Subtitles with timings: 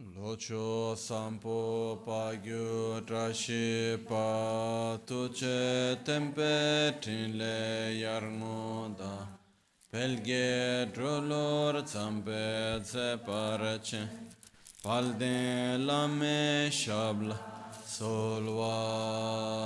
[0.00, 9.28] Locho sampo pa gyu trashi pa tuche tempe trinle yarno da
[9.92, 14.08] pelge drolor zampe tse parace
[14.82, 17.36] palde lame shabla
[17.86, 19.60] solvade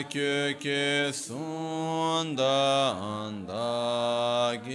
[0.00, 2.32] Pakyuke sundan
[3.44, 4.72] daginga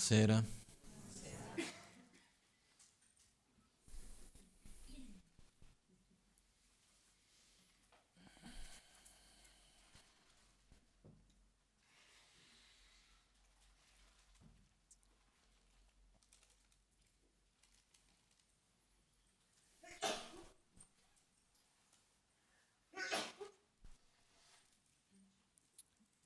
[0.09, 0.45] Buonasera.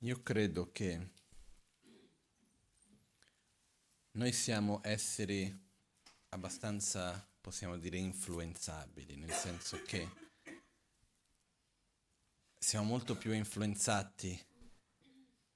[0.03, 1.20] Io credo che
[4.21, 5.51] noi siamo esseri
[6.29, 10.07] abbastanza possiamo dire influenzabili, nel senso che
[12.55, 14.39] siamo molto più influenzati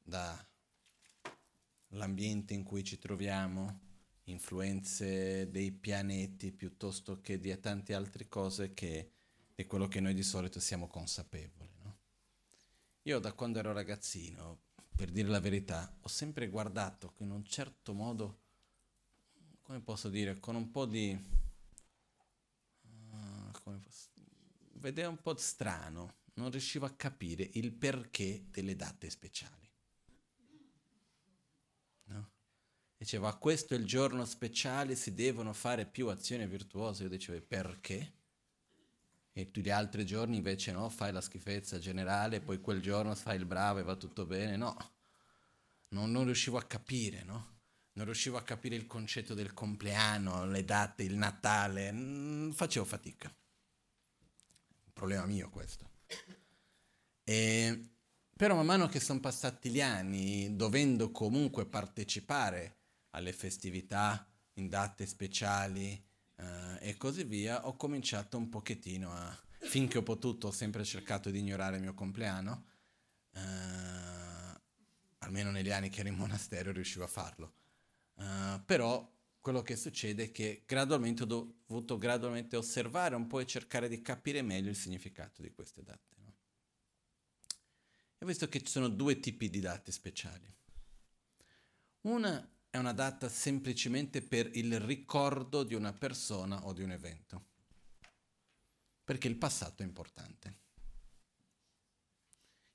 [0.02, 3.82] dall'ambiente in cui ci troviamo,
[4.24, 9.12] influenze dei pianeti piuttosto che di tante altre cose che
[9.54, 11.70] di quello che noi di solito siamo consapevoli.
[11.84, 11.98] No?
[13.04, 14.62] Io da quando ero ragazzino,
[14.96, 18.40] per dire la verità, ho sempre guardato in un certo modo,
[19.76, 21.18] come posso dire, con un po' di...
[23.12, 24.10] Uh, posso,
[24.76, 29.70] vedeva un po' strano, non riuscivo a capire il perché delle date speciali.
[32.06, 32.30] No?
[32.96, 37.04] Diceva, questo è il giorno speciale, si devono fare più azioni virtuose.
[37.04, 38.14] Io dicevo, perché?
[39.34, 43.36] E tutti gli altri giorni invece no, fai la schifezza generale, poi quel giorno fai
[43.36, 44.56] il bravo e va tutto bene.
[44.56, 44.78] No,
[45.90, 47.55] non, non riuscivo a capire, no?
[47.96, 53.34] Non riuscivo a capire il concetto del compleanno, le date, il Natale, mm, facevo fatica.
[54.86, 55.90] Un problema mio questo.
[57.24, 57.90] E,
[58.36, 62.80] però man mano che sono passati gli anni, dovendo comunque partecipare
[63.12, 65.92] alle festività in date speciali
[66.36, 69.44] eh, e così via, ho cominciato un pochettino a...
[69.60, 72.66] Finché ho potuto ho sempre cercato di ignorare il mio compleanno,
[73.32, 73.40] eh,
[75.20, 77.54] almeno negli anni che ero in monastero riuscivo a farlo.
[78.16, 83.46] Uh, però quello che succede è che gradualmente ho dovuto gradualmente osservare un po' e
[83.46, 86.16] cercare di capire meglio il significato di queste date.
[86.24, 86.34] No?
[88.18, 90.52] E ho visto che ci sono due tipi di date speciali.
[92.02, 97.46] Una è una data semplicemente per il ricordo di una persona o di un evento,
[99.04, 100.64] perché il passato è importante.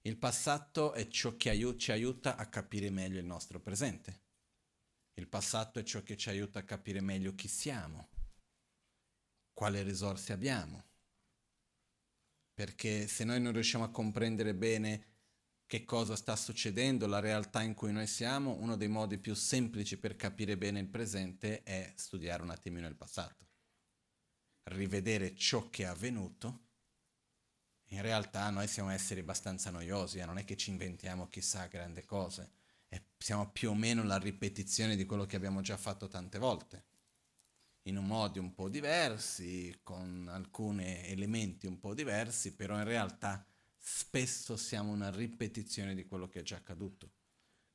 [0.02, 4.28] Il passato è ciò che ci aiuta a capire meglio il nostro presente.
[5.20, 8.08] Il passato è ciò che ci aiuta a capire meglio chi siamo,
[9.52, 10.82] quali risorse abbiamo.
[12.54, 15.08] Perché se noi non riusciamo a comprendere bene
[15.66, 19.98] che cosa sta succedendo, la realtà in cui noi siamo, uno dei modi più semplici
[19.98, 23.46] per capire bene il presente è studiare un attimino il passato.
[24.70, 26.68] Rivedere ciò che è avvenuto.
[27.88, 30.24] In realtà noi siamo esseri abbastanza noiosi, eh?
[30.24, 32.59] non è che ci inventiamo chissà grandi cose,
[32.90, 36.84] e siamo più o meno la ripetizione di quello che abbiamo già fatto tante volte,
[37.84, 43.46] in modi un po' diversi, con alcuni elementi un po' diversi, però in realtà
[43.78, 47.12] spesso siamo una ripetizione di quello che è già accaduto.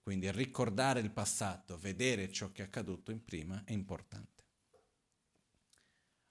[0.02, 4.44] Quindi ricordare il passato, vedere ciò che è accaduto in prima è importante.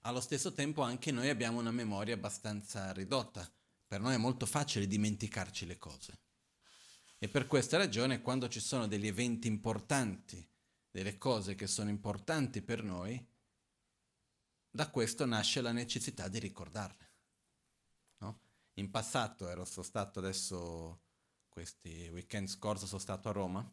[0.03, 3.51] Allo stesso tempo anche noi abbiamo una memoria abbastanza ridotta.
[3.87, 6.24] Per noi è molto facile dimenticarci le cose.
[7.25, 10.47] E per questa ragione quando ci sono degli eventi importanti,
[10.91, 13.19] delle cose che sono importanti per noi,
[14.71, 17.13] da questo nasce la necessità di ricordarle.
[18.75, 21.01] In passato ero stato adesso,
[21.49, 23.73] questi weekend scorso sono stato a Roma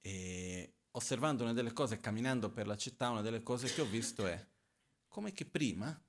[0.00, 4.28] e osservando una delle cose, camminando per la città, una delle cose che ho visto
[4.28, 4.48] è
[5.08, 6.00] come che prima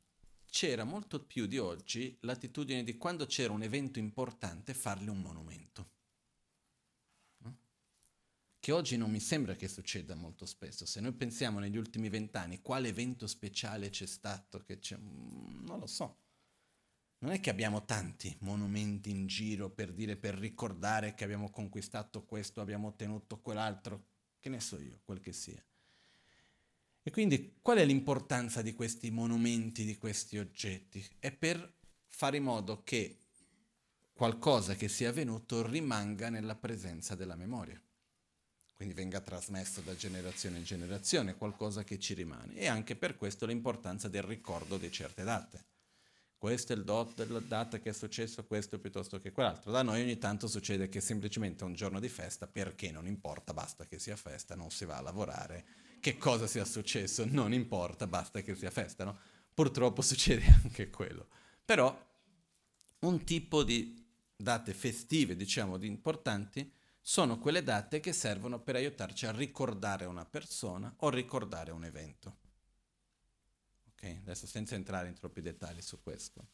[0.45, 5.93] c'era molto più di oggi l'attitudine di quando c'era un evento importante farle un monumento.
[8.65, 10.87] Che oggi non mi sembra che succeda molto spesso.
[10.87, 16.17] Se noi pensiamo negli ultimi vent'anni quale evento speciale c'è stato, c'è, non lo so
[17.19, 22.25] non è che abbiamo tanti monumenti in giro per dire, per ricordare che abbiamo conquistato
[22.25, 24.07] questo, abbiamo ottenuto quell'altro,
[24.39, 25.63] che ne so io, quel che sia.
[27.03, 31.07] E quindi qual è l'importanza di questi monumenti, di questi oggetti?
[31.19, 31.71] È per
[32.07, 33.19] fare in modo che
[34.11, 37.79] qualcosa che sia avvenuto rimanga nella presenza della memoria.
[38.75, 42.55] Quindi venga trasmesso da generazione in generazione, qualcosa che ci rimane.
[42.55, 45.73] E anche per questo l'importanza del ricordo di certe date
[46.45, 49.71] questo è il dot della data che è successo questo piuttosto che quell'altro.
[49.71, 53.51] Da noi ogni tanto succede che semplicemente è un giorno di festa perché non importa,
[53.51, 55.65] basta che sia festa, non si va a lavorare.
[55.99, 59.17] Che cosa sia successo non importa, basta che sia festa, no?
[59.55, 61.29] Purtroppo succede anche quello.
[61.65, 61.99] Però
[62.99, 64.05] un tipo di
[64.35, 66.71] date festive, diciamo, di importanti,
[67.07, 72.37] sono quelle date che servono per aiutarci a ricordare una persona o ricordare un evento.
[74.01, 76.47] Adesso senza entrare in troppi dettagli su questo.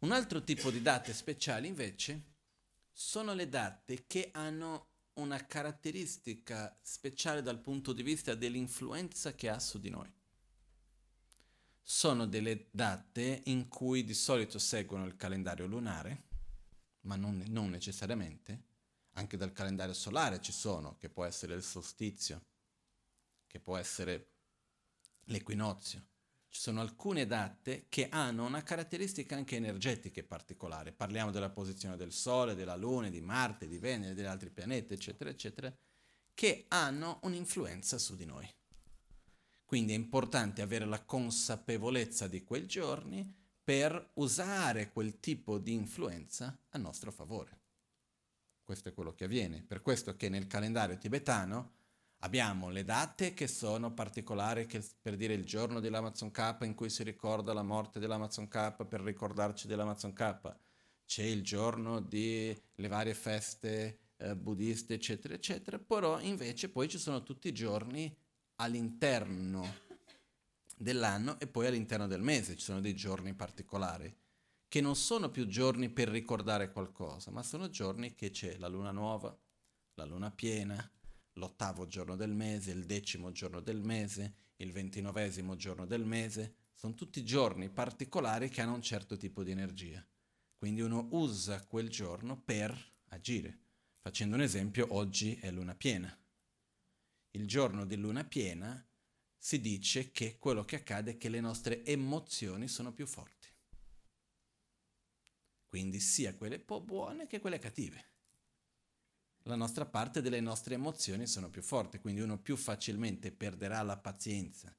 [0.00, 2.34] Un altro tipo di date speciali invece
[2.92, 9.58] sono le date che hanno una caratteristica speciale dal punto di vista dell'influenza che ha
[9.58, 10.12] su di noi.
[11.80, 16.24] Sono delle date in cui di solito seguono il calendario lunare,
[17.02, 18.70] ma non, non necessariamente,
[19.12, 22.44] anche dal calendario solare ci sono, che può essere il solstizio,
[23.46, 24.28] che può essere
[25.24, 26.06] l'equinozio,
[26.52, 30.92] ci sono alcune date che hanno una caratteristica anche energetica particolare.
[30.92, 35.30] Parliamo della posizione del Sole, della Luna, di Marte, di Venere, degli altri pianeti, eccetera,
[35.30, 35.74] eccetera,
[36.34, 38.46] che hanno un'influenza su di noi.
[39.64, 46.54] Quindi è importante avere la consapevolezza di quei giorni per usare quel tipo di influenza
[46.68, 47.61] a nostro favore.
[48.72, 49.62] Questo è quello che avviene.
[49.62, 51.72] Per questo che nel calendario tibetano
[52.24, 56.88] Abbiamo le date che sono particolari, che, per dire il giorno dell'Amazon K in cui
[56.88, 60.54] si ricorda la morte dell'Amazon K per ricordarci dell'Amazon K.
[61.04, 65.80] C'è il giorno delle varie feste eh, buddiste, eccetera, eccetera.
[65.80, 68.16] Però invece poi ci sono tutti i giorni
[68.56, 69.80] all'interno
[70.76, 72.56] dell'anno e poi all'interno del mese.
[72.56, 74.14] Ci sono dei giorni particolari
[74.72, 78.90] che non sono più giorni per ricordare qualcosa, ma sono giorni che c'è la luna
[78.90, 79.38] nuova,
[79.96, 80.90] la luna piena,
[81.34, 86.94] l'ottavo giorno del mese, il decimo giorno del mese, il ventinovesimo giorno del mese, sono
[86.94, 90.02] tutti giorni particolari che hanno un certo tipo di energia.
[90.56, 92.74] Quindi uno usa quel giorno per
[93.08, 93.58] agire.
[94.00, 96.18] Facendo un esempio, oggi è luna piena.
[97.32, 98.82] Il giorno di luna piena
[99.36, 103.41] si dice che quello che accade è che le nostre emozioni sono più forti.
[105.72, 108.04] Quindi sia quelle buone che quelle cattive.
[109.44, 113.96] La nostra parte delle nostre emozioni sono più forti, quindi uno più facilmente perderà la
[113.96, 114.76] pazienza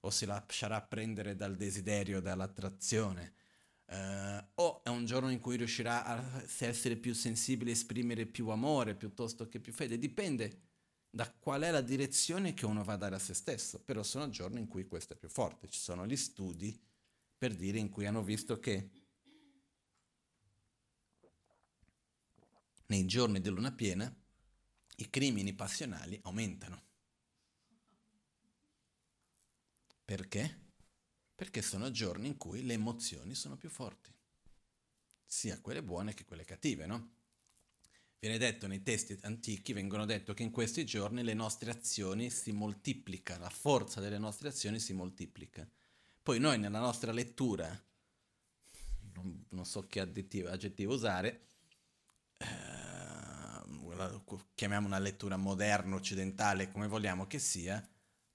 [0.00, 3.34] o si lascerà prendere dal desiderio, dall'attrazione,
[3.86, 8.96] eh, o è un giorno in cui riuscirà a essere più sensibile, esprimere più amore
[8.96, 10.62] piuttosto che più fede, dipende
[11.08, 14.28] da qual è la direzione che uno va a dare a se stesso, però sono
[14.28, 16.76] giorni in cui questo è più forte, ci sono gli studi
[17.38, 19.01] per dire in cui hanno visto che
[22.92, 24.14] nei giorni di luna piena
[24.96, 26.82] i crimini passionali aumentano.
[30.04, 30.60] Perché?
[31.34, 34.14] Perché sono giorni in cui le emozioni sono più forti,
[35.24, 37.14] sia quelle buone che quelle cattive, no?
[38.18, 42.52] Viene detto nei testi antichi, vengono detto che in questi giorni le nostre azioni si
[42.52, 45.66] moltiplicano, la forza delle nostre azioni si moltiplica.
[46.22, 47.66] Poi noi nella nostra lettura,
[49.14, 51.51] non, non so che aggettivo usare,
[52.42, 54.20] eh,
[54.54, 57.86] chiamiamo una lettura moderna, occidentale, come vogliamo che sia,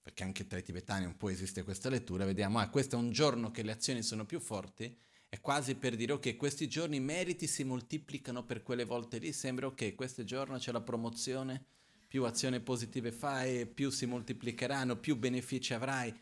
[0.01, 3.11] perché anche tra i tibetani un po' esiste questa lettura, vediamo, ah, questo è un
[3.11, 4.97] giorno che le azioni sono più forti,
[5.29, 9.33] è quasi per dire, ok, questi giorni i meriti si moltiplicano per quelle volte lì,
[9.33, 11.63] sembra ok, questo giorno c'è la promozione,
[12.07, 16.17] più azioni positive fai, più si moltiplicheranno, più benefici avrai.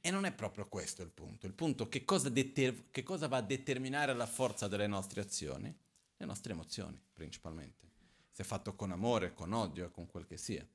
[0.00, 1.46] E non è proprio questo il punto.
[1.46, 5.20] Il punto è che cosa, deter- che cosa va a determinare la forza delle nostre
[5.20, 5.74] azioni?
[6.24, 7.84] Le nostre emozioni, principalmente
[8.30, 10.66] se è fatto con amore, con odio, con quel che sia.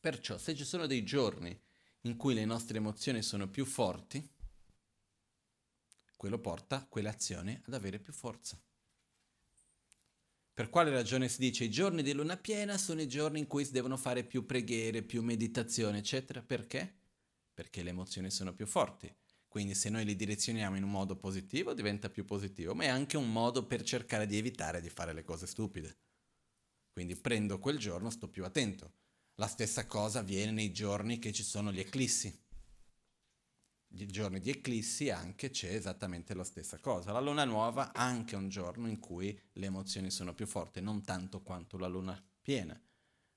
[0.00, 1.56] Perciò se ci sono dei giorni
[2.02, 4.28] in cui le nostre emozioni sono più forti,
[6.16, 8.60] quello porta quelle azioni ad avere più forza.
[10.52, 13.64] Per quale ragione si dice i giorni di luna piena sono i giorni in cui
[13.64, 16.42] si devono fare più preghiere, più meditazione, eccetera?
[16.42, 16.98] Perché?
[17.54, 19.14] Perché le emozioni sono più forti.
[19.50, 23.16] Quindi se noi li direzioniamo in un modo positivo diventa più positivo, ma è anche
[23.16, 25.98] un modo per cercare di evitare di fare le cose stupide.
[26.92, 28.94] Quindi prendo quel giorno, sto più attento.
[29.34, 32.32] La stessa cosa avviene nei giorni che ci sono gli eclissi.
[33.88, 37.10] I giorni di eclissi anche c'è esattamente la stessa cosa.
[37.10, 41.02] La luna nuova anche è un giorno in cui le emozioni sono più forti, non
[41.02, 42.80] tanto quanto la luna piena.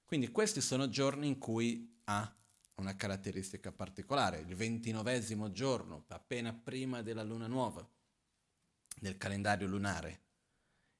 [0.05, 2.37] Quindi questi sono giorni in cui ha
[2.75, 4.39] una caratteristica particolare.
[4.39, 7.87] Il ventinovesimo giorno, appena prima della luna nuova,
[8.99, 10.21] del calendario lunare,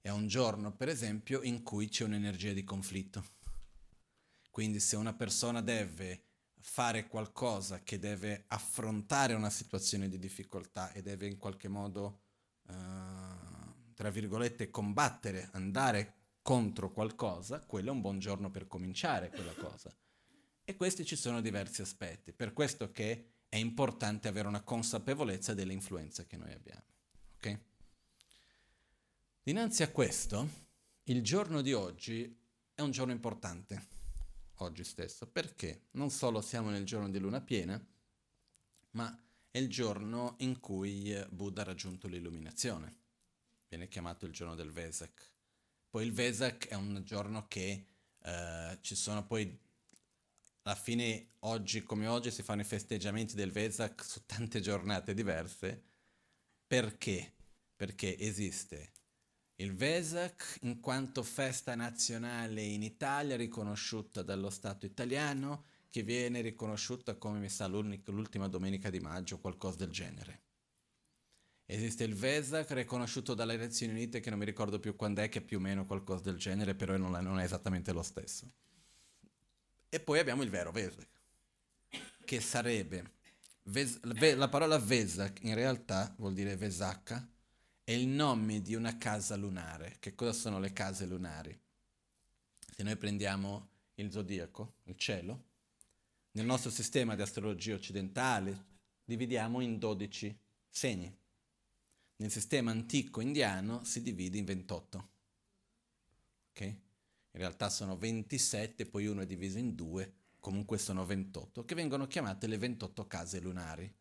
[0.01, 3.23] è un giorno, per esempio, in cui c'è un'energia di conflitto.
[4.51, 6.25] Quindi se una persona deve
[6.59, 12.21] fare qualcosa, che deve affrontare una situazione di difficoltà e deve in qualche modo,
[12.67, 19.53] uh, tra virgolette, combattere, andare contro qualcosa, quello è un buon giorno per cominciare quella
[19.53, 19.95] cosa.
[20.63, 25.73] E questi ci sono diversi aspetti, per questo che è importante avere una consapevolezza delle
[25.73, 26.83] influenze che noi abbiamo.
[27.37, 27.59] Okay?
[29.43, 30.47] Dinanzi a questo,
[31.03, 32.39] il giorno di oggi
[32.73, 33.87] è un giorno importante,
[34.57, 37.79] oggi stesso, perché non solo siamo nel giorno di luna piena,
[38.91, 43.01] ma è il giorno in cui Buddha ha raggiunto l'illuminazione.
[43.67, 45.31] Viene chiamato il giorno del Vesak.
[45.89, 47.85] Poi il Vesak è un giorno che
[48.19, 49.59] eh, ci sono poi,
[50.63, 55.83] alla fine, oggi come oggi, si fanno i festeggiamenti del Vesak su tante giornate diverse.
[56.65, 57.33] Perché?
[57.75, 58.91] Perché esiste
[59.57, 67.15] il Vesak in quanto festa nazionale in Italia riconosciuta dallo Stato italiano che viene riconosciuta
[67.15, 70.41] come mi sa l'ultima domenica di maggio, qualcosa del genere.
[71.65, 75.39] Esiste il Vesak riconosciuto dalle Nazioni Unite che non mi ricordo più quando è, che
[75.39, 78.51] è più o meno qualcosa del genere, però non è, non è esattamente lo stesso.
[79.93, 81.07] E poi abbiamo il vero Vesak,
[82.25, 83.11] che sarebbe...
[83.65, 87.29] Ves, la parola Vesak in realtà vuol dire Vesaka,
[87.83, 89.97] è il nome di una casa lunare.
[89.99, 91.55] Che cosa sono le case lunari?
[92.75, 95.43] Se noi prendiamo il zodiaco, il cielo,
[96.31, 98.65] nel nostro sistema di astrologia occidentale
[99.05, 100.35] dividiamo in 12
[100.71, 101.15] segni
[102.15, 105.09] nel sistema antico indiano si divide in 28.
[106.49, 106.75] Ok?
[107.35, 112.05] In realtà sono 27, poi uno è diviso in due, comunque sono 28, che vengono
[112.05, 113.91] chiamate le 28 case lunari.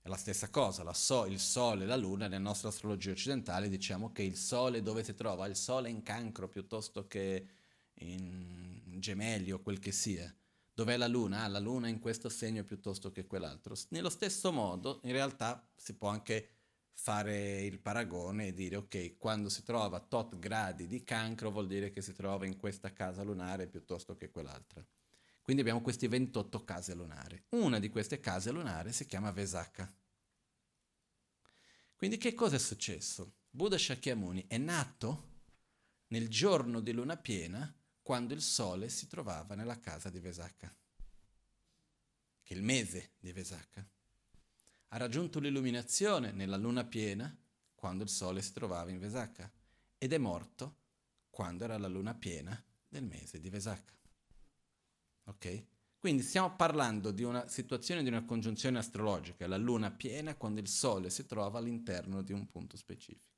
[0.00, 3.68] È la stessa cosa, la so, il Sole e la Luna, nella nostra astrologia occidentale
[3.68, 5.46] diciamo che il Sole dove si trova?
[5.46, 7.46] Il Sole in cancro piuttosto che
[7.94, 10.34] in gemelli o quel che sia.
[10.72, 11.44] Dov'è la Luna?
[11.44, 13.76] Ah, la Luna in questo segno piuttosto che quell'altro.
[13.90, 16.53] Nello stesso modo, in realtà si può anche
[16.94, 21.90] fare il paragone e dire ok, quando si trova tot gradi di cancro vuol dire
[21.90, 24.84] che si trova in questa casa lunare piuttosto che quell'altra.
[25.42, 27.42] Quindi abbiamo queste 28 case lunari.
[27.50, 29.92] Una di queste case lunari si chiama Vesaka.
[31.94, 33.34] Quindi che cosa è successo?
[33.50, 35.32] Buddha Shakyamuni è nato
[36.08, 40.74] nel giorno di luna piena quando il sole si trovava nella casa di Vesaka,
[42.42, 43.86] che è il mese di Vesaka
[44.94, 47.36] ha raggiunto l'illuminazione nella luna piena
[47.74, 49.50] quando il sole si trovava in Vesacca
[49.98, 50.76] ed è morto
[51.30, 53.92] quando era la luna piena del mese di Vesacca.
[55.24, 55.64] Ok?
[55.98, 60.68] Quindi stiamo parlando di una situazione di una congiunzione astrologica, la luna piena quando il
[60.68, 63.32] sole si trova all'interno di un punto specifico.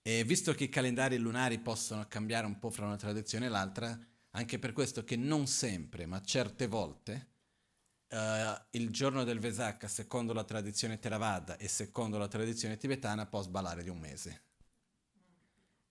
[0.00, 3.98] E visto che i calendari lunari possono cambiare un po' fra una tradizione e l'altra,
[4.30, 7.33] anche per questo che non sempre, ma certe volte,
[8.10, 13.42] uh, il giorno del Vesak, secondo la tradizione Theravada e secondo la tradizione tibetana, può
[13.42, 14.42] sbalare di un mese.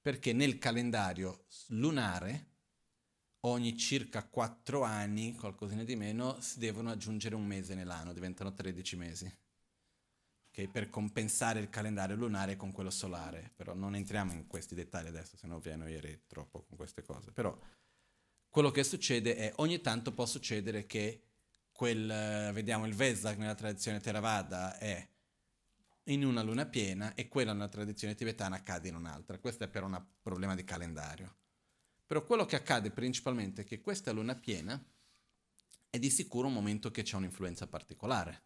[0.02, 2.52] Perché nel calendario lunare,
[3.42, 8.96] ogni circa 4 anni, qualcosina di meno, si devono aggiungere un mese nell'anno, diventano 13
[8.96, 9.38] mesi.
[10.50, 13.52] Okay, per compensare il calendario lunare con quello solare.
[13.56, 17.32] Però non entriamo in questi dettagli adesso, se no vi annoierei troppo con queste cose.
[17.32, 17.58] Però
[18.50, 21.33] quello che succede è ogni tanto può succedere che
[21.74, 25.06] quel, vediamo il Vesak nella tradizione Theravada è
[26.08, 29.40] in una luna piena e quella nella tradizione tibetana accade in un'altra.
[29.40, 31.36] Questo è per un problema di calendario.
[32.06, 34.82] Però quello che accade principalmente è che questa luna piena
[35.90, 38.44] è di sicuro un momento che c'è un'influenza particolare.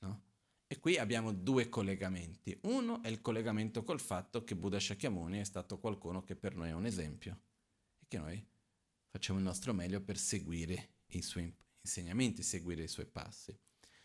[0.00, 0.22] No?
[0.66, 2.58] E qui abbiamo due collegamenti.
[2.62, 6.70] Uno è il collegamento col fatto che Buddha Shakyamuni è stato qualcuno che per noi
[6.70, 7.40] è un esempio
[7.98, 8.46] e che noi
[9.08, 11.50] facciamo il nostro meglio per seguire i suoi
[11.88, 13.58] insegnamenti, seguire i suoi passi.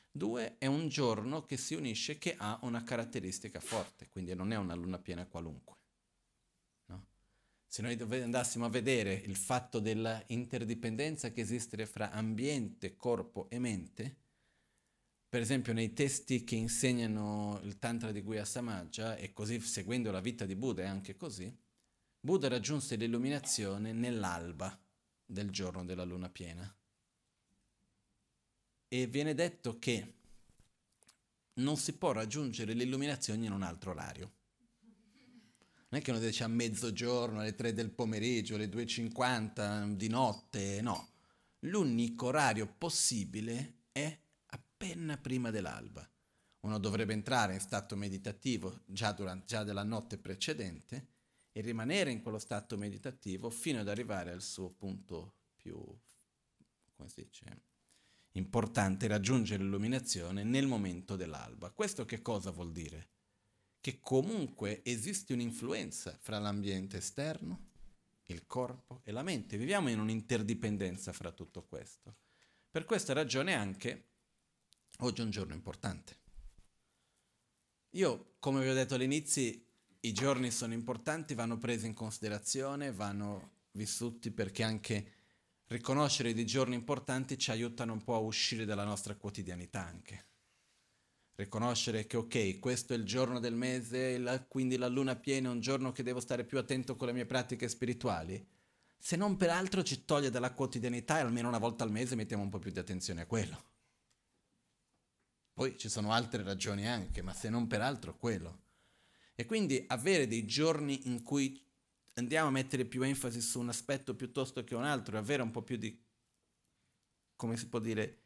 [0.09, 4.55] Due, è un giorno che si unisce che ha una caratteristica forte, quindi non è
[4.55, 5.75] una luna piena qualunque.
[6.85, 7.07] No?
[7.67, 13.59] Se noi andassimo a vedere il fatto della interdipendenza che esiste fra ambiente, corpo e
[13.59, 14.17] mente,
[15.27, 20.21] per esempio nei testi che insegnano il Tantra di Guya Samaja, e così seguendo la
[20.21, 21.53] vita di Buddha è anche così,
[22.19, 24.79] Buddha raggiunse l'illuminazione nell'alba
[25.25, 26.73] del giorno della luna piena
[28.93, 30.13] e viene detto che
[31.53, 34.31] non si può raggiungere l'illuminazione in un altro orario.
[35.89, 40.79] Non è che uno dice a mezzogiorno, alle 3 del pomeriggio, alle 2.50 di notte,
[40.81, 41.09] no.
[41.61, 46.07] L'unico orario possibile è appena prima dell'alba.
[46.59, 51.07] Uno dovrebbe entrare in stato meditativo già, durante, già della notte precedente
[51.51, 55.83] e rimanere in quello stato meditativo fino ad arrivare al suo punto più,
[56.95, 57.71] come si dice,
[58.33, 61.71] importante raggiungere l'illuminazione nel momento dell'alba.
[61.71, 63.09] Questo che cosa vuol dire?
[63.79, 67.71] Che comunque esiste un'influenza fra l'ambiente esterno,
[68.27, 69.57] il corpo e la mente.
[69.57, 72.15] Viviamo in un'interdipendenza fra tutto questo.
[72.69, 74.05] Per questa ragione anche
[74.99, 76.21] oggi è un giorno importante.
[77.91, 79.53] Io, come vi ho detto all'inizio,
[79.99, 85.11] i giorni sono importanti, vanno presi in considerazione, vanno vissuti perché anche
[85.73, 90.25] riconoscere dei giorni importanti ci aiutano un po' a uscire dalla nostra quotidianità anche.
[91.35, 95.51] Riconoscere che ok, questo è il giorno del mese, la, quindi la luna piena è
[95.51, 98.47] un giorno che devo stare più attento con le mie pratiche spirituali,
[98.99, 102.49] se non peraltro ci toglie dalla quotidianità e almeno una volta al mese mettiamo un
[102.49, 103.71] po' più di attenzione a quello.
[105.53, 108.61] Poi ci sono altre ragioni anche, ma se non peraltro quello.
[109.33, 111.62] E quindi avere dei giorni in cui
[112.13, 115.61] andiamo a mettere più enfasi su un aspetto piuttosto che un altro, avere un po'
[115.61, 116.01] più di
[117.35, 118.21] come si può dire,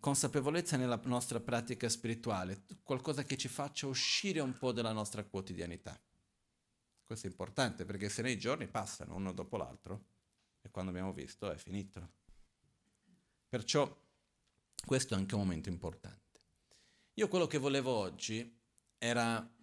[0.00, 5.98] consapevolezza nella nostra pratica spirituale, qualcosa che ci faccia uscire un po' dalla nostra quotidianità.
[7.02, 10.04] Questo è importante perché se nei giorni passano uno dopo l'altro
[10.60, 12.12] e quando abbiamo visto è finito.
[13.48, 14.02] Perciò
[14.84, 16.40] questo è anche un momento importante.
[17.14, 18.60] Io quello che volevo oggi
[18.98, 19.53] era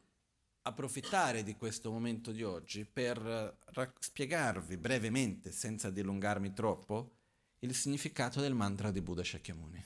[0.63, 7.15] approfittare di questo momento di oggi per ra- spiegarvi brevemente, senza dilungarmi troppo,
[7.59, 9.85] il significato del mantra di Buddha Shakyamuni.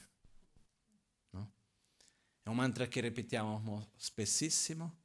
[1.32, 1.52] No?
[2.44, 5.04] È un mantra che ripetiamo spessissimo.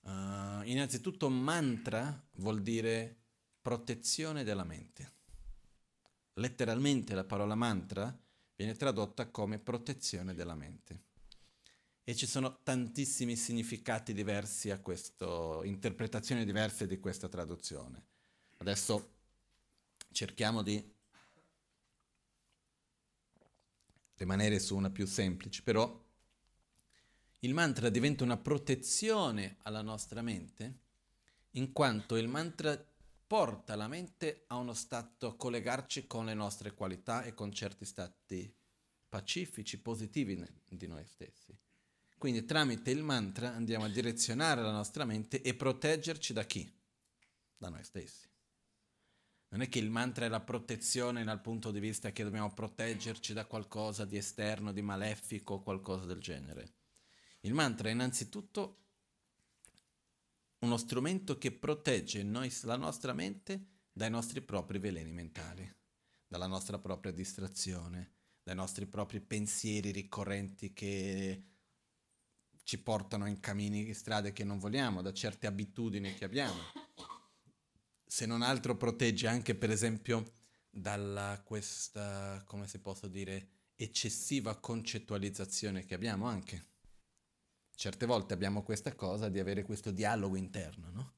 [0.00, 3.16] Uh, innanzitutto mantra vuol dire
[3.60, 5.18] protezione della mente.
[6.34, 8.18] Letteralmente la parola mantra
[8.56, 11.08] viene tradotta come protezione della mente.
[12.02, 18.04] E ci sono tantissimi significati diversi a questo, interpretazioni diverse di questa traduzione.
[18.58, 19.14] Adesso
[20.10, 20.94] cerchiamo di
[24.16, 26.08] rimanere su una più semplice, però
[27.40, 30.80] il mantra diventa una protezione alla nostra mente
[31.52, 32.78] in quanto il mantra
[33.26, 37.84] porta la mente a uno stato, a collegarci con le nostre qualità e con certi
[37.84, 38.52] stati
[39.08, 41.56] pacifici, positivi di noi stessi.
[42.20, 46.70] Quindi tramite il mantra andiamo a direzionare la nostra mente e proteggerci da chi?
[47.56, 48.28] Da noi stessi.
[49.48, 53.32] Non è che il mantra è la protezione dal punto di vista che dobbiamo proteggerci
[53.32, 56.74] da qualcosa di esterno, di malefico o qualcosa del genere.
[57.40, 58.82] Il mantra è innanzitutto
[60.58, 65.74] uno strumento che protegge noi, la nostra mente dai nostri propri veleni mentali,
[66.26, 71.44] dalla nostra propria distrazione, dai nostri propri pensieri ricorrenti che
[72.70, 76.60] ci portano in cammini, in strade che non vogliamo, da certe abitudini che abbiamo.
[78.06, 80.34] Se non altro protegge anche, per esempio,
[80.70, 86.68] dalla questa, come si posso dire, eccessiva concettualizzazione che abbiamo anche
[87.80, 91.14] certe volte abbiamo questa cosa di avere questo dialogo interno, no?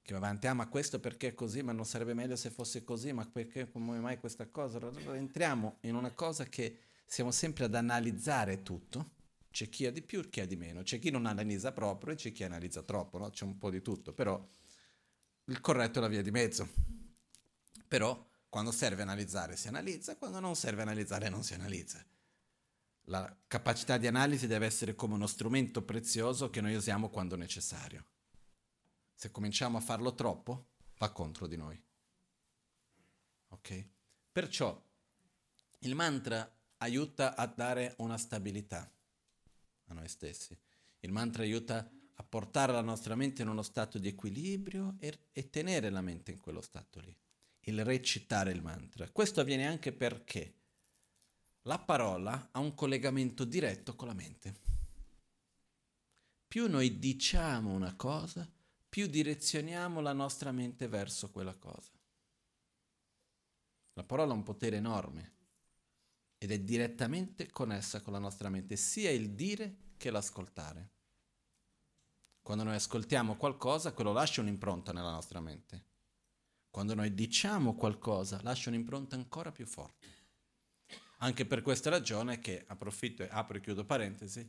[0.00, 3.12] Che avanti, ah ma questo perché è così, ma non sarebbe meglio se fosse così,
[3.12, 4.78] ma perché come mai questa cosa?
[5.12, 9.10] Entriamo in una cosa che siamo sempre ad analizzare tutto,
[9.52, 12.16] c'è chi ha di più, chi ha di meno, c'è chi non analizza proprio e
[12.16, 13.30] c'è chi analizza troppo, no?
[13.30, 14.44] C'è un po' di tutto, però
[15.44, 16.68] il corretto è la via di mezzo.
[17.86, 22.04] Però quando serve analizzare si analizza, quando non serve analizzare non si analizza.
[23.06, 28.06] La capacità di analisi deve essere come uno strumento prezioso che noi usiamo quando necessario.
[29.14, 31.80] Se cominciamo a farlo troppo, va contro di noi.
[33.48, 33.86] Ok?
[34.32, 34.82] Perciò
[35.80, 38.90] il mantra aiuta a dare una stabilità
[39.92, 40.56] noi stessi.
[41.00, 45.50] Il mantra aiuta a portare la nostra mente in uno stato di equilibrio e, e
[45.50, 47.16] tenere la mente in quello stato lì.
[47.60, 49.08] Il recitare il mantra.
[49.10, 50.54] Questo avviene anche perché
[51.62, 54.60] la parola ha un collegamento diretto con la mente.
[56.46, 58.48] Più noi diciamo una cosa,
[58.88, 61.92] più direzioniamo la nostra mente verso quella cosa.
[63.94, 65.31] La parola ha un potere enorme
[66.42, 70.90] ed è direttamente connessa con la nostra mente, sia il dire che l'ascoltare.
[72.42, 75.86] Quando noi ascoltiamo qualcosa, quello lascia un'impronta nella nostra mente.
[76.68, 80.08] Quando noi diciamo qualcosa, lascia un'impronta ancora più forte.
[81.18, 84.44] Anche per questa ragione che approfitto e apro e chiudo parentesi,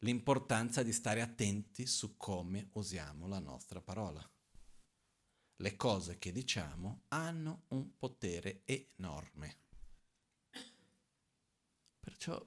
[0.00, 4.22] l'importanza di stare attenti su come usiamo la nostra parola.
[5.56, 9.68] Le cose che diciamo hanno un potere enorme.
[12.00, 12.44] Perciò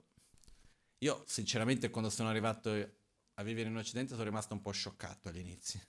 [0.99, 2.71] io sinceramente quando sono arrivato
[3.35, 5.81] a vivere in Occidente sono rimasto un po' scioccato all'inizio.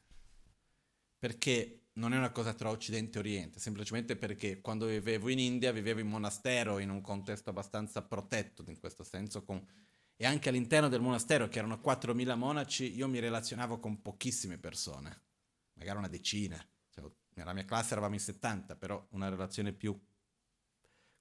[1.19, 5.73] Perché non è una cosa tra Occidente e Oriente, semplicemente perché quando vivevo in India
[5.73, 9.65] vivevo in monastero in un contesto abbastanza protetto in questo senso con...
[10.17, 15.23] e anche all'interno del monastero che erano 4.000 monaci io mi relazionavo con pochissime persone,
[15.75, 19.97] magari una decina, cioè, nella mia classe eravamo in 70, però una relazione più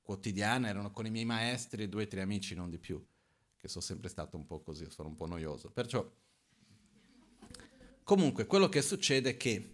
[0.03, 3.03] quotidiana erano con i miei maestri e due o tre amici, non di più,
[3.57, 5.71] che sono sempre stato un po' così, sono un po' noioso.
[5.71, 6.07] Perciò,
[8.03, 9.71] comunque, quello che succede è che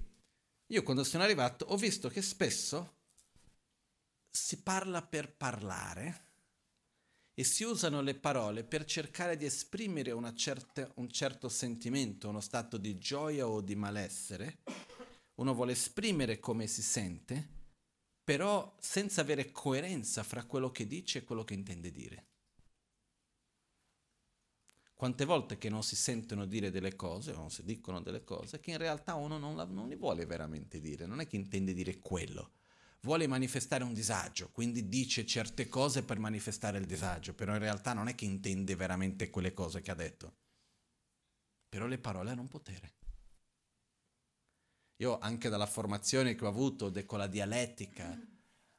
[0.68, 2.98] io quando sono arrivato ho visto che spesso
[4.30, 6.28] si parla per parlare
[7.34, 12.78] e si usano le parole per cercare di esprimere certa, un certo sentimento, uno stato
[12.78, 14.60] di gioia o di malessere.
[15.36, 17.59] Uno vuole esprimere come si sente,
[18.30, 22.28] però senza avere coerenza fra quello che dice e quello che intende dire.
[24.94, 28.60] Quante volte che non si sentono dire delle cose, o non si dicono delle cose,
[28.60, 31.74] che in realtà uno non, la, non li vuole veramente dire, non è che intende
[31.74, 32.52] dire quello,
[33.02, 37.94] vuole manifestare un disagio, quindi dice certe cose per manifestare il disagio, però in realtà
[37.94, 40.36] non è che intende veramente quelle cose che ha detto.
[41.68, 42.99] Però le parole hanno un potere.
[45.02, 48.20] Io anche dalla formazione che ho avuto con la dialettica,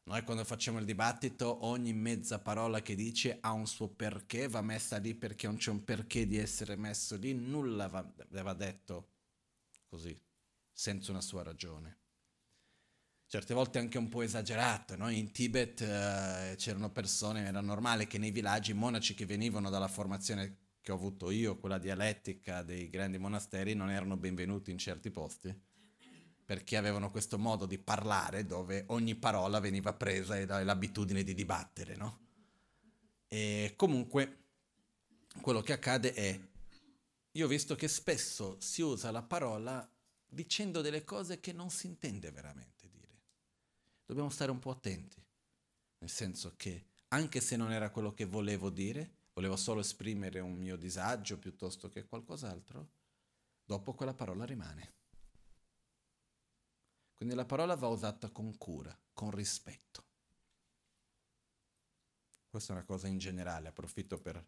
[0.04, 4.60] noi quando facciamo il dibattito ogni mezza parola che dice ha un suo perché, va
[4.60, 9.12] messa lì perché non c'è un perché di essere messo lì, nulla va, va detto
[9.86, 10.18] così,
[10.70, 12.00] senza una sua ragione
[13.30, 14.96] certe volte anche un po' esagerato.
[14.96, 15.08] No?
[15.08, 19.86] In Tibet eh, c'erano persone, era normale che nei villaggi i monaci che venivano dalla
[19.86, 25.10] formazione che ho avuto io, quella dialettica dei grandi monasteri, non erano benvenuti in certi
[25.12, 25.54] posti,
[26.50, 31.94] perché avevano questo modo di parlare dove ogni parola veniva presa e l'abitudine di dibattere.
[31.94, 32.18] No?
[33.28, 34.38] E comunque
[35.40, 36.40] quello che accade è,
[37.30, 39.88] io ho visto che spesso si usa la parola
[40.26, 42.80] dicendo delle cose che non si intende veramente
[44.10, 45.24] dobbiamo stare un po' attenti,
[45.98, 50.54] nel senso che anche se non era quello che volevo dire, volevo solo esprimere un
[50.54, 52.88] mio disagio piuttosto che qualcos'altro,
[53.64, 54.94] dopo quella parola rimane.
[57.20, 60.04] Quindi la parola va usata con cura, con rispetto.
[62.48, 64.42] Questa è una cosa in generale, approfitto per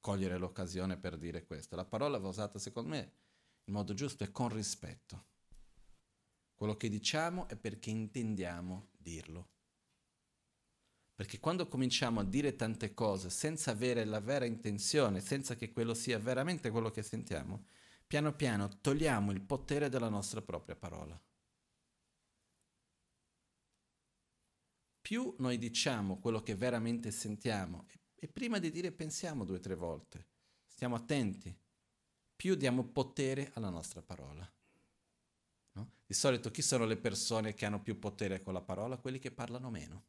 [0.00, 1.76] cogliere l'occasione per dire questo.
[1.76, 3.12] La parola va usata, secondo me,
[3.64, 5.26] in modo giusto e con rispetto.
[6.54, 9.48] Quello che diciamo è perché intendiamo dirlo.
[11.14, 15.92] Perché quando cominciamo a dire tante cose senza avere la vera intenzione, senza che quello
[15.92, 17.66] sia veramente quello che sentiamo,
[18.06, 21.20] piano piano togliamo il potere della nostra propria parola.
[25.04, 29.74] Più noi diciamo quello che veramente sentiamo e prima di dire pensiamo due o tre
[29.74, 30.28] volte,
[30.64, 31.54] stiamo attenti,
[32.34, 34.50] più diamo potere alla nostra parola.
[35.72, 35.90] No?
[36.06, 38.96] Di solito chi sono le persone che hanno più potere con la parola?
[38.96, 40.06] Quelli che parlano meno.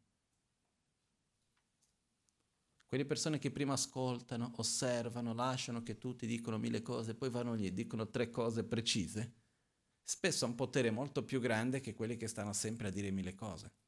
[2.85, 7.65] Quelle persone che prima ascoltano, osservano, lasciano che tutti dicono mille cose, poi vanno lì
[7.65, 9.33] e dicono tre cose precise,
[10.01, 13.35] spesso hanno un potere molto più grande che quelli che stanno sempre a dire mille
[13.35, 13.83] cose.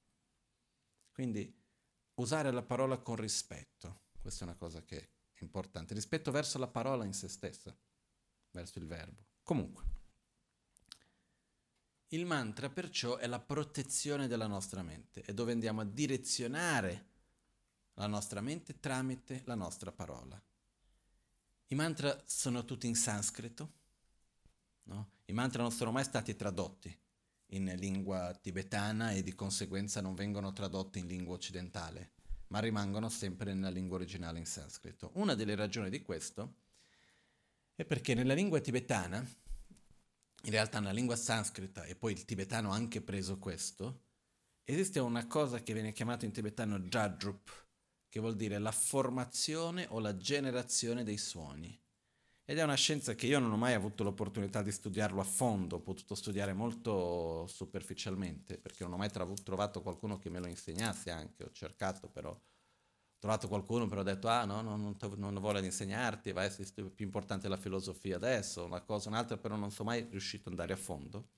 [1.17, 1.51] Quindi
[2.17, 4.99] usare la parola con rispetto, questa è una cosa che
[5.33, 7.75] è importante, rispetto verso la parola in se stessa,
[8.51, 9.25] verso il verbo.
[9.41, 9.83] Comunque.
[12.09, 17.07] Il mantra perciò è la protezione della nostra mente, è dove andiamo a direzionare
[17.95, 20.39] la nostra mente tramite la nostra parola.
[21.69, 23.71] I mantra sono tutti in sanscrito,
[24.83, 25.13] no?
[25.25, 26.95] i mantra non sono mai stati tradotti
[27.51, 32.13] in lingua tibetana e di conseguenza non vengono tradotti in lingua occidentale,
[32.47, 35.11] ma rimangono sempre nella lingua originale in sanscrito.
[35.13, 36.55] Una delle ragioni di questo
[37.75, 39.25] è perché nella lingua tibetana
[40.43, 44.03] in realtà nella lingua sanscrita, e poi il tibetano ha anche preso questo,
[44.63, 47.65] esiste una cosa che viene chiamata in tibetano jadrup,
[48.07, 51.77] che vuol dire la formazione o la generazione dei suoni.
[52.49, 55.75] Ed è una scienza che io non ho mai avuto l'opportunità di studiarlo a fondo,
[55.75, 60.47] ho potuto studiare molto superficialmente, perché non ho mai tra- trovato qualcuno che me lo
[60.47, 62.39] insegnasse anche, ho cercato però
[63.19, 66.43] trovato qualcuno però ho detto ah no, no non, non voglia di insegnarti, va a
[66.45, 70.57] essere più importante la filosofia adesso, una cosa, un'altra, però non sono mai riuscito ad
[70.57, 71.31] andare a fondo,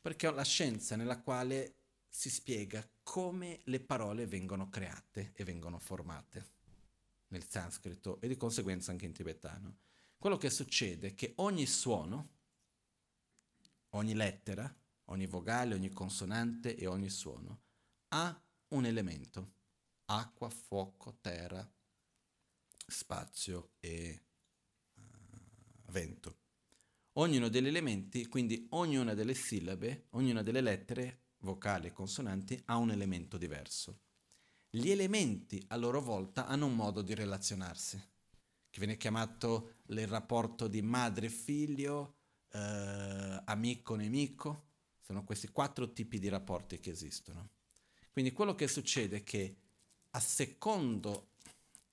[0.00, 1.76] perché ho la scienza nella quale
[2.08, 6.44] si spiega come le parole vengono create e vengono formate
[7.28, 9.76] nel sanscrito e di conseguenza anche in tibetano.
[10.24, 12.28] Quello che succede è che ogni suono,
[13.90, 14.74] ogni lettera,
[15.08, 17.60] ogni vocale, ogni consonante e ogni suono
[18.08, 19.52] ha un elemento
[20.06, 21.70] acqua, fuoco, terra,
[22.86, 24.22] spazio e
[24.94, 25.02] uh,
[25.90, 26.38] vento.
[27.18, 32.90] Ognuno degli elementi, quindi ognuna delle sillabe, ognuna delle lettere, vocali e consonanti, ha un
[32.90, 34.00] elemento diverso.
[34.70, 38.02] Gli elementi a loro volta hanno un modo di relazionarsi,
[38.74, 42.16] che viene chiamato il rapporto di madre-figlio,
[42.50, 44.64] eh, amico-nemico.
[45.00, 47.50] Sono questi quattro tipi di rapporti che esistono.
[48.10, 49.56] Quindi quello che succede è che
[50.10, 51.28] a secondo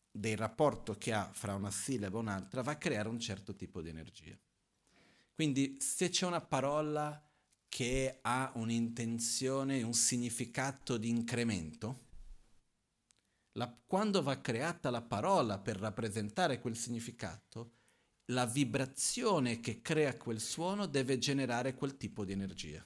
[0.10, 3.84] del rapporto che ha fra una sillaba e un'altra, va a creare un certo tipo
[3.84, 4.36] di energia.
[5.36, 7.24] Quindi se c'è una parola
[7.70, 12.10] che ha un'intenzione, un significato di incremento,
[13.54, 17.74] la, quando va creata la parola per rappresentare quel significato,
[18.26, 22.80] la vibrazione che crea quel suono deve generare quel tipo di energia.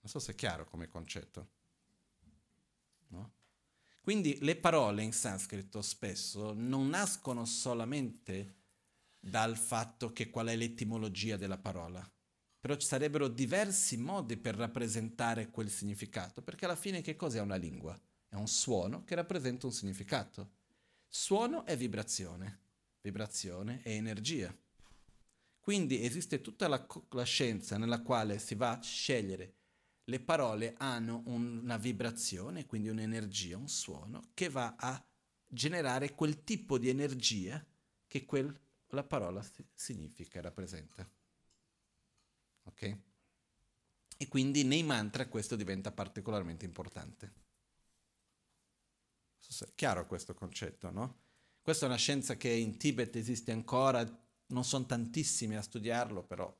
[0.00, 1.50] Non so se è chiaro come concetto.
[3.08, 3.32] No?
[4.00, 8.60] Quindi le parole in sanscrito spesso non nascono solamente
[9.18, 12.08] dal fatto che qual è l'etimologia della parola,
[12.58, 17.56] però ci sarebbero diversi modi per rappresentare quel significato, perché alla fine che cos'è una
[17.56, 18.00] lingua?
[18.32, 20.52] È un suono che rappresenta un significato.
[21.06, 22.60] Suono è vibrazione,
[23.02, 24.56] vibrazione è energia.
[25.60, 29.56] Quindi esiste tutta la, la scienza nella quale si va a scegliere
[30.04, 35.04] le parole hanno una vibrazione, quindi un'energia, un suono, che va a
[35.46, 37.62] generare quel tipo di energia
[38.06, 41.06] che quel, la parola significa e rappresenta.
[42.62, 42.96] Ok?
[44.16, 47.40] E quindi nei mantra questo diventa particolarmente importante.
[49.46, 51.20] È chiaro questo concetto, no?
[51.60, 54.04] Questa è una scienza che in Tibet esiste ancora,
[54.46, 56.52] non sono tantissimi a studiarlo, però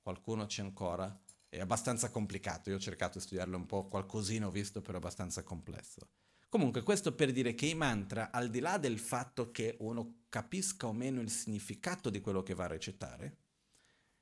[0.00, 1.16] qualcuno c'è ancora.
[1.48, 5.00] È abbastanza complicato, io ho cercato di studiarlo un po', qualcosina ho visto, però è
[5.00, 6.08] abbastanza complesso.
[6.48, 10.86] Comunque questo per dire che i mantra, al di là del fatto che uno capisca
[10.86, 13.36] o meno il significato di quello che va a recitare,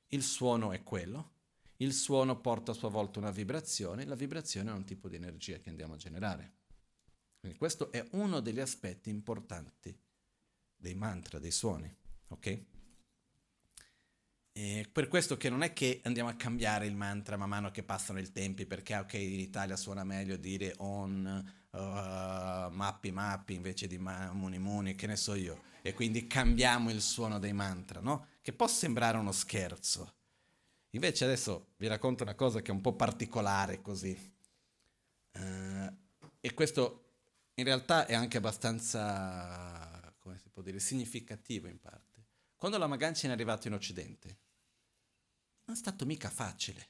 [0.07, 1.33] il suono è quello,
[1.77, 5.57] il suono porta a sua volta una vibrazione, la vibrazione è un tipo di energia
[5.57, 6.59] che andiamo a generare.
[7.41, 9.99] Quindi questo è uno degli aspetti importanti
[10.77, 11.91] dei mantra, dei suoni,
[12.27, 12.59] ok?
[14.53, 17.81] E per questo che non è che andiamo a cambiare il mantra man mano che
[17.81, 23.87] passano i tempi, perché ok, in Italia suona meglio dire on, uh, mappi mappi invece
[23.87, 28.01] di ma- muni muni, che ne so io, e quindi cambiamo il suono dei mantra,
[28.01, 28.27] no?
[28.41, 30.13] Che può sembrare uno scherzo.
[30.91, 34.15] Invece adesso vi racconto una cosa che è un po' particolare così.
[35.31, 35.91] Uh,
[36.39, 37.00] e questo
[37.61, 42.25] in realtà è anche abbastanza, come si può dire, significativo in parte.
[42.55, 44.37] Quando la Magancia è arrivata in Occidente,
[45.65, 46.89] non è stato mica facile.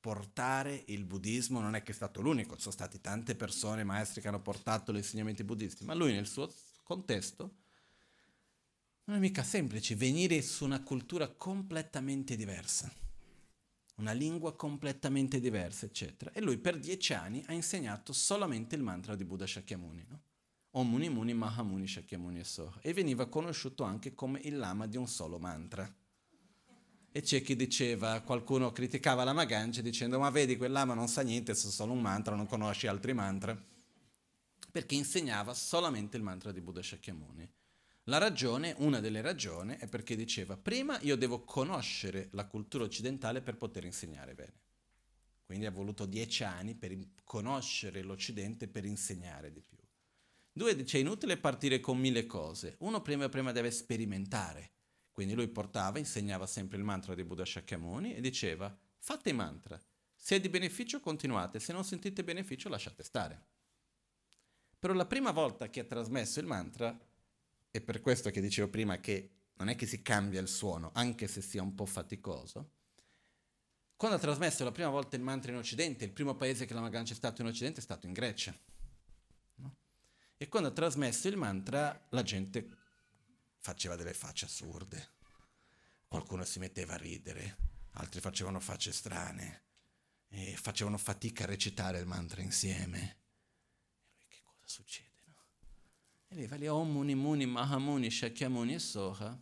[0.00, 4.28] Portare il buddismo non è che è stato l'unico, sono state tante persone, maestri che
[4.28, 7.56] hanno portato gli insegnamenti buddisti, ma lui nel suo contesto
[9.04, 12.92] non è mica semplice venire su una cultura completamente diversa,
[13.96, 16.32] una lingua completamente diversa, eccetera.
[16.32, 20.22] E lui per dieci anni ha insegnato solamente il mantra di Buddha Shakyamuni, no?
[20.76, 25.06] Om Muni Muni Mahamuni Shakyamuni Soha, e veniva conosciuto anche come il lama di un
[25.06, 25.88] solo mantra.
[27.12, 31.22] E c'è chi diceva, qualcuno criticava la Magancia dicendo ma vedi quel lama non sa
[31.22, 33.56] niente, sa solo un mantra, non conosce altri mantra,
[34.72, 37.48] perché insegnava solamente il mantra di Buddha Shakyamuni.
[38.08, 43.40] La ragione, una delle ragioni, è perché diceva prima io devo conoscere la cultura occidentale
[43.40, 44.60] per poter insegnare bene.
[45.44, 49.78] Quindi ha voluto dieci anni per conoscere l'Occidente per insegnare di più.
[50.52, 52.76] Due, dice, è inutile partire con mille cose.
[52.80, 54.72] Uno prima, prima deve sperimentare.
[55.10, 59.80] Quindi lui portava, insegnava sempre il mantra di Buddha Shakyamuni e diceva, fate mantra.
[60.14, 63.46] Se è di beneficio continuate, se non sentite beneficio lasciate stare.
[64.78, 66.98] Però la prima volta che ha trasmesso il mantra,
[67.74, 71.26] è per questo che dicevo prima che non è che si cambia il suono, anche
[71.26, 72.70] se sia un po' faticoso,
[73.96, 76.80] quando ha trasmesso la prima volta il mantra in Occidente, il primo paese che la
[76.80, 78.56] Magancia è stato in Occidente è stato in Grecia.
[79.56, 79.76] No?
[80.36, 82.64] E quando ha trasmesso il mantra, la gente
[83.58, 85.08] faceva delle facce assurde.
[86.06, 87.56] Qualcuno si metteva a ridere,
[87.94, 89.62] altri facevano facce strane
[90.28, 93.16] e facevano fatica a recitare il mantra insieme.
[94.06, 95.03] E lui, che cosa succede?
[96.34, 99.40] Lì va lì Om Muni Muni Mahamuni Shakyamuni e Soha.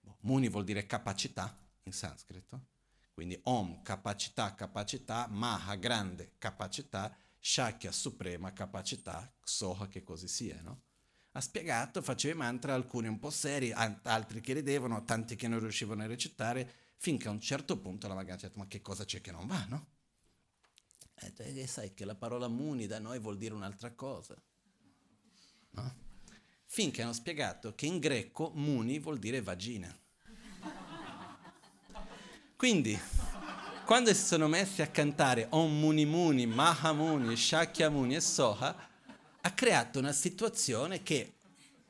[0.00, 2.68] Boh, muni vuol dire capacità in sanscrito.
[3.12, 10.80] Quindi Om capacità, capacità, Maha grande capacità, Shakya suprema capacità, Soha che così sia, no?
[11.36, 15.58] ha spiegato, faceva i mantra, alcuni un po' seri, altri che ridevano, tanti che non
[15.58, 19.04] riuscivano a recitare, finché a un certo punto la Magancia ha detto ma che cosa
[19.04, 19.86] c'è che non va, no?
[21.16, 24.40] E eh, sai che la parola muni da noi vuol dire un'altra cosa,
[25.70, 26.03] no?
[26.74, 29.96] Finché hanno spiegato che in greco muni vuol dire vagina.
[32.56, 33.00] Quindi,
[33.84, 38.88] quando si sono messi a cantare Om Muni Muni, Mahamuni, Shakyamuni e Soha,
[39.40, 41.34] ha creato una situazione che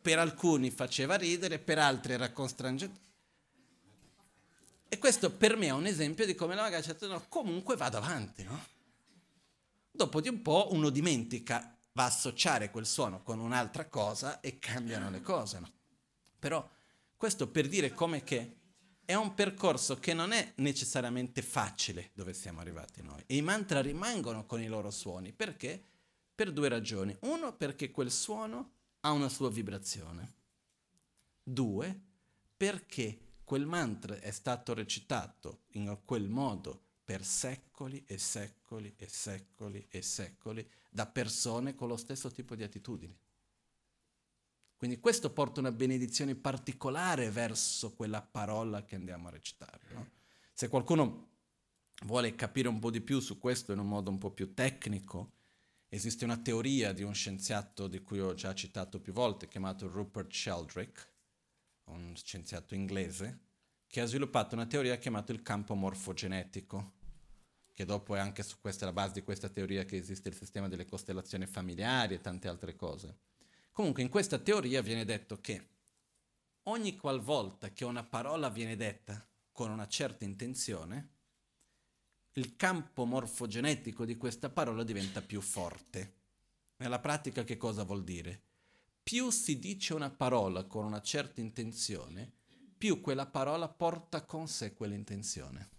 [0.02, 3.00] per alcuni faceva ridere, per altri era constrangente.
[4.90, 7.74] E questo per me è un esempio di come la ragazza ha detto no, comunque
[7.76, 8.62] vado avanti, no?
[9.90, 14.58] Dopo di un po' uno dimentica, va a associare quel suono con un'altra cosa e
[14.58, 15.70] cambiano le cose, no?
[16.38, 16.68] Però
[17.16, 18.58] questo per dire come che
[19.04, 23.22] è un percorso che non è necessariamente facile dove siamo arrivati noi.
[23.26, 25.32] E i mantra rimangono con i loro suoni.
[25.32, 25.82] Perché?
[26.34, 27.16] Per due ragioni.
[27.20, 30.34] Uno, perché quel suono ha una sua vibrazione.
[31.42, 32.00] Due,
[32.56, 39.86] perché quel mantra è stato recitato in quel modo per secoli e secoli e secoli
[39.90, 43.16] e secoli da persone con lo stesso tipo di attitudini.
[44.76, 49.80] Quindi questo porta una benedizione particolare verso quella parola che andiamo a recitare.
[49.92, 50.10] No?
[50.52, 51.28] Se qualcuno
[52.04, 55.32] vuole capire un po' di più su questo in un modo un po' più tecnico,
[55.88, 60.32] esiste una teoria di un scienziato di cui ho già citato più volte, chiamato Rupert
[60.32, 61.00] Sheldrake,
[61.84, 63.38] un scienziato inglese,
[63.94, 66.94] che ha sviluppato una teoria chiamata il campo morfogenetico,
[67.72, 70.66] che dopo è anche su questa la base di questa teoria che esiste il sistema
[70.66, 73.18] delle costellazioni familiari e tante altre cose.
[73.70, 75.68] Comunque in questa teoria viene detto che
[76.64, 81.10] ogni qualvolta che una parola viene detta con una certa intenzione,
[82.32, 86.14] il campo morfogenetico di questa parola diventa più forte.
[86.78, 88.42] Nella pratica che cosa vuol dire?
[89.04, 92.33] Più si dice una parola con una certa intenzione,
[92.84, 95.70] più quella parola porta con sé quell'intenzione.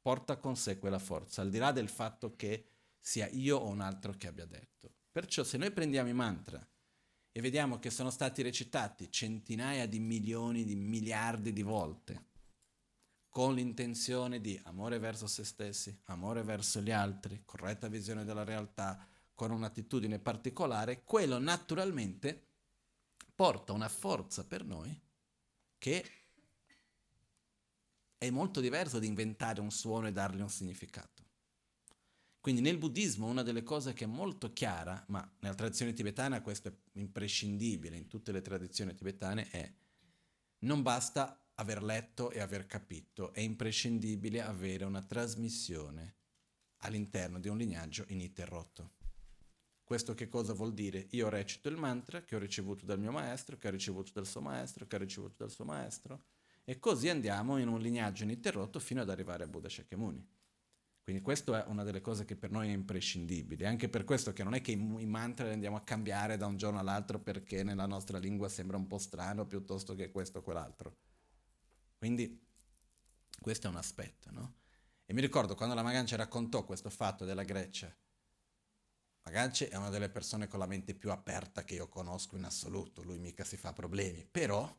[0.00, 3.82] Porta con sé quella forza, al di là del fatto che sia io o un
[3.82, 4.90] altro che abbia detto.
[5.12, 6.66] Perciò se noi prendiamo i mantra
[7.30, 12.28] e vediamo che sono stati recitati centinaia di milioni di miliardi di volte,
[13.28, 19.06] con l'intenzione di amore verso se stessi, amore verso gli altri, corretta visione della realtà,
[19.34, 22.52] con un'attitudine particolare, quello naturalmente
[23.34, 24.98] porta una forza per noi
[25.78, 26.04] che
[28.16, 31.22] è molto diverso di inventare un suono e dargli un significato.
[32.40, 36.68] Quindi nel buddismo una delle cose che è molto chiara, ma nella tradizione tibetana questo
[36.68, 39.72] è imprescindibile, in tutte le tradizioni tibetane, è
[40.60, 46.16] non basta aver letto e aver capito, è imprescindibile avere una trasmissione
[46.78, 48.92] all'interno di un lignaggio ininterrotto.
[49.84, 51.06] Questo che cosa vuol dire?
[51.10, 54.40] Io recito il mantra che ho ricevuto dal mio maestro, che ho ricevuto dal suo
[54.40, 56.24] maestro, che ho ricevuto dal suo maestro,
[56.64, 60.26] e così andiamo in un lignaggio ininterrotto fino ad arrivare a Buddha Shakyamuni.
[61.02, 64.42] Quindi questa è una delle cose che per noi è imprescindibile, anche per questo che
[64.42, 67.84] non è che i, mantra li andiamo a cambiare da un giorno all'altro perché nella
[67.84, 70.96] nostra lingua sembra un po' strano piuttosto che questo o quell'altro.
[71.98, 72.42] Quindi
[73.38, 74.54] questo è un aspetto, no?
[75.04, 77.94] E mi ricordo quando la Magancia raccontò questo fatto della Grecia.
[79.24, 83.02] Magancia è una delle persone con la mente più aperta che io conosco in assoluto,
[83.02, 84.72] lui mica si fa problemi, però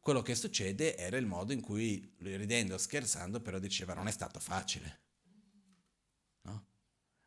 [0.00, 4.40] quello che succede era il modo in cui, ridendo, scherzando, però diceva non è stato
[4.40, 5.00] facile.
[6.42, 6.66] No?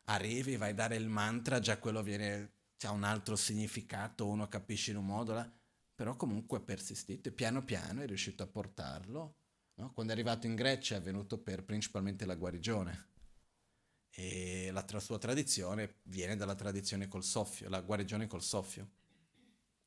[0.06, 2.50] Arrivi, vai a dare il mantra, già quello viene,
[2.82, 5.50] ha un altro significato, uno capisce in un modo, là,
[5.94, 9.36] però comunque ha persistito e piano piano è riuscito a portarlo.
[9.74, 9.92] No?
[9.92, 13.14] Quando è arrivato in Grecia è venuto per principalmente la guarigione
[14.18, 18.88] e la tra- sua tradizione viene dalla tradizione col soffio, la guarigione col soffio.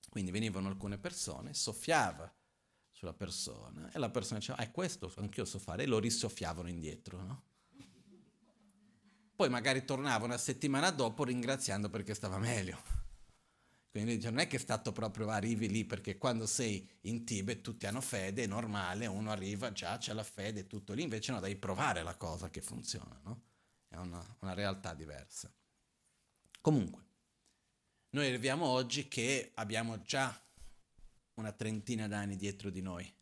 [0.07, 2.31] Quindi venivano alcune persone, soffiava
[2.91, 6.69] sulla persona e la persona diceva, ah, è questo, anch'io so fare, e lo risoffiavano
[6.69, 7.43] indietro, no?
[9.35, 12.79] Poi magari tornava una settimana dopo ringraziando perché stava meglio.
[13.89, 17.61] Quindi dice, non è che è stato proprio arrivi lì, perché quando sei in Tibet
[17.61, 21.39] tutti hanno fede, è normale, uno arriva, già c'è la fede, tutto lì, invece no,
[21.39, 23.47] devi provare la cosa che funziona, no?
[23.89, 25.51] È una, una realtà diversa.
[26.61, 27.03] Comunque,
[28.11, 30.41] noi arriviamo oggi che abbiamo già
[31.33, 33.13] una trentina d'anni dietro di noi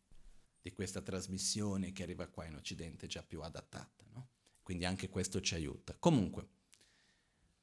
[0.60, 4.04] di questa trasmissione che arriva qua in Occidente già più adattata.
[4.12, 4.28] No?
[4.62, 5.96] Quindi anche questo ci aiuta.
[5.98, 6.48] Comunque,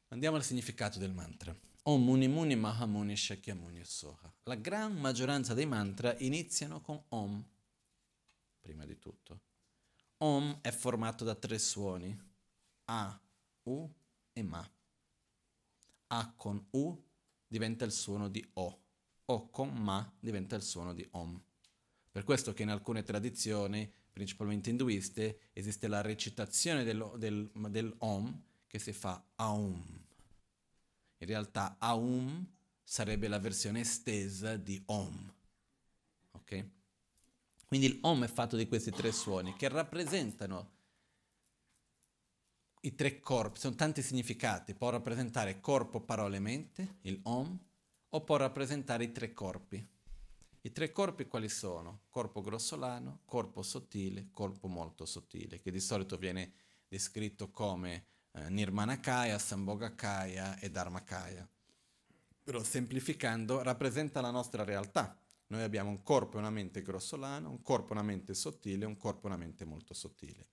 [0.10, 1.56] andiamo al significato del mantra.
[1.84, 4.34] Om Muni Muni Mahamuni Shakyamuni Soha.
[4.43, 7.45] La gran maggioranza dei mantra iniziano con Om,
[8.60, 9.41] prima di tutto.
[10.18, 12.18] Om è formato da tre suoni,
[12.86, 13.19] A,
[13.63, 13.89] U
[14.33, 14.69] e Ma.
[16.07, 17.03] A con U
[17.47, 18.79] diventa il suono di O
[19.25, 21.41] o con ma diventa il suono di om.
[22.11, 28.41] Per questo che in alcune tradizioni, principalmente induiste, esiste la recitazione del, del, del om
[28.67, 29.83] che si fa aum.
[31.17, 32.45] In realtà aum
[32.83, 35.33] sarebbe la versione estesa di om.
[36.31, 36.69] Ok?
[37.65, 40.73] Quindi il om è fatto di questi tre suoni che rappresentano
[42.86, 47.59] i tre corpi, sono tanti significati, può rappresentare corpo, parole, mente, il om,
[48.09, 49.83] o può rappresentare i tre corpi.
[50.61, 52.01] I tre corpi quali sono?
[52.09, 56.53] Corpo grossolano, corpo sottile, corpo molto sottile, che di solito viene
[56.88, 61.49] descritto come eh, Nirmanakaya, Sambhogakaya e Dharmakaya.
[62.43, 65.19] Però semplificando rappresenta la nostra realtà.
[65.47, 68.88] Noi abbiamo un corpo e una mente grossolano, un corpo e una mente sottile e
[68.88, 70.49] un corpo e una mente molto sottile.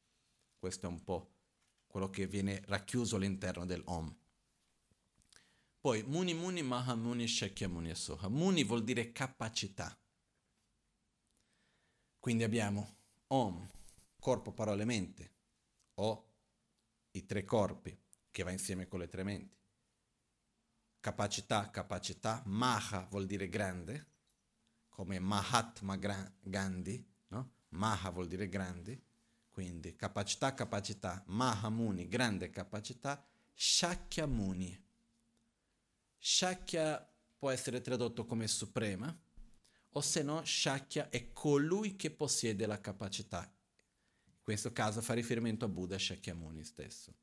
[0.58, 1.32] Questo è un po'
[1.92, 4.16] quello che viene racchiuso all'interno del Om.
[5.78, 8.30] Poi Muni Muni Maha Muni Shakya Muni Asoha.
[8.30, 9.94] Muni vuol dire capacità.
[12.18, 13.68] Quindi abbiamo Om,
[14.18, 15.34] corpo, parole, mente,
[15.96, 16.32] o
[17.10, 17.94] i tre corpi,
[18.30, 19.58] che va insieme con le tre menti.
[20.98, 24.06] Capacità, capacità, Maha vuol dire grande,
[24.88, 27.52] come Mahatma Gandhi, no?
[27.68, 28.98] Maha vuol dire grandi,
[29.52, 33.22] quindi capacità, capacità, Mahamuni, grande capacità,
[33.54, 34.82] Shakyamuni.
[36.18, 39.14] Shakya può essere tradotto come suprema,
[39.90, 43.42] o se no Shakya è colui che possiede la capacità.
[44.24, 47.14] In questo caso fa riferimento a Buddha Shakyamuni stesso.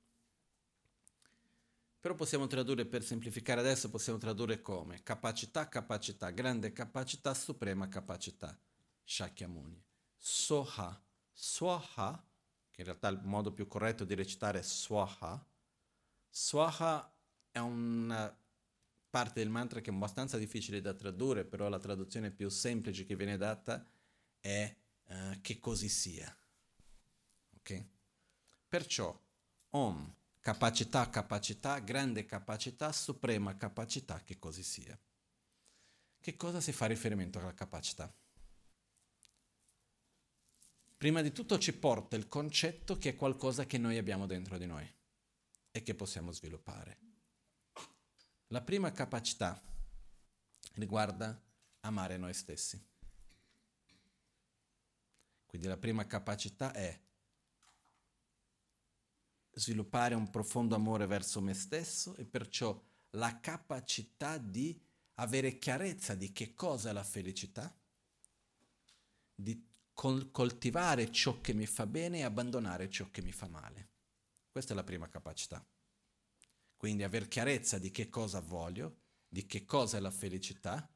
[1.99, 8.57] Però possiamo tradurre, per semplificare adesso, possiamo tradurre come capacità, capacità, grande capacità, suprema capacità.
[9.03, 9.83] Shakyamuni.
[10.15, 11.01] Soha,
[11.41, 12.21] Swaha,
[12.69, 15.41] che in realtà il modo più corretto di recitare è Swaha.
[16.29, 17.13] Swaha
[17.49, 18.37] è una
[19.09, 23.15] parte del mantra che è abbastanza difficile da tradurre, però la traduzione più semplice che
[23.15, 23.89] viene data
[24.41, 24.75] è
[25.05, 26.37] uh, che così sia.
[27.55, 27.85] Ok?
[28.67, 29.17] Perciò,
[29.69, 34.99] Om capacità, capacità, grande capacità, suprema capacità, che così sia.
[36.19, 38.13] Che cosa si fa riferimento alla capacità?
[40.99, 44.65] Prima di tutto ci porta il concetto che è qualcosa che noi abbiamo dentro di
[44.65, 44.85] noi
[45.71, 46.97] e che possiamo sviluppare.
[48.47, 49.63] La prima capacità
[50.73, 51.41] riguarda
[51.79, 52.85] amare noi stessi.
[55.45, 57.01] Quindi la prima capacità è
[59.51, 62.77] sviluppare un profondo amore verso me stesso e perciò
[63.11, 64.77] la capacità di
[65.13, 67.73] avere chiarezza di che cosa è la felicità,
[69.33, 69.68] di
[69.99, 73.89] col- coltivare ciò che mi fa bene e abbandonare ciò che mi fa male.
[74.49, 75.61] Questa è la prima capacità.
[76.77, 80.89] Quindi avere chiarezza di che cosa voglio, di che cosa è la felicità,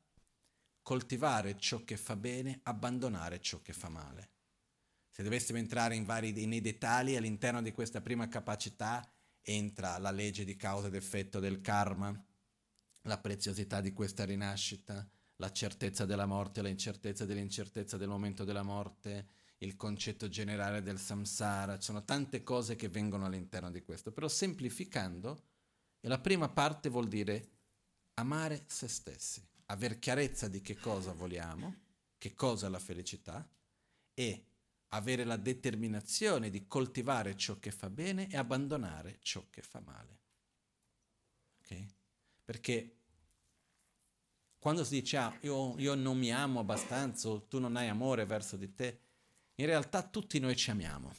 [0.82, 4.32] coltivare ciò che fa bene, abbandonare ciò che fa male.
[5.10, 9.06] Se dovessimo entrare vari, nei dettagli, all'interno di questa prima capacità
[9.41, 12.26] entra la legge di causa ed effetto del karma,
[13.01, 15.06] la preziosità di questa rinascita,
[15.38, 19.28] la certezza della morte, l'incertezza dell'incertezza del momento della morte,
[19.58, 24.28] il concetto generale del samsara, ci sono tante cose che vengono all'interno di questo, però
[24.28, 25.44] semplificando,
[26.02, 27.50] la prima parte vuol dire
[28.16, 31.82] amare se stessi, aver chiarezza di che cosa vogliamo,
[32.18, 33.48] che cosa è la felicità
[34.14, 34.46] e
[34.90, 40.20] avere la determinazione di coltivare ciò che fa bene e abbandonare ciò che fa male.
[41.62, 41.88] Okay?
[42.44, 43.03] Perché
[44.64, 48.55] quando si dice ah, io, io non mi amo abbastanza tu non hai amore verso
[48.55, 48.99] di te,
[49.55, 51.11] in realtà tutti noi ci amiamo,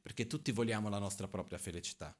[0.00, 2.16] perché tutti vogliamo la nostra propria felicità.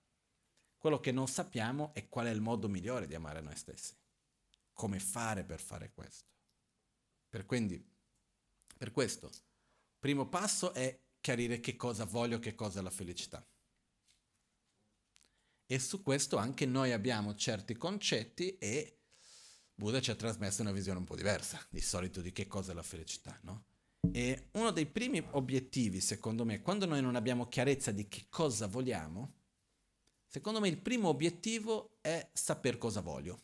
[0.77, 3.95] Quello che non sappiamo è qual è il modo migliore di amare noi stessi,
[4.73, 6.27] come fare per fare questo.
[7.29, 7.81] Per, quindi,
[8.77, 9.31] per questo
[10.03, 13.47] Primo passo è chiarire che cosa voglio, che cosa è la felicità.
[15.65, 19.02] E su questo anche noi abbiamo certi concetti e
[19.75, 22.75] Buddha ci ha trasmesso una visione un po' diversa di solito di che cosa è
[22.75, 23.65] la felicità, no?
[24.11, 28.67] E uno dei primi obiettivi, secondo me, quando noi non abbiamo chiarezza di che cosa
[28.67, 29.35] vogliamo,
[30.27, 33.43] secondo me il primo obiettivo è saper cosa voglio.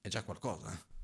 [0.00, 0.72] È già qualcosa.
[0.72, 0.94] Eh?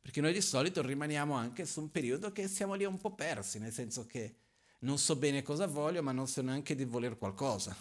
[0.00, 3.58] Perché noi di solito rimaniamo anche su un periodo che siamo lì un po' persi,
[3.58, 4.34] nel senso che
[4.80, 7.76] non so bene cosa voglio, ma non so neanche di voler qualcosa.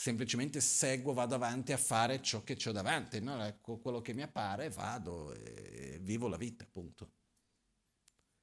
[0.00, 3.44] Semplicemente seguo, vado avanti a fare ciò che ho davanti, no?
[3.44, 7.10] ecco, quello che mi appare, vado e vivo la vita, appunto.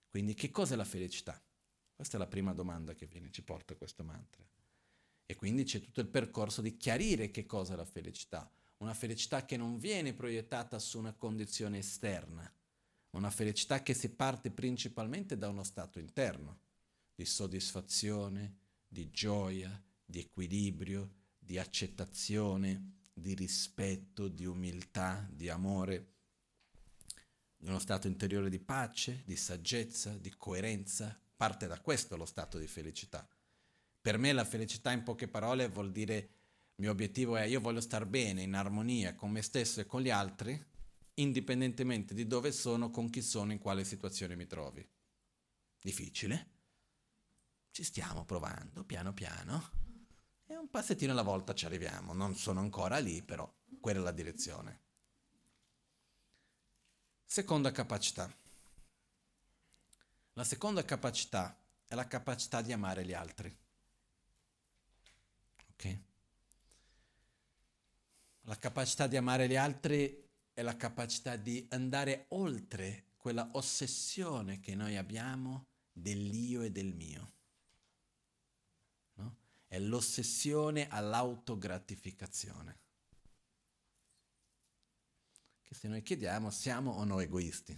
[0.10, 1.42] Quindi che cos'è la felicità?
[1.96, 4.44] Questa è la prima domanda che viene, ci porta questo mantra.
[5.26, 8.52] E quindi c'è tutto il percorso di chiarire che cosa è la felicità.
[8.80, 12.54] Una felicità che non viene proiettata su una condizione esterna,
[13.12, 16.60] una felicità che si parte principalmente da uno stato interno,
[17.16, 26.14] di soddisfazione, di gioia, di equilibrio, di accettazione, di rispetto, di umiltà, di amore,
[27.56, 31.20] di uno stato interiore di pace, di saggezza, di coerenza.
[31.36, 33.28] Parte da questo lo stato di felicità.
[34.02, 37.82] Per me la felicità in poche parole vuol dire il mio obiettivo è io voglio
[37.82, 40.62] star bene, in armonia con me stesso e con gli altri,
[41.16, 44.86] indipendentemente di dove sono, con chi sono, in quale situazione mi trovi.
[45.80, 46.52] Difficile?
[47.72, 49.85] Ci stiamo provando, piano piano.
[50.66, 52.14] Un passettino alla volta ci arriviamo.
[52.14, 53.48] Non sono ancora lì, però
[53.80, 54.82] quella è la direzione.
[57.24, 58.36] Seconda capacità.
[60.34, 61.56] La seconda capacità
[61.86, 63.56] è la capacità di amare gli altri.
[65.70, 66.00] Ok?
[68.42, 74.74] La capacità di amare gli altri è la capacità di andare oltre quella ossessione che
[74.74, 77.34] noi abbiamo dell'io e del mio.
[79.76, 82.80] È l'ossessione all'autogratificazione.
[85.62, 87.78] Che che se noi chiediamo siamo o no egoisti.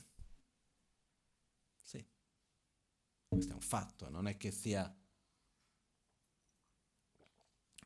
[1.81, 2.05] Sì,
[3.27, 4.95] questo è un fatto, non è che sia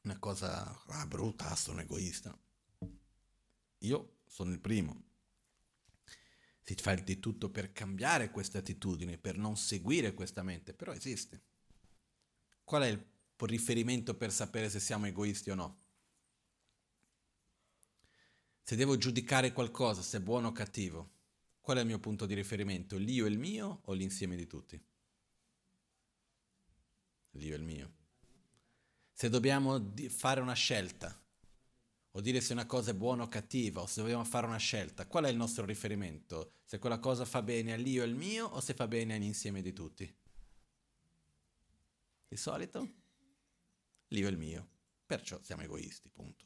[0.02, 2.38] una cosa ah, brutta, sono egoista.
[3.78, 5.04] Io sono il primo.
[6.60, 11.44] Si fa di tutto per cambiare questa attitudine, per non seguire questa mente, però esiste.
[12.66, 13.10] Qual è il
[13.46, 15.80] riferimento per sapere se siamo egoisti o no?
[18.64, 21.12] Se devo giudicare qualcosa, se è buono o cattivo,
[21.60, 22.98] qual è il mio punto di riferimento?
[22.98, 24.82] L'io e il mio o l'insieme di tutti?
[27.32, 27.94] L'io e il mio.
[29.12, 31.18] Se dobbiamo fare una scelta,
[32.14, 35.06] o dire se una cosa è buona o cattiva, o se dobbiamo fare una scelta,
[35.06, 36.54] qual è il nostro riferimento?
[36.64, 39.74] Se quella cosa fa bene all'io e al mio o se fa bene all'insieme di
[39.74, 40.16] tutti?
[42.28, 43.01] Di solito?
[44.12, 44.68] L'io e il mio.
[45.06, 46.46] Perciò siamo egoisti, punto.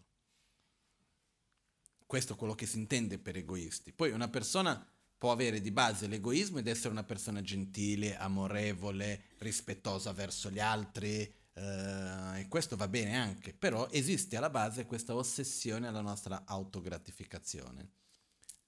[2.06, 3.92] Questo è quello che si intende per egoisti.
[3.92, 4.88] Poi una persona
[5.18, 11.22] può avere di base l'egoismo ed essere una persona gentile, amorevole, rispettosa verso gli altri,
[11.54, 17.90] eh, e questo va bene anche, però esiste alla base questa ossessione alla nostra autogratificazione,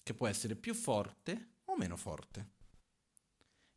[0.01, 2.55] che può essere più forte o meno forte.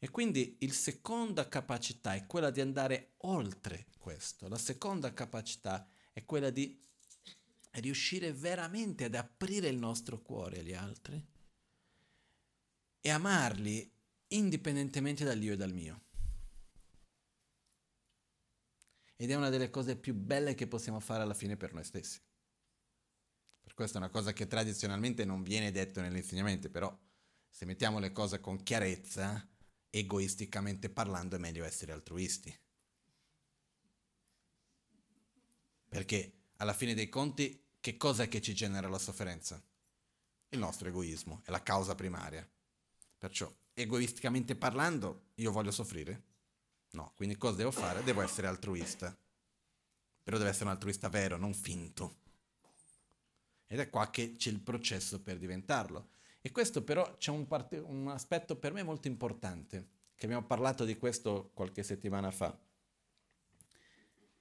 [0.03, 4.49] E quindi la seconda capacità è quella di andare oltre questo.
[4.49, 6.83] La seconda capacità è quella di
[7.73, 11.23] riuscire veramente ad aprire il nostro cuore agli altri
[13.03, 13.93] e amarli
[14.29, 16.05] indipendentemente dall'io e dal mio.
[19.17, 22.19] Ed è una delle cose più belle che possiamo fare alla fine per noi stessi.
[23.61, 26.99] Per questo è una cosa che tradizionalmente non viene detto nell'insegnamento, però
[27.51, 29.47] se mettiamo le cose con chiarezza,
[29.91, 32.57] egoisticamente parlando è meglio essere altruisti.
[35.89, 39.61] Perché alla fine dei conti, che cosa è che ci genera la sofferenza?
[40.51, 42.49] Il nostro egoismo, è la causa primaria.
[43.19, 46.29] Perciò, egoisticamente parlando, io voglio soffrire?
[46.93, 48.03] No, quindi cosa devo fare?
[48.03, 49.17] Devo essere altruista.
[50.23, 52.19] Però deve essere un altruista vero, non finto.
[53.67, 56.09] Ed è qua che c'è il processo per diventarlo.
[56.41, 60.85] E questo però c'è un, part- un aspetto per me molto importante, che abbiamo parlato
[60.85, 62.59] di questo qualche settimana fa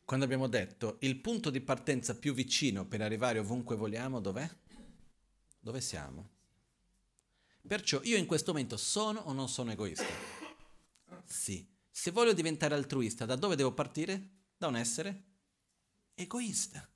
[0.09, 4.49] quando abbiamo detto il punto di partenza più vicino per arrivare ovunque vogliamo, dov'è?
[5.59, 6.29] Dove siamo?
[7.67, 10.07] Perciò io in questo momento sono o non sono egoista?
[11.25, 11.63] Sì.
[11.91, 14.29] Se voglio diventare altruista, da dove devo partire?
[14.57, 15.25] Da un essere
[16.15, 16.89] egoista.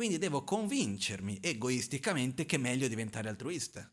[0.00, 3.92] Quindi devo convincermi egoisticamente che è meglio diventare altruista.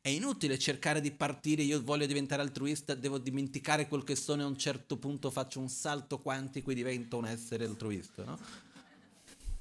[0.00, 4.44] È inutile cercare di partire, io voglio diventare altruista, devo dimenticare quel che sono e
[4.44, 8.36] a un certo punto faccio un salto quantico e divento un essere altruista, no?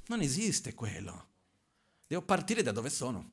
[0.08, 1.28] Non esiste quello.
[2.08, 3.32] Devo partire da dove sono.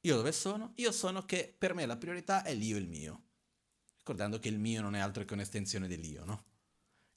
[0.00, 0.72] Io dove sono?
[0.76, 3.24] Io sono che per me la priorità è l'io e il mio.
[3.98, 6.44] Ricordando che il mio non è altro che un'estensione dell'io, no?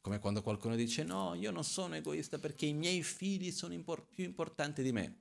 [0.01, 4.07] Come quando qualcuno dice no, io non sono egoista perché i miei figli sono impor-
[4.13, 5.17] più importanti di me.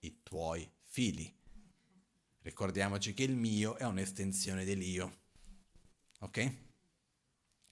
[0.00, 1.32] I tuoi figli
[2.46, 5.22] Ricordiamoci che il mio è un'estensione dell'io.
[6.20, 6.54] Ok?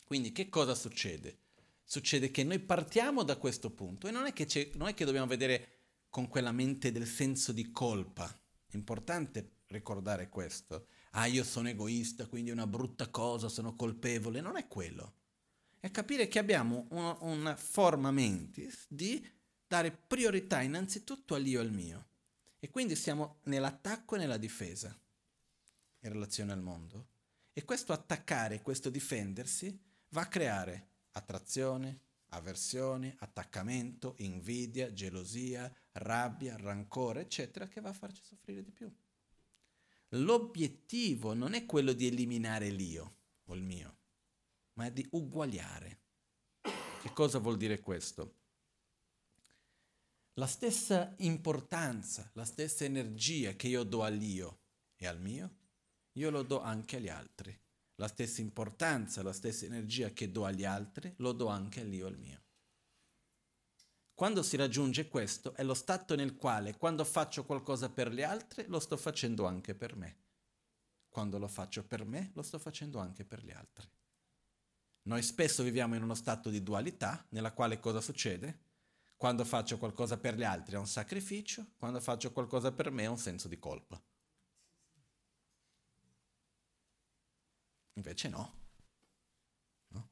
[0.05, 1.39] Quindi che cosa succede?
[1.85, 5.29] Succede che noi partiamo da questo punto e non è che, non è che dobbiamo
[5.29, 8.27] vedere con quella mente del senso di colpa.
[8.67, 10.89] È importante ricordare questo.
[11.13, 14.41] Ah, io sono egoista, quindi è una brutta cosa, sono colpevole.
[14.41, 15.19] Non è quello.
[15.85, 19.23] È capire che abbiamo una, una forma mentis di
[19.67, 22.07] dare priorità innanzitutto all'io e al mio.
[22.59, 24.99] E quindi siamo nell'attacco e nella difesa
[25.99, 27.09] in relazione al mondo.
[27.53, 29.79] E questo attaccare, questo difendersi
[30.09, 38.23] va a creare attrazione, avversione, attaccamento, invidia, gelosia, rabbia, rancore, eccetera, che va a farci
[38.25, 38.91] soffrire di più.
[40.13, 43.97] L'obiettivo non è quello di eliminare l'io o il mio,
[44.75, 46.03] ma è di uguagliare.
[46.61, 48.43] Che cosa vuol dire questo?
[50.35, 54.63] la stessa importanza, la stessa energia che io do all'io
[54.97, 55.59] e al mio,
[56.13, 57.57] io lo do anche agli altri.
[57.97, 62.09] La stessa importanza, la stessa energia che do agli altri, lo do anche all'io e
[62.09, 62.43] al mio.
[64.13, 68.65] Quando si raggiunge questo è lo stato nel quale quando faccio qualcosa per gli altri
[68.67, 70.23] lo sto facendo anche per me.
[71.09, 73.89] Quando lo faccio per me lo sto facendo anche per gli altri.
[75.07, 78.61] Noi spesso viviamo in uno stato di dualità nella quale cosa succede?
[79.17, 83.09] Quando faccio qualcosa per gli altri è un sacrificio, quando faccio qualcosa per me è
[83.09, 84.03] un senso di colpa.
[87.95, 88.55] Invece no.
[89.89, 90.09] no.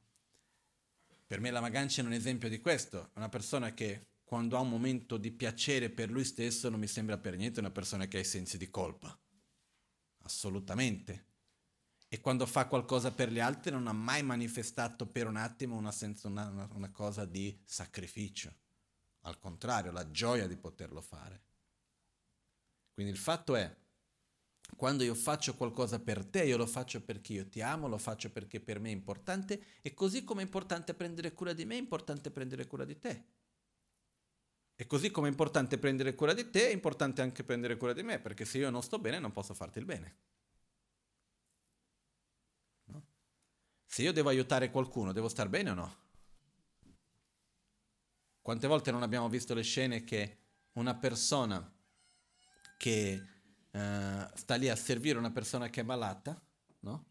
[1.26, 4.68] Per me la Magancia è un esempio di questo, una persona che quando ha un
[4.68, 8.20] momento di piacere per lui stesso non mi sembra per niente una persona che ha
[8.20, 9.18] i sensi di colpa.
[10.24, 11.31] Assolutamente.
[12.12, 15.90] E quando fa qualcosa per gli altri non ha mai manifestato per un attimo una,
[15.90, 18.54] senza, una, una cosa di sacrificio.
[19.20, 21.42] Al contrario, la gioia di poterlo fare.
[22.92, 23.74] Quindi il fatto è,
[24.76, 28.30] quando io faccio qualcosa per te, io lo faccio perché io ti amo, lo faccio
[28.30, 31.78] perché per me è importante e così come è importante prendere cura di me, è
[31.78, 33.24] importante prendere cura di te.
[34.74, 38.02] E così come è importante prendere cura di te, è importante anche prendere cura di
[38.02, 40.31] me, perché se io non sto bene non posso farti il bene.
[43.92, 45.96] Se io devo aiutare qualcuno, devo star bene o no?
[48.40, 50.38] Quante volte non abbiamo visto le scene che
[50.72, 51.70] una persona
[52.78, 53.22] che
[53.70, 53.78] uh,
[54.32, 56.42] sta lì a servire una persona che è malata,
[56.80, 57.06] no?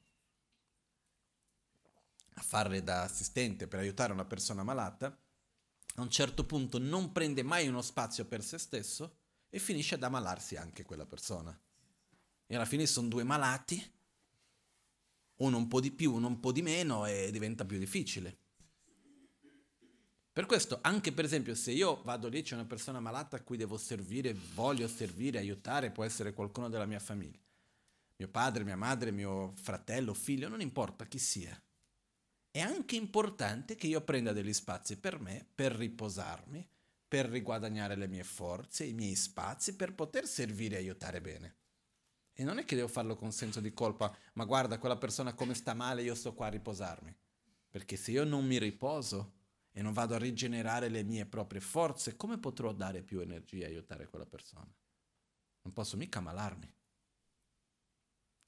[2.34, 7.44] a farle da assistente per aiutare una persona malata, a un certo punto non prende
[7.44, 9.20] mai uno spazio per se stesso
[9.52, 11.56] e finisce ad ammalarsi anche quella persona.
[12.48, 14.00] E alla fine sono due malati,
[15.42, 18.38] uno un po' di più, uno un po' di meno e diventa più difficile.
[20.34, 23.58] Per questo, anche per esempio, se io vado lì, c'è una persona malata a cui
[23.58, 27.40] devo servire, voglio servire, aiutare, può essere qualcuno della mia famiglia.
[28.16, 31.60] Mio padre, mia madre, mio fratello, figlio, non importa chi sia.
[32.50, 36.66] È anche importante che io prenda degli spazi per me, per riposarmi,
[37.08, 41.56] per riguadagnare le mie forze, i miei spazi, per poter servire e aiutare bene.
[42.42, 45.54] E non è che devo farlo con senso di colpa, ma guarda quella persona come
[45.54, 47.16] sta male, io sto qua a riposarmi.
[47.70, 49.34] Perché se io non mi riposo,
[49.72, 53.70] e non vado a rigenerare le mie proprie forze, come potrò dare più energia e
[53.70, 54.68] aiutare quella persona?
[55.62, 56.74] Non posso mica malarmi.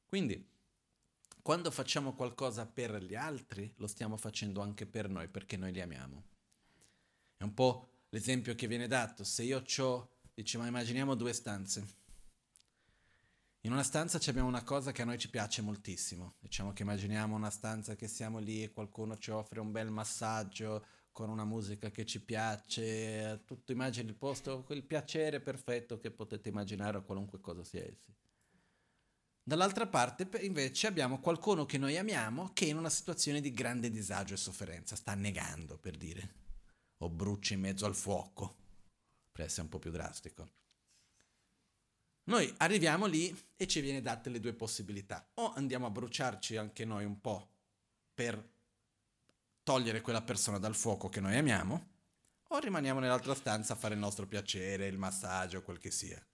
[0.08, 0.44] Quindi,
[1.44, 5.82] quando facciamo qualcosa per gli altri, lo stiamo facendo anche per noi, perché noi li
[5.82, 6.24] amiamo.
[7.38, 9.24] È un po' l'esempio che viene dato.
[9.24, 12.02] Se io ho, dice, ma immaginiamo due stanze.
[13.66, 16.36] In una stanza abbiamo una cosa che a noi ci piace moltissimo.
[16.42, 20.86] Diciamo che immaginiamo una stanza che siamo lì e qualcuno ci offre un bel massaggio
[21.14, 26.50] con una musica che ci piace, tutto immagini il posto, quel piacere perfetto che potete
[26.50, 28.14] immaginare a qualunque cosa sia essi.
[29.42, 33.90] Dall'altra parte invece abbiamo qualcuno che noi amiamo che è in una situazione di grande
[33.90, 36.34] disagio e sofferenza, sta negando per dire,
[36.98, 38.58] o brucia in mezzo al fuoco,
[39.32, 40.63] per essere un po' più drastico.
[42.26, 46.86] Noi arriviamo lì e ci viene date le due possibilità, o andiamo a bruciarci anche
[46.86, 47.50] noi un po'
[48.14, 48.52] per
[49.64, 51.92] togliere quella persona dal fuoco che noi amiamo,
[52.50, 56.26] o rimaniamo nell'altra stanza a fare il nostro piacere, il massaggio, quel che sia.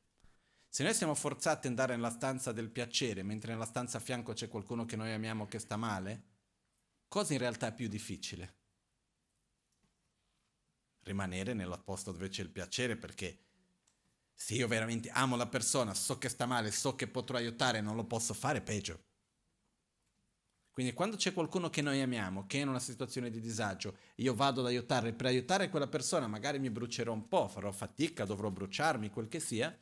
[0.68, 4.34] Se noi siamo forzati ad andare nella stanza del piacere, mentre nella stanza a fianco
[4.34, 6.24] c'è qualcuno che noi amiamo che sta male,
[7.08, 8.58] cosa in realtà è più difficile?
[11.02, 13.49] Rimanere nel posto dove c'è il piacere, perché
[14.42, 17.98] se io veramente amo la persona, so che sta male, so che potrò aiutare non
[17.98, 19.04] lo posso fare, peggio.
[20.72, 24.34] Quindi quando c'è qualcuno che noi amiamo, che è in una situazione di disagio, io
[24.34, 28.50] vado ad aiutare, per aiutare quella persona magari mi brucerò un po', farò fatica, dovrò
[28.50, 29.78] bruciarmi, quel che sia,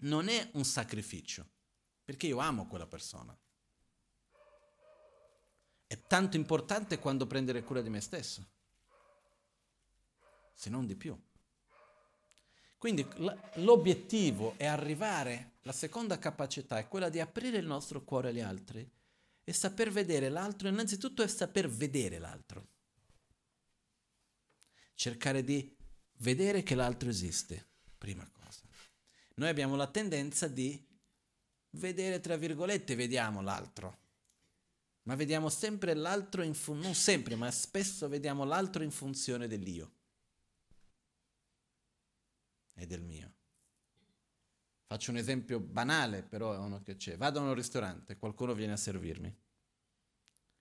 [0.00, 1.48] non è un sacrificio,
[2.04, 3.34] perché io amo quella persona.
[5.86, 8.46] È tanto importante quando prendere cura di me stesso,
[10.52, 11.18] se non di più.
[12.82, 13.06] Quindi
[13.58, 18.84] l'obiettivo è arrivare, la seconda capacità è quella di aprire il nostro cuore agli altri
[19.44, 22.66] e saper vedere l'altro, innanzitutto è saper vedere l'altro.
[24.94, 25.72] Cercare di
[26.14, 28.62] vedere che l'altro esiste, prima cosa.
[29.36, 30.84] Noi abbiamo la tendenza di
[31.74, 33.98] vedere, tra virgolette, vediamo l'altro,
[35.04, 40.00] ma vediamo sempre l'altro in funzione, non sempre, ma spesso vediamo l'altro in funzione dell'io
[42.74, 43.34] e del mio.
[44.86, 47.16] Faccio un esempio banale, però è uno che c'è.
[47.16, 49.34] Vado in un ristorante, qualcuno viene a servirmi.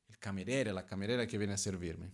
[0.05, 2.09] Il cameriere, la cameriera che viene a servirmi.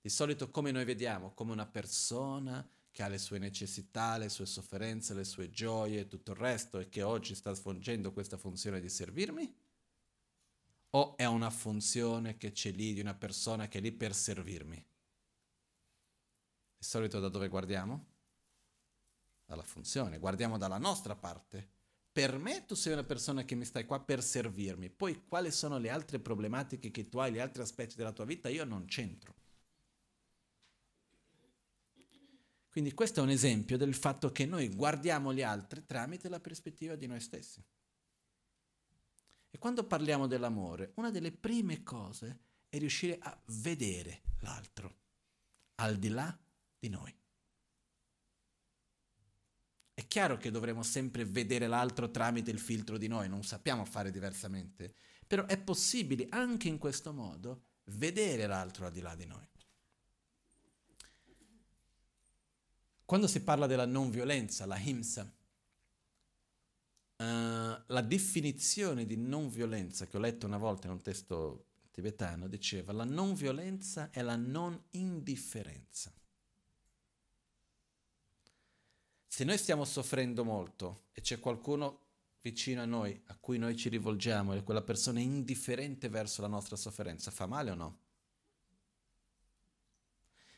[0.00, 4.46] Di solito come noi vediamo, come una persona che ha le sue necessità, le sue
[4.46, 8.80] sofferenze, le sue gioie e tutto il resto e che oggi sta svolgendo questa funzione
[8.80, 9.54] di servirmi?
[10.92, 14.76] O è una funzione che c'è lì di una persona che è lì per servirmi?
[16.78, 18.09] Di solito da dove guardiamo?
[19.50, 21.68] Dalla funzione, guardiamo dalla nostra parte.
[22.12, 25.78] Per me tu sei una persona che mi stai qua per servirmi, poi quali sono
[25.78, 29.34] le altre problematiche che tu hai, gli altri aspetti della tua vita, io non c'entro.
[32.70, 36.94] Quindi questo è un esempio del fatto che noi guardiamo gli altri tramite la prospettiva
[36.94, 37.60] di noi stessi.
[39.50, 42.38] E quando parliamo dell'amore, una delle prime cose
[42.68, 44.94] è riuscire a vedere l'altro,
[45.76, 46.38] al di là
[46.78, 47.19] di noi.
[50.00, 54.10] È chiaro che dovremo sempre vedere l'altro tramite il filtro di noi, non sappiamo fare
[54.10, 54.94] diversamente,
[55.26, 59.46] però è possibile anche in questo modo vedere l'altro al di là di noi.
[63.04, 65.30] Quando si parla della non violenza, la himsa,
[67.16, 72.48] uh, la definizione di non violenza che ho letto una volta in un testo tibetano
[72.48, 76.10] diceva la non violenza è la non indifferenza.
[79.32, 82.00] Se noi stiamo soffrendo molto e c'è qualcuno
[82.40, 86.48] vicino a noi a cui noi ci rivolgiamo e quella persona è indifferente verso la
[86.48, 87.98] nostra sofferenza, fa male o no?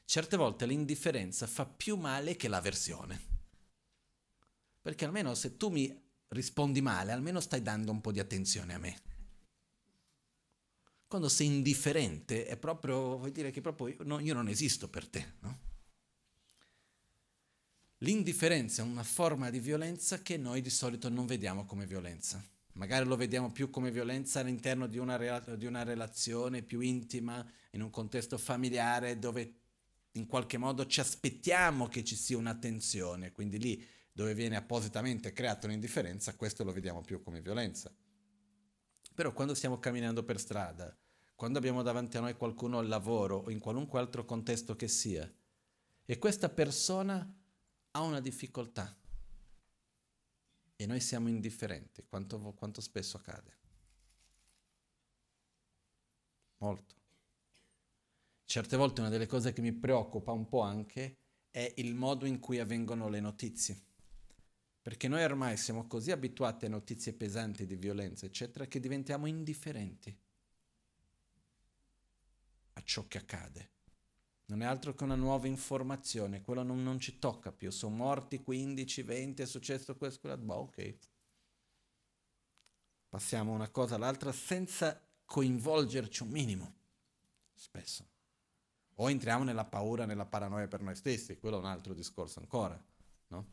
[0.06, 3.20] Certe volte l'indifferenza fa più male che l'avversione.
[4.80, 5.94] Perché almeno se tu mi
[6.28, 9.02] rispondi male, almeno stai dando un po' di attenzione a me.
[11.06, 15.06] Quando sei indifferente è proprio, vuol dire che proprio io, no, io non esisto per
[15.06, 15.71] te, no?
[18.02, 22.44] L'indifferenza è una forma di violenza che noi di solito non vediamo come violenza.
[22.72, 27.46] Magari lo vediamo più come violenza all'interno di una, re- di una relazione più intima,
[27.70, 29.54] in un contesto familiare dove
[30.12, 35.32] in qualche modo ci aspettiamo che ci sia una tensione, quindi lì dove viene appositamente
[35.32, 37.94] creata un'indifferenza, questo lo vediamo più come violenza.
[39.14, 40.92] Però quando stiamo camminando per strada,
[41.36, 45.32] quando abbiamo davanti a noi qualcuno al lavoro o in qualunque altro contesto che sia,
[46.04, 47.36] e questa persona
[47.92, 48.96] ha una difficoltà
[50.76, 53.58] e noi siamo indifferenti, quanto, quanto spesso accade?
[56.58, 56.94] Molto.
[58.44, 61.16] Certe volte una delle cose che mi preoccupa un po' anche
[61.50, 63.80] è il modo in cui avvengono le notizie.
[64.80, 70.18] Perché noi ormai siamo così abituati a notizie pesanti di violenza, eccetera, che diventiamo indifferenti
[72.72, 73.70] a ciò che accade
[74.52, 78.42] non è altro che una nuova informazione, quello non, non ci tocca più, sono morti
[78.42, 80.94] 15, 20, è successo questo, quello, boh, ok.
[83.08, 86.74] Passiamo una cosa all'altra senza coinvolgerci un minimo,
[87.54, 88.06] spesso.
[88.96, 92.78] O entriamo nella paura, nella paranoia per noi stessi, quello è un altro discorso ancora,
[93.28, 93.46] no?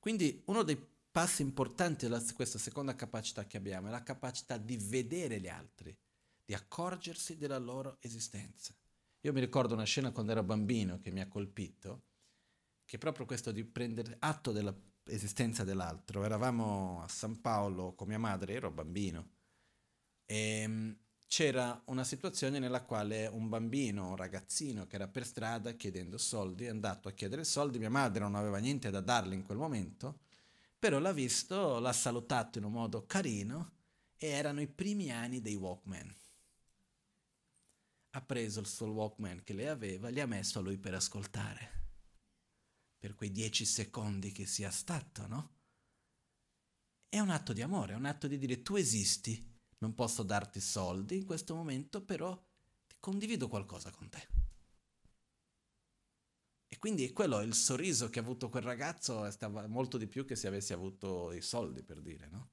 [0.00, 4.76] Quindi uno dei passi importanti di questa seconda capacità che abbiamo è la capacità di
[4.78, 5.96] vedere gli altri,
[6.44, 8.74] di accorgersi della loro esistenza.
[9.22, 12.02] Io mi ricordo una scena quando ero bambino che mi ha colpito,
[12.84, 16.24] che è proprio questo di prendere atto dell'esistenza dell'altro.
[16.24, 19.30] Eravamo a San Paolo con mia madre, ero bambino,
[20.24, 25.72] e ehm, c'era una situazione nella quale un bambino, un ragazzino che era per strada
[25.72, 29.42] chiedendo soldi, è andato a chiedere soldi, mia madre non aveva niente da darle in
[29.42, 30.20] quel momento,
[30.78, 33.72] però l'ha visto, l'ha salutato in un modo carino
[34.16, 36.14] e erano i primi anni dei Walkman
[38.10, 41.76] ha preso il suo Walkman che lei aveva, gli ha messo a lui per ascoltare.
[42.98, 45.56] Per quei dieci secondi che sia stato, no?
[47.08, 50.60] È un atto di amore, è un atto di dire tu esisti, non posso darti
[50.60, 52.38] soldi in questo momento, però
[52.98, 54.28] condivido qualcosa con te.
[56.70, 60.36] E quindi quello, il sorriso che ha avuto quel ragazzo stava molto di più che
[60.36, 62.50] se avessi avuto i soldi, per dire, no?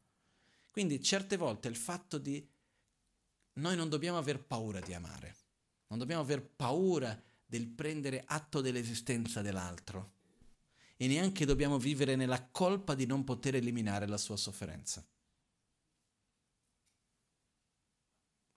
[0.71, 2.47] Quindi certe volte il fatto di...
[3.59, 5.44] Noi non dobbiamo aver paura di amare.
[5.87, 10.13] Non dobbiamo aver paura del prendere atto dell'esistenza dell'altro
[10.97, 15.05] e neanche dobbiamo vivere nella colpa di non poter eliminare la sua sofferenza.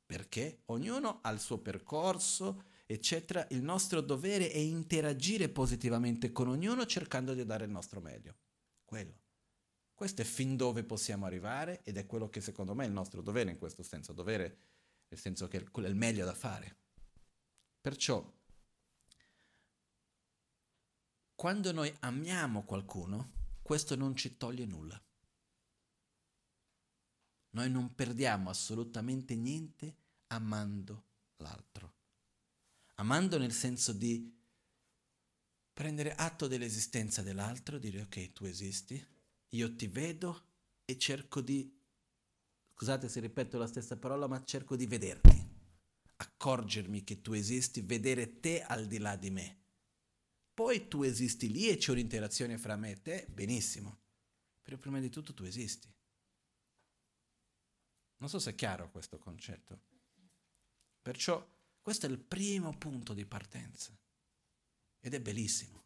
[0.07, 3.47] Perché ognuno ha il suo percorso, eccetera.
[3.51, 8.37] Il nostro dovere è interagire positivamente con ognuno cercando di dare il nostro meglio.
[8.85, 9.27] Quello.
[9.93, 13.21] Questo è fin dove possiamo arrivare ed è quello che secondo me è il nostro
[13.21, 14.13] dovere in questo senso.
[14.13, 14.59] Dovere
[15.09, 16.77] nel senso che è il meglio da fare.
[17.81, 18.37] Perciò,
[21.35, 25.01] quando noi amiamo qualcuno, questo non ci toglie nulla.
[27.51, 29.97] Noi non perdiamo assolutamente niente
[30.29, 31.05] amando
[31.37, 31.95] l'altro.
[32.97, 34.37] Amando nel senso di
[35.73, 39.03] prendere atto dell'esistenza dell'altro, dire ok, tu esisti,
[39.51, 40.47] io ti vedo
[40.85, 41.73] e cerco di,
[42.75, 45.48] scusate se ripeto la stessa parola, ma cerco di vederti
[46.21, 49.57] accorgermi che tu esisti, vedere te al di là di me.
[50.53, 53.99] Poi tu esisti lì e c'è un'interazione fra me e te, benissimo.
[54.63, 55.89] Però prima di tutto tu esisti.
[58.17, 59.81] Non so se è chiaro questo concetto.
[61.01, 61.47] Perciò
[61.81, 63.97] questo è il primo punto di partenza.
[64.99, 65.85] Ed è bellissimo.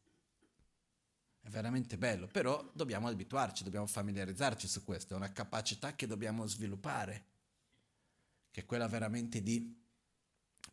[1.41, 6.47] È veramente bello, però dobbiamo abituarci, dobbiamo familiarizzarci su questo, è una capacità che dobbiamo
[6.47, 7.27] sviluppare,
[8.51, 9.82] che è quella veramente di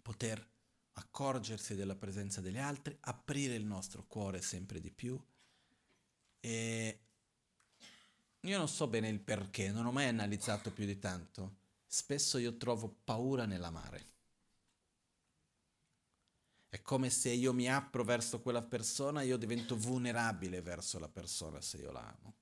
[0.10, 0.44] poter
[0.94, 5.22] accorgersi della presenza degli altri, aprire il nostro cuore sempre di più
[6.40, 7.00] E
[8.40, 11.58] io non so bene il perché, non ho mai analizzato più di tanto.
[11.86, 14.08] Spesso io trovo paura nell'amare.
[16.70, 21.62] È come se io mi apro verso quella persona, io divento vulnerabile verso la persona
[21.62, 22.34] se io la amo.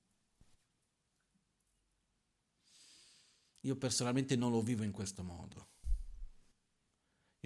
[3.60, 5.76] Io personalmente non lo vivo in questo modo.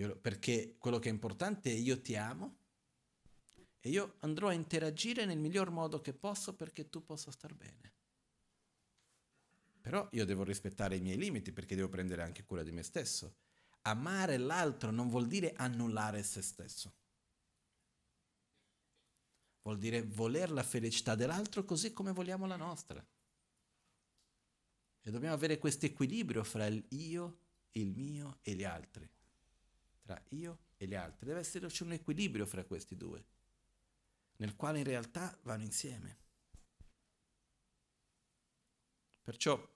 [0.03, 2.57] Io, perché quello che è importante è io ti amo
[3.79, 7.93] e io andrò a interagire nel miglior modo che posso perché tu possa star bene.
[9.81, 13.37] Però io devo rispettare i miei limiti perché devo prendere anche cura di me stesso.
[13.83, 16.95] Amare l'altro non vuol dire annullare se stesso.
[19.63, 23.05] Vuol dire voler la felicità dell'altro così come vogliamo la nostra.
[25.05, 27.39] E dobbiamo avere questo equilibrio fra il io,
[27.73, 29.09] il mio e gli altri.
[30.03, 31.27] Tra io e gli altri.
[31.27, 33.25] Deve esserci un equilibrio fra questi due,
[34.37, 36.19] nel quale in realtà vanno insieme.
[39.23, 39.71] Perciò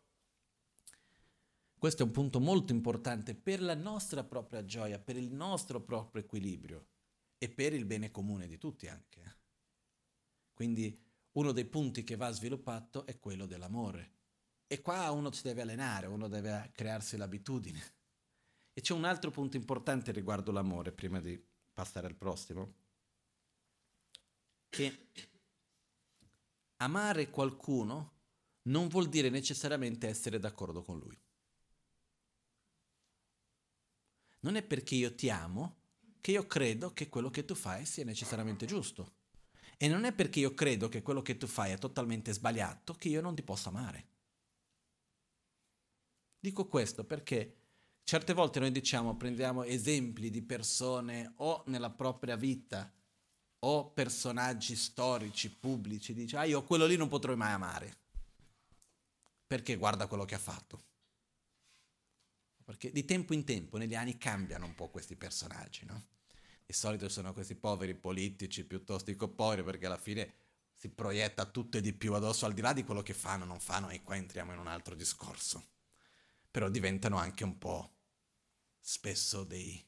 [1.78, 6.22] questo è un punto molto importante per la nostra propria gioia, per il nostro proprio
[6.22, 6.86] equilibrio
[7.38, 9.20] e per il bene comune di tutti anche.
[9.20, 9.36] Eh.
[10.54, 10.98] Quindi
[11.32, 14.14] uno dei punti che va sviluppato è quello dell'amore.
[14.66, 17.80] E qua uno si deve allenare, uno deve crearsi l'abitudine.
[18.76, 22.74] E c'è un altro punto importante riguardo l'amore, prima di passare al prossimo,
[24.68, 25.08] che
[26.76, 28.12] amare qualcuno
[28.64, 31.18] non vuol dire necessariamente essere d'accordo con lui.
[34.46, 35.82] non è perché io ti amo
[36.20, 39.14] che io credo che quello che tu fai sia necessariamente giusto.
[39.76, 43.08] E non è perché io credo che quello che tu fai è totalmente sbagliato che
[43.08, 44.08] io non ti posso amare.
[46.38, 47.65] Dico questo perché
[48.06, 52.88] certe volte noi diciamo, prendiamo esempi di persone o nella propria vita
[53.58, 57.96] o personaggi storici, pubblici, dice, ah io quello lì non potrò mai amare,
[59.44, 60.84] perché guarda quello che ha fatto.
[62.64, 66.06] Perché di tempo in tempo, negli anni, cambiano un po' questi personaggi, no?
[66.64, 70.32] Di solito sono questi poveri politici piuttosto che poveri perché alla fine
[70.72, 73.58] si proietta tutto e di più addosso, al di là di quello che fanno, non
[73.58, 75.70] fanno, e qua entriamo in un altro discorso.
[76.52, 77.94] Però diventano anche un po'
[78.88, 79.84] spesso dei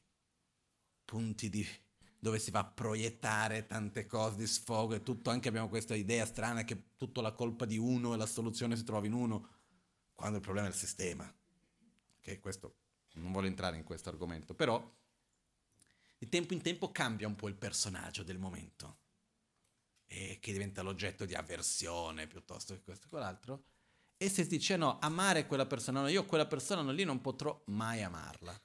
[1.05, 1.65] punti di,
[2.19, 6.25] dove si va a proiettare tante cose di sfogo e tutto, anche abbiamo questa idea
[6.25, 9.47] strana che tutta la colpa di uno e la soluzione si trova in uno,
[10.13, 11.33] quando il problema è il sistema
[12.19, 12.75] che questo
[13.13, 14.77] non voglio entrare in questo argomento, però
[16.17, 18.97] di tempo in tempo cambia un po' il personaggio del momento
[20.07, 23.63] e che diventa l'oggetto di avversione piuttosto che questo e quell'altro.
[24.17, 27.21] E se si dice no, amare quella persona, no, io quella persona no, lì non
[27.21, 28.61] potrò mai amarla.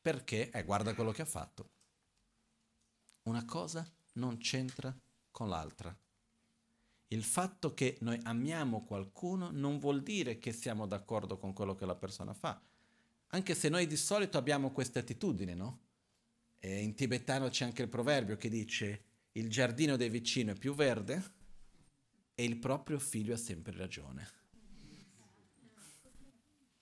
[0.00, 0.50] Perché?
[0.50, 1.68] Eh, guarda quello che ha fatto.
[3.24, 4.96] Una cosa non c'entra
[5.30, 5.94] con l'altra.
[7.08, 11.84] Il fatto che noi amiamo qualcuno non vuol dire che siamo d'accordo con quello che
[11.84, 12.60] la persona fa.
[13.32, 15.80] Anche se noi di solito abbiamo questa attitudine, no?
[16.58, 20.74] E in tibetano c'è anche il proverbio che dice il giardino del vicino è più
[20.74, 21.38] verde
[22.34, 24.28] e il proprio figlio ha sempre ragione.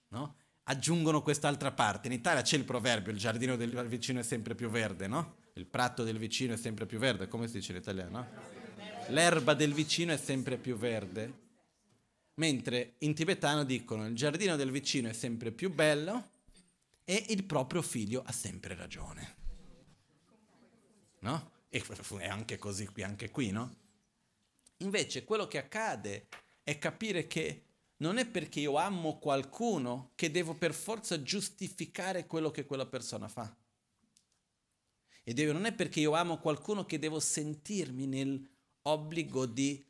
[0.09, 0.35] No?
[0.69, 2.07] Aggiungono quest'altra parte.
[2.07, 5.37] In Italia c'è il proverbio, il giardino del vicino è sempre più verde, no?
[5.53, 8.27] Il prato del vicino è sempre più verde, come si dice in italiano?
[9.07, 11.47] L'erba del vicino è sempre più verde.
[12.35, 16.29] Mentre in tibetano dicono il giardino del vicino è sempre più bello
[17.03, 19.35] e il proprio figlio ha sempre ragione.
[21.21, 21.51] No?
[21.69, 21.83] E
[22.19, 23.75] è anche così qui, anche qui, no?
[24.77, 26.27] Invece quello che accade
[26.63, 27.63] è capire che
[27.99, 33.27] non è perché io amo qualcuno che devo per forza giustificare quello che quella persona
[33.27, 33.55] fa.
[35.23, 39.85] E non è perché io amo qualcuno che devo sentirmi nell'obbligo di,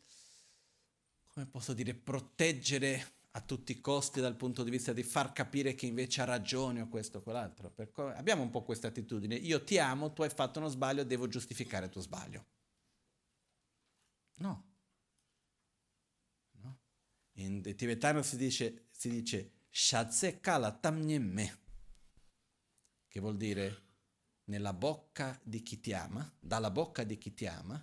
[1.27, 5.75] come posso dire, proteggere a tutti i costi dal punto di vista di far capire
[5.75, 7.69] che invece ha ragione o questo o quell'altro.
[7.69, 9.35] Perché abbiamo un po' questa attitudine.
[9.35, 12.45] Io ti amo, tu hai fatto uno sbaglio, devo giustificare il tuo sbaglio.
[14.37, 14.68] No.
[17.39, 21.59] In tibetano si dice, si dice Shatse kala tamnyemme,
[23.07, 23.83] che vuol dire
[24.45, 27.81] nella bocca di chi ti ama, dalla bocca di chi ti ama.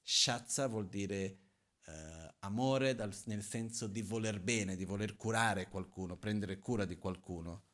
[0.00, 1.38] Shatsa vuol dire
[1.84, 6.96] eh, amore dal, nel senso di voler bene, di voler curare qualcuno, prendere cura di
[6.96, 7.64] qualcuno.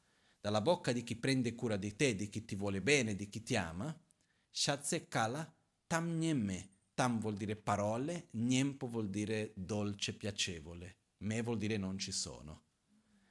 [0.41, 3.43] Dalla bocca di chi prende cura di te, di chi ti vuole bene, di chi
[3.43, 3.97] ti ama,
[4.51, 5.55] Shatse Kala
[5.87, 6.79] Tam Nyemme.
[6.93, 11.00] Tam vuol dire parole, Nyempo vuol dire dolce, piacevole.
[11.23, 12.65] Me vuol dire non ci sono.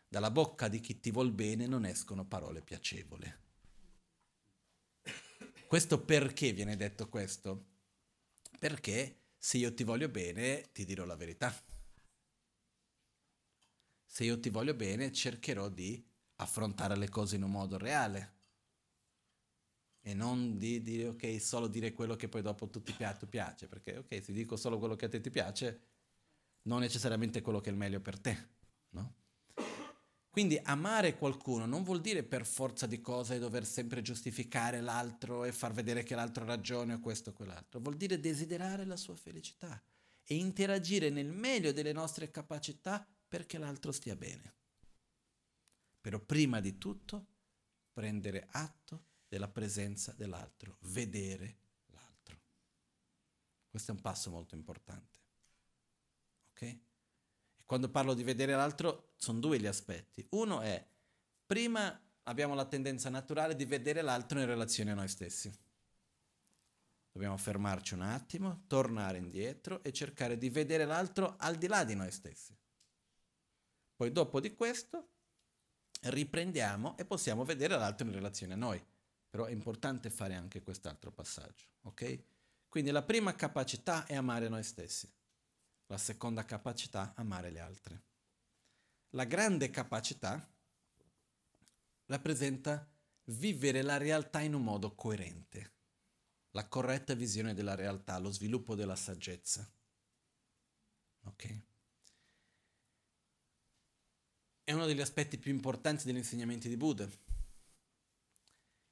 [0.08, 3.32] Dalla bocca di chi ti vuol bene non escono parole piacevoli.
[5.68, 7.66] Questo perché viene detto questo?
[8.60, 11.54] Perché Se io ti voglio bene, ti dirò la verità.
[14.06, 18.34] Se io ti voglio bene, cercherò di affrontare le cose in un modo reale.
[20.02, 23.98] E non di dire, ok, solo dire quello che poi dopo tu ti piace, perché
[23.98, 25.82] ok, se dico solo quello che a te ti piace,
[26.64, 28.50] non necessariamente quello che è il meglio per te,
[28.90, 29.16] no?
[30.30, 35.52] Quindi amare qualcuno non vuol dire per forza di cose dover sempre giustificare l'altro e
[35.52, 39.16] far vedere che l'altro ha ragione o questo o quell'altro, vuol dire desiderare la sua
[39.16, 39.82] felicità
[40.24, 44.54] e interagire nel meglio delle nostre capacità perché l'altro stia bene.
[46.00, 47.26] Però prima di tutto
[47.92, 51.58] prendere atto della presenza dell'altro, vedere
[51.88, 52.40] l'altro.
[53.68, 55.19] Questo è un passo molto importante.
[56.60, 56.62] Ok?
[56.62, 60.26] E quando parlo di vedere l'altro sono due gli aspetti.
[60.32, 60.86] Uno è,
[61.46, 65.52] prima abbiamo la tendenza naturale di vedere l'altro in relazione a noi stessi.
[67.12, 71.96] Dobbiamo fermarci un attimo, tornare indietro e cercare di vedere l'altro al di là di
[71.96, 72.56] noi stessi.
[73.96, 75.10] Poi dopo di questo
[76.02, 78.84] riprendiamo e possiamo vedere l'altro in relazione a noi.
[79.30, 82.24] Però è importante fare anche quest'altro passaggio, ok?
[82.68, 85.12] Quindi la prima capacità è amare noi stessi.
[85.90, 88.04] La seconda capacità, amare le altre.
[89.14, 90.48] La grande capacità
[92.06, 92.88] rappresenta
[93.26, 95.74] vivere la realtà in un modo coerente,
[96.52, 99.68] la corretta visione della realtà, lo sviluppo della saggezza.
[101.24, 101.62] Ok?
[104.64, 107.10] È uno degli aspetti più importanti degli insegnamenti di Buddha.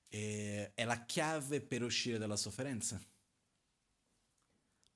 [0.07, 2.99] E è la chiave per uscire dalla sofferenza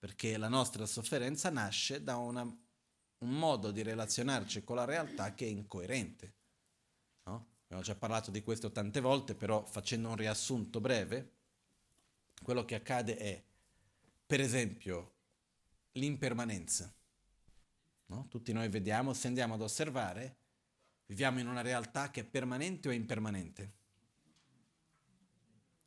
[0.01, 5.45] perché la nostra sofferenza nasce da una, un modo di relazionarci con la realtà che
[5.45, 6.33] è incoerente.
[7.25, 7.49] No?
[7.65, 11.33] Abbiamo già parlato di questo tante volte, però facendo un riassunto breve,
[12.41, 13.43] quello che accade è,
[14.25, 15.11] per esempio,
[15.91, 16.91] l'impermanenza.
[18.07, 18.25] No?
[18.27, 20.37] Tutti noi vediamo, se andiamo ad osservare,
[21.05, 23.73] viviamo in una realtà che è permanente o impermanente?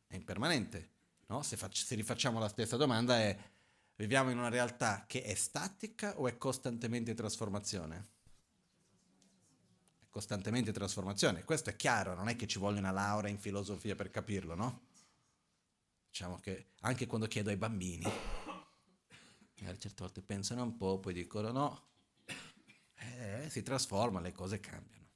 [0.07, 0.91] È impermanente.
[1.27, 1.43] No?
[1.43, 3.37] Se, fac- se rifacciamo la stessa domanda è
[3.97, 8.09] Viviamo in una realtà che è statica o è costantemente in trasformazione?
[10.01, 11.45] È costantemente in trasformazione.
[11.45, 14.87] Questo è chiaro, non è che ci voglia una laurea in filosofia per capirlo, no?
[16.09, 18.05] Diciamo che anche quando chiedo ai bambini,
[19.59, 21.87] magari certe volte pensano un po', poi dicono no,
[22.95, 25.09] eh, si trasforma, le cose cambiano.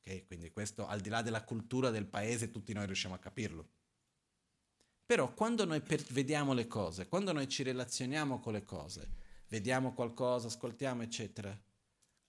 [0.00, 3.68] Ok, quindi questo al di là della cultura del paese tutti noi riusciamo a capirlo.
[5.10, 9.10] Però quando noi per- vediamo le cose, quando noi ci relazioniamo con le cose,
[9.48, 11.60] vediamo qualcosa, ascoltiamo, eccetera,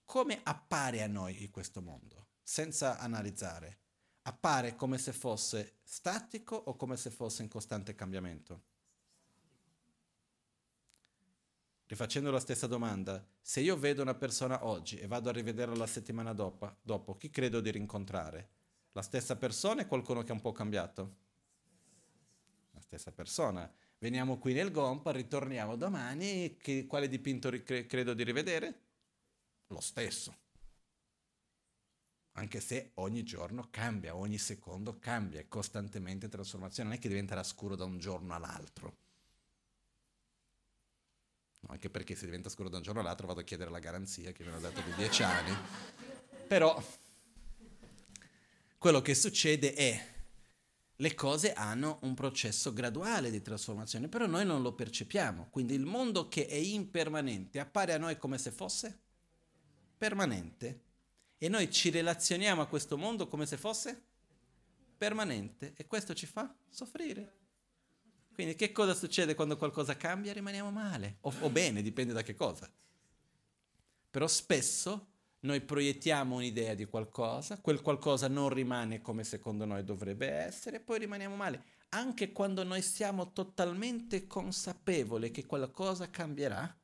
[0.04, 2.30] come appare a noi questo mondo?
[2.42, 3.78] Senza analizzare.
[4.22, 8.62] Appare come se fosse statico o come se fosse in costante cambiamento?
[11.86, 15.86] Rifacendo la stessa domanda, se io vedo una persona oggi e vado a rivederla la
[15.86, 18.50] settimana dopo, dopo chi credo di rincontrare?
[18.90, 21.21] La stessa persona o qualcuno che è un po' cambiato?
[22.92, 23.70] Stessa persona.
[23.98, 28.80] Veniamo qui nel Gompa, ritorniamo domani, che, quale dipinto ricre- credo di rivedere?
[29.68, 30.36] Lo stesso.
[32.32, 37.42] Anche se ogni giorno cambia, ogni secondo cambia, è costantemente trasformazione, non è che diventerà
[37.42, 38.96] scuro da un giorno all'altro.
[41.60, 44.32] No, anche perché se diventa scuro da un giorno all'altro vado a chiedere la garanzia
[44.32, 45.54] che mi hanno dato di dieci anni.
[46.48, 46.82] Però
[48.76, 50.11] quello che succede è
[50.96, 55.48] le cose hanno un processo graduale di trasformazione, però noi non lo percepiamo.
[55.50, 58.98] Quindi il mondo che è impermanente appare a noi come se fosse
[59.96, 60.80] permanente
[61.38, 64.00] e noi ci relazioniamo a questo mondo come se fosse
[64.96, 67.40] permanente e questo ci fa soffrire.
[68.32, 70.32] Quindi che cosa succede quando qualcosa cambia?
[70.32, 72.70] Rimaniamo male o, o bene, dipende da che cosa.
[74.10, 75.11] Però spesso
[75.42, 81.00] noi proiettiamo un'idea di qualcosa, quel qualcosa non rimane come secondo noi dovrebbe essere, poi
[81.00, 81.64] rimaniamo male.
[81.90, 86.78] Anche quando noi siamo totalmente consapevoli che qualcosa cambierà,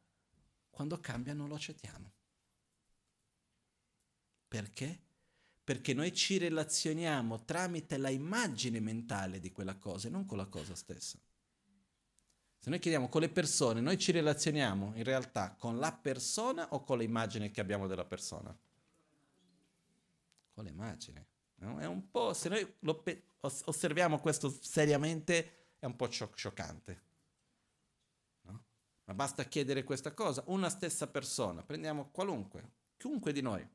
[0.70, 2.12] quando cambia non lo accettiamo.
[4.48, 5.02] Perché?
[5.62, 10.46] Perché noi ci relazioniamo tramite la immagine mentale di quella cosa e non con la
[10.46, 11.18] cosa stessa.
[12.58, 16.82] Se noi chiediamo con le persone, noi ci relazioniamo in realtà con la persona o
[16.82, 18.56] con l'immagine che abbiamo della persona?
[20.52, 21.26] Con l'immagine.
[21.56, 21.78] No?
[21.78, 22.66] È un po', se noi
[23.02, 27.02] pe- osserviamo questo seriamente, è un po' scioccante.
[28.42, 28.64] No?
[29.04, 33.66] Ma basta chiedere questa cosa, una stessa persona, prendiamo qualunque, chiunque di noi,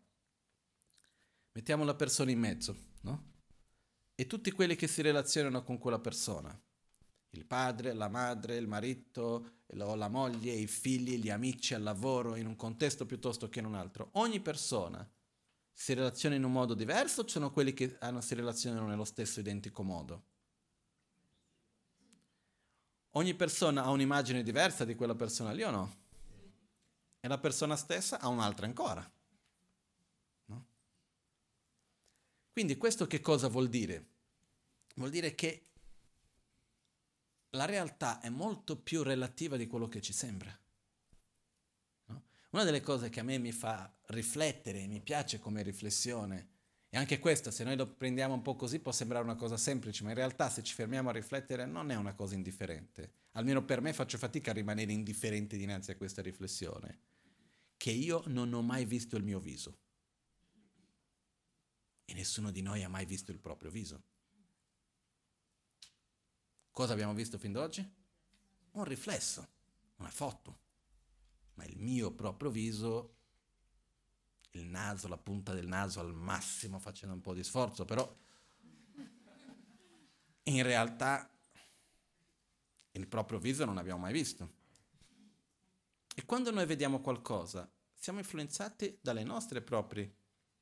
[1.54, 3.32] mettiamo la persona in mezzo, no?
[4.16, 6.60] E tutti quelli che si relazionano con quella persona
[7.36, 12.46] Il padre, la madre, il marito, la moglie, i figli, gli amici al lavoro, in
[12.46, 14.10] un contesto piuttosto che in un altro.
[14.14, 15.08] Ogni persona
[15.72, 19.40] si relaziona in un modo diverso o sono quelli che hanno, si relazionano nello stesso
[19.40, 20.26] identico modo?
[23.16, 25.96] Ogni persona ha un'immagine diversa di quella persona lì o no?
[27.20, 29.12] E la persona stessa ha un'altra ancora.
[30.46, 30.66] No?
[32.52, 34.06] Quindi questo che cosa vuol dire?
[34.96, 35.73] Vuol dire che
[37.54, 40.58] la realtà è molto più relativa di quello che ci sembra.
[42.06, 42.24] No?
[42.52, 46.50] Una delle cose che a me mi fa riflettere, mi piace come riflessione,
[46.90, 50.04] e anche questa, se noi lo prendiamo un po' così, può sembrare una cosa semplice,
[50.04, 53.14] ma in realtà se ci fermiamo a riflettere non è una cosa indifferente.
[53.32, 57.00] Almeno per me faccio fatica a rimanere indifferente dinanzi a questa riflessione,
[57.78, 59.78] che io non ho mai visto il mio viso.
[62.06, 64.04] E nessuno di noi ha mai visto il proprio viso.
[66.74, 67.88] Cosa abbiamo visto fin ad oggi?
[68.72, 69.48] Un riflesso,
[69.98, 70.62] una foto.
[71.54, 73.18] Ma il mio proprio viso,
[74.54, 78.12] il naso, la punta del naso al massimo, facendo un po' di sforzo, però
[80.46, 81.32] in realtà
[82.94, 84.54] il proprio viso non l'abbiamo mai visto.
[86.16, 90.12] E quando noi vediamo qualcosa, siamo influenzati dalle nostre propri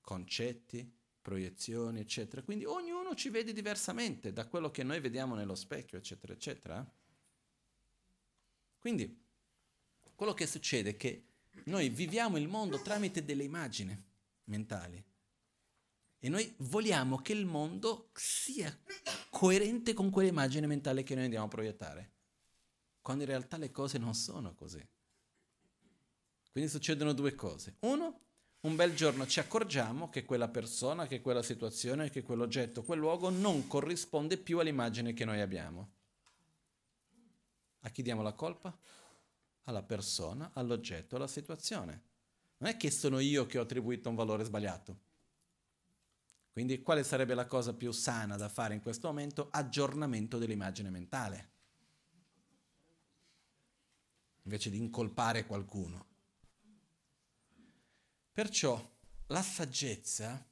[0.02, 2.42] concetti, proiezioni, eccetera.
[2.42, 6.94] Quindi ognuno ci vede diversamente da quello che noi vediamo nello specchio, eccetera, eccetera.
[8.80, 9.24] Quindi
[10.16, 11.26] quello che succede è che
[11.66, 13.96] noi viviamo il mondo tramite delle immagini
[14.46, 15.04] mentali
[16.24, 18.76] e noi vogliamo che il mondo sia
[19.30, 22.12] coerente con quell'immagine mentale che noi andiamo a proiettare,
[23.02, 24.86] quando in realtà le cose non sono così.
[26.52, 27.78] Quindi succedono due cose.
[27.80, 28.20] Uno,
[28.62, 33.30] un bel giorno ci accorgiamo che quella persona, che quella situazione, che quell'oggetto, quel luogo
[33.30, 35.90] non corrisponde più all'immagine che noi abbiamo.
[37.80, 38.78] A chi diamo la colpa?
[39.64, 42.10] Alla persona, all'oggetto, alla situazione.
[42.58, 45.00] Non è che sono io che ho attribuito un valore sbagliato.
[46.52, 49.48] Quindi quale sarebbe la cosa più sana da fare in questo momento?
[49.50, 51.50] Aggiornamento dell'immagine mentale.
[54.44, 56.11] Invece di incolpare qualcuno.
[58.34, 58.82] Perciò
[59.28, 60.48] la saggezza,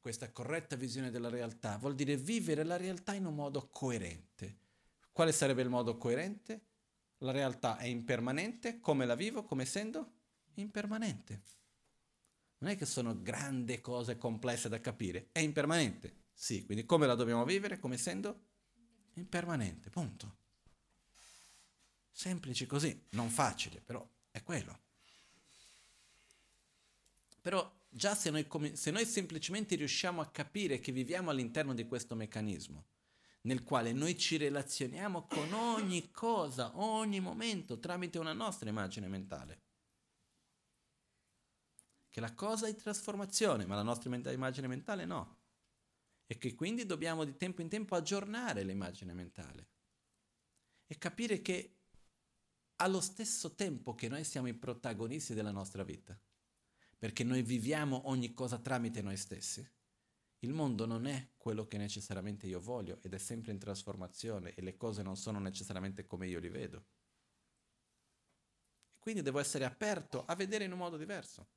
[0.00, 4.58] questa corretta visione della realtà, vuol dire vivere la realtà in un modo coerente.
[5.10, 6.66] Quale sarebbe il modo coerente?
[7.18, 10.12] La realtà è impermanente, come la vivo, come essendo
[10.54, 11.42] impermanente.
[12.58, 16.28] Non è che sono grandi cose complesse da capire, è impermanente.
[16.34, 17.78] Sì, quindi come la dobbiamo vivere?
[17.78, 18.48] Come essendo
[19.14, 20.36] impermanente, punto.
[22.10, 24.88] Semplice così, non facile, però è quello.
[27.40, 32.14] Però già se noi, se noi semplicemente riusciamo a capire che viviamo all'interno di questo
[32.14, 32.84] meccanismo,
[33.42, 39.62] nel quale noi ci relazioniamo con ogni cosa, ogni momento, tramite una nostra immagine mentale.
[42.10, 45.38] Che la cosa è trasformazione, ma la nostra immagine mentale no.
[46.26, 49.68] E che quindi dobbiamo di tempo in tempo aggiornare l'immagine mentale.
[50.86, 51.76] E capire che
[52.76, 56.18] allo stesso tempo che noi siamo i protagonisti della nostra vita
[57.00, 59.66] perché noi viviamo ogni cosa tramite noi stessi.
[60.40, 64.60] Il mondo non è quello che necessariamente io voglio ed è sempre in trasformazione e
[64.60, 66.84] le cose non sono necessariamente come io li vedo.
[68.98, 71.48] Quindi devo essere aperto a vedere in un modo diverso.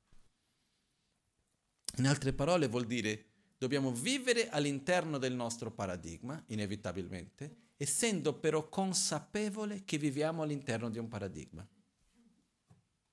[1.96, 3.26] In altre parole vuol dire
[3.58, 11.08] dobbiamo vivere all'interno del nostro paradigma, inevitabilmente, essendo però consapevole che viviamo all'interno di un
[11.08, 11.68] paradigma.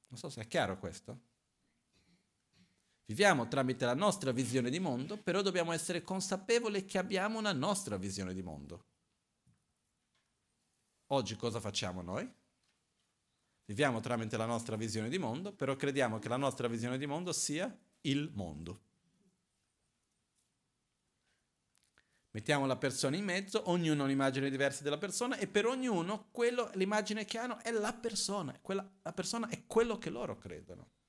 [0.08, 1.31] Non so se è chiaro questo.
[3.12, 7.98] Viviamo tramite la nostra visione di mondo, però dobbiamo essere consapevoli che abbiamo una nostra
[7.98, 8.86] visione di mondo.
[11.08, 12.34] Oggi cosa facciamo noi?
[13.66, 17.34] Viviamo tramite la nostra visione di mondo, però crediamo che la nostra visione di mondo
[17.34, 18.82] sia il mondo.
[22.30, 26.72] Mettiamo la persona in mezzo, ognuno ha un'immagine diversa della persona e per ognuno quello,
[26.76, 31.01] l'immagine che hanno è la persona, quella, la persona è quello che loro credono.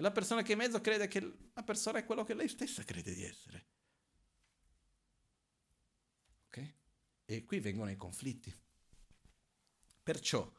[0.00, 1.20] E la persona che è in mezzo crede che
[1.52, 3.66] la persona è quello che lei stessa crede di essere.
[6.46, 6.74] Ok?
[7.26, 8.50] E qui vengono i conflitti.
[10.02, 10.50] Perciò,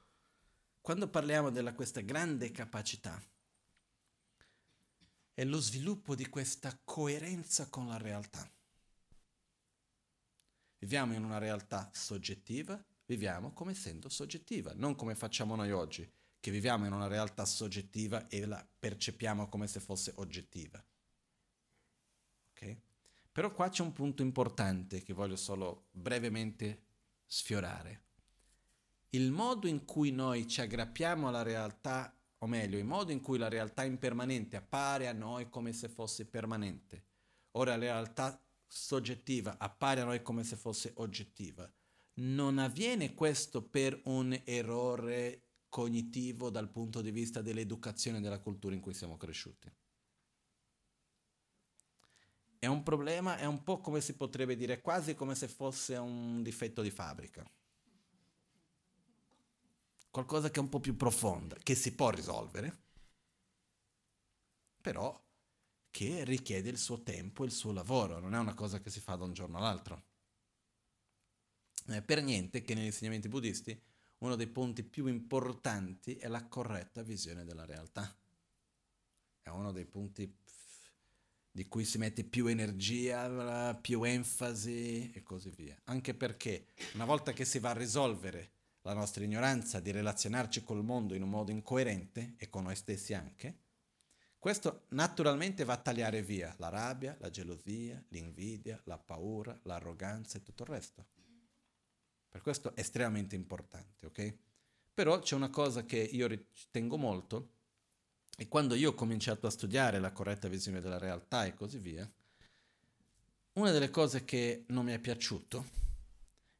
[0.80, 3.20] quando parliamo di questa grande capacità,
[5.34, 8.48] è lo sviluppo di questa coerenza con la realtà.
[10.78, 16.08] Viviamo in una realtà soggettiva, viviamo come essendo soggettiva, non come facciamo noi oggi
[16.42, 20.84] che viviamo in una realtà soggettiva e la percepiamo come se fosse oggettiva.
[22.52, 22.78] Ok?
[23.32, 26.82] Però qua c'è un punto importante che voglio solo brevemente
[27.26, 28.02] sfiorare.
[29.14, 33.38] il modo in cui noi ci aggrappiamo alla realtà, o meglio, il modo in cui
[33.38, 37.04] la realtà impermanente appare a noi come se fosse permanente,
[37.52, 41.70] ora la realtà soggettiva appare a noi come se fosse oggettiva,
[42.16, 48.76] non avviene questo per un errore cognitivo dal punto di vista dell'educazione e della cultura
[48.76, 49.72] in cui siamo cresciuti.
[52.60, 56.44] È un problema, è un po' come si potrebbe dire, quasi come se fosse un
[56.44, 57.50] difetto di fabbrica.
[60.12, 62.80] Qualcosa che è un po' più profonda, che si può risolvere,
[64.82, 65.20] però
[65.90, 69.00] che richiede il suo tempo e il suo lavoro, non è una cosa che si
[69.00, 70.04] fa da un giorno all'altro.
[71.88, 73.82] Eh, per niente che negli insegnamenti buddisti
[74.22, 78.16] uno dei punti più importanti è la corretta visione della realtà.
[79.42, 80.32] È uno dei punti
[81.52, 85.80] di cui si mette più energia, più enfasi e così via.
[85.86, 88.52] Anche perché una volta che si va a risolvere
[88.84, 93.14] la nostra ignoranza di relazionarci col mondo in un modo incoerente e con noi stessi
[93.14, 93.58] anche,
[94.38, 100.44] questo naturalmente va a tagliare via la rabbia, la gelosia, l'invidia, la paura, l'arroganza e
[100.44, 101.06] tutto il resto.
[102.32, 104.36] Per questo è estremamente importante, ok?
[104.94, 107.50] Però c'è una cosa che io ritengo molto,
[108.38, 112.10] e quando io ho cominciato a studiare la corretta visione della realtà e così via,
[113.54, 115.66] una delle cose che non mi è piaciuto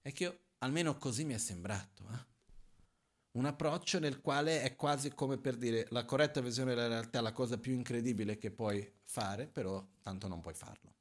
[0.02, 2.26] è che io, almeno così mi è sembrato, eh?
[3.32, 7.22] un approccio nel quale è quasi come per dire la corretta visione della realtà è
[7.22, 10.94] la cosa più incredibile che puoi fare, però tanto non puoi farlo.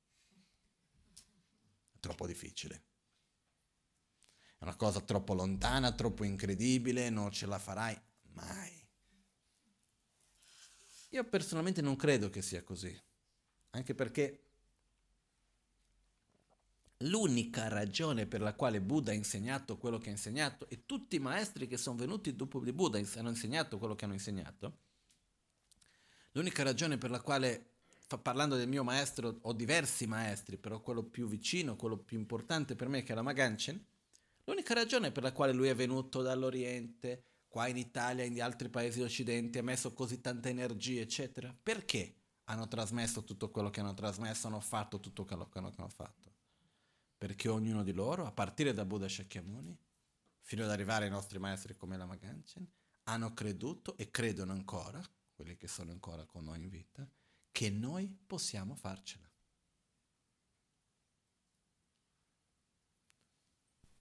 [1.92, 2.89] È troppo difficile
[4.60, 7.98] è una cosa troppo lontana, troppo incredibile, non ce la farai
[8.34, 8.70] mai.
[11.12, 12.94] Io personalmente non credo che sia così,
[13.70, 14.44] anche perché
[16.98, 21.20] l'unica ragione per la quale Buddha ha insegnato quello che ha insegnato e tutti i
[21.20, 24.78] maestri che sono venuti dopo di Buddha hanno insegnato quello che hanno insegnato,
[26.32, 27.64] l'unica ragione per la quale,
[28.20, 32.88] parlando del mio maestro, ho diversi maestri, però quello più vicino, quello più importante per
[32.88, 33.88] me che è la Maganchen,
[34.50, 38.98] L'unica ragione per la quale lui è venuto dall'Oriente, qua in Italia in altri paesi
[38.98, 42.16] d'Occidente, ha messo così tanta energia, eccetera, perché
[42.46, 46.34] hanno trasmesso tutto quello che hanno trasmesso, hanno fatto tutto quello che hanno fatto?
[47.16, 49.78] Perché ognuno di loro, a partire da Buddha Shakyamuni,
[50.40, 52.68] fino ad arrivare ai nostri maestri come la Maganchen,
[53.04, 55.00] hanno creduto e credono ancora,
[55.32, 57.08] quelli che sono ancora con noi in vita,
[57.52, 59.29] che noi possiamo farcela.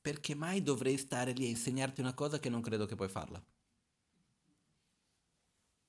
[0.10, 3.40] Perché mai dovrei stare lì a insegnarti una cosa che non credo che puoi farla?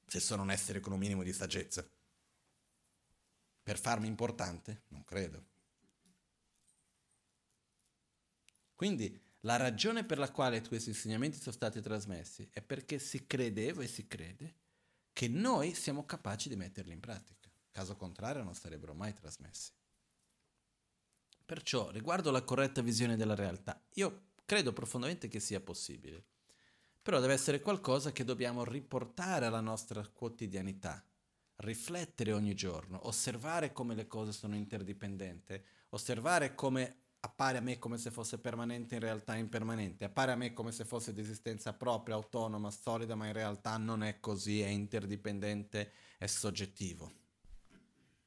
[0.06, 1.88] Se sono un essere con un minimo di saggezza.
[3.62, 4.82] Per farmi importante?
[4.88, 5.42] Non credo.
[8.74, 13.82] Quindi la ragione per la quale questi insegnamenti sono stati trasmessi è perché si credeva
[13.82, 14.54] e si crede
[15.14, 17.50] che noi siamo capaci di metterli in pratica.
[17.70, 19.72] Caso contrario non sarebbero mai trasmessi.
[21.50, 26.24] Perciò, riguardo la corretta visione della realtà, io credo profondamente che sia possibile.
[27.02, 31.04] Però deve essere qualcosa che dobbiamo riportare alla nostra quotidianità,
[31.56, 37.98] riflettere ogni giorno, osservare come le cose sono interdipendenti, osservare come appare a me come
[37.98, 42.14] se fosse permanente in realtà impermanente, appare a me come se fosse di esistenza propria,
[42.14, 47.19] autonoma, solida, ma in realtà non è così, è interdipendente, è soggettivo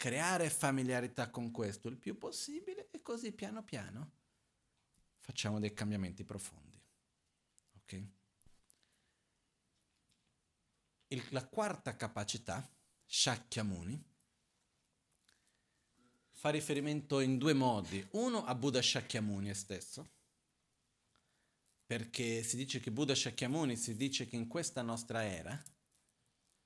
[0.04, 4.12] creare familiarità con questo il più possibile e così piano piano
[5.20, 6.78] facciamo dei cambiamenti profondi.
[7.78, 8.04] Ok?
[11.08, 12.70] Il, la quarta capacità,
[13.06, 14.04] Shakyamuni,
[16.32, 18.06] fa riferimento in due modi.
[18.12, 20.12] Uno a Buddha Shakyamuni stesso,
[21.86, 25.64] perché si dice che Buddha Shakyamuni si dice che in questa nostra era,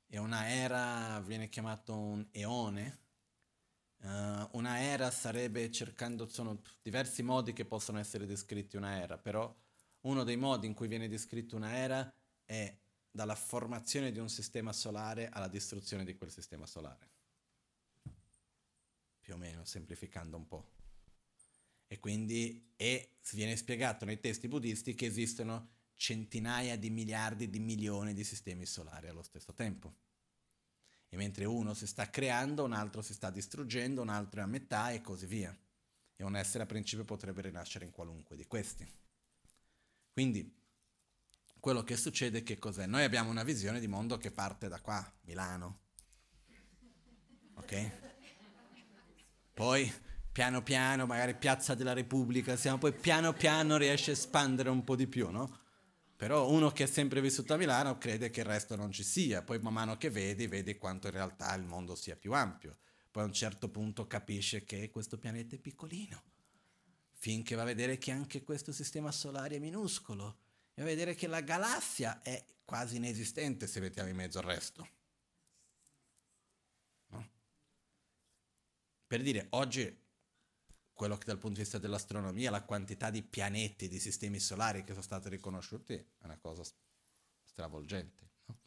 [0.08, 3.06] è una era, viene chiamato un eone,
[4.00, 9.54] Uh, una era sarebbe cercando, sono diversi modi che possono essere descritti una era, però
[10.02, 12.14] uno dei modi in cui viene descritta una era
[12.46, 12.78] è
[13.10, 17.10] dalla formazione di un sistema solare alla distruzione di quel sistema solare.
[19.20, 20.72] Più o meno, semplificando un po'.
[21.88, 28.14] E quindi è, viene spiegato nei testi buddisti che esistono centinaia di miliardi di milioni
[28.14, 29.96] di sistemi solari allo stesso tempo
[31.10, 34.48] e mentre uno si sta creando, un altro si sta distruggendo, un altro è a
[34.48, 35.56] metà e così via.
[36.16, 38.86] E un essere a principio potrebbe rinascere in qualunque di questi.
[40.12, 40.54] Quindi
[41.60, 42.86] quello che succede che cos'è?
[42.86, 45.80] Noi abbiamo una visione di mondo che parte da qua, Milano.
[47.56, 47.92] Ok?
[49.54, 49.92] Poi
[50.32, 54.96] piano piano, magari Piazza della Repubblica, siamo poi piano piano riesce a espandere un po'
[54.96, 55.66] di più, no?
[56.18, 59.44] Però uno che è sempre vissuto a Milano crede che il resto non ci sia,
[59.44, 62.80] poi man mano che vedi, vedi quanto in realtà il mondo sia più ampio.
[63.12, 66.24] Poi a un certo punto capisce che questo pianeta è piccolino,
[67.14, 70.40] finché va a vedere che anche questo sistema solare è minuscolo
[70.74, 74.46] e va a vedere che la galassia è quasi inesistente se mettiamo in mezzo il
[74.46, 74.90] resto.
[77.10, 77.30] No?
[79.06, 80.06] Per dire, oggi
[80.98, 84.94] quello che dal punto di vista dell'astronomia, la quantità di pianeti, di sistemi solari che
[84.94, 86.64] sono stati riconosciuti è una cosa
[87.44, 88.32] stravolgente.
[88.46, 88.58] No?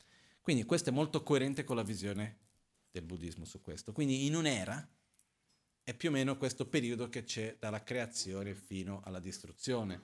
[0.40, 2.38] Quindi questo è molto coerente con la visione
[2.92, 3.92] del buddismo su questo.
[3.92, 4.88] Quindi in un'era
[5.82, 10.00] è più o meno questo periodo che c'è dalla creazione fino alla distruzione,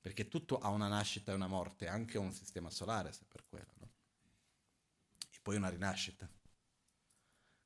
[0.00, 3.72] perché tutto ha una nascita e una morte, anche un sistema solare, se per quello.
[3.78, 3.90] No?
[5.32, 6.30] E poi una rinascita.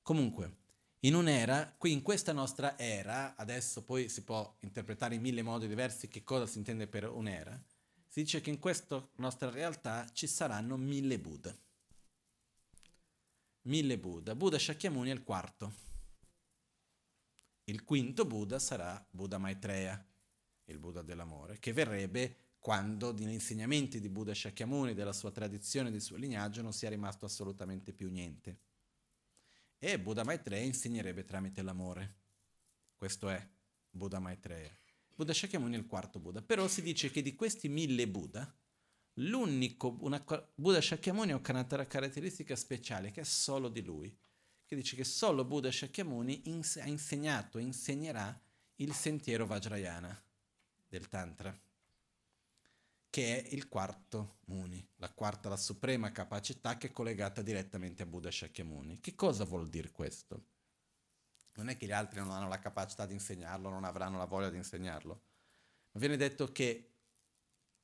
[0.00, 0.60] Comunque,
[1.04, 5.66] in un'era, qui in questa nostra era, adesso poi si può interpretare in mille modi
[5.66, 7.60] diversi che cosa si intende per un'era,
[8.06, 11.56] si dice che in questa nostra realtà ci saranno mille Buddha.
[13.62, 14.34] Mille Buddha.
[14.34, 15.72] Buddha Shakyamuni è il quarto.
[17.64, 20.04] Il quinto Buddha sarà Buddha Maitreya,
[20.66, 26.00] il Buddha dell'amore, che verrebbe quando negli insegnamenti di Buddha Shakyamuni, della sua tradizione, del
[26.00, 28.58] suo lignaggio, non sia rimasto assolutamente più niente.
[29.84, 32.18] E Buddha Maitreya insegnerebbe tramite l'amore.
[32.94, 33.48] Questo è
[33.90, 34.70] Buddha Maitreya.
[35.12, 36.40] Buddha Shakyamuni è il quarto Buddha.
[36.40, 38.48] Però si dice che di questi mille Buddha,
[39.14, 44.16] l'unico, una, Buddha Shakyamuni ha una caratteristica speciale che è solo di lui.
[44.64, 48.40] Che dice che solo Buddha Shakyamuni ins- ha insegnato e insegnerà
[48.76, 50.16] il sentiero Vajrayana
[50.86, 51.60] del Tantra
[53.12, 58.06] che è il quarto Muni, la quarta, la suprema capacità che è collegata direttamente a
[58.06, 59.00] Buddha Shakyamuni.
[59.00, 60.46] Che cosa vuol dire questo?
[61.56, 64.48] Non è che gli altri non hanno la capacità di insegnarlo, non avranno la voglia
[64.48, 65.24] di insegnarlo,
[65.90, 66.94] ma viene detto che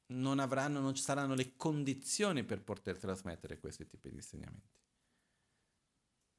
[0.07, 4.81] non avranno, non ci saranno le condizioni per poter trasmettere questi tipi di insegnamenti.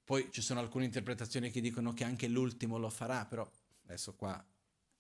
[0.03, 3.47] Poi ci sono alcune interpretazioni che dicono che anche l'ultimo lo farà, però
[3.83, 4.43] adesso qua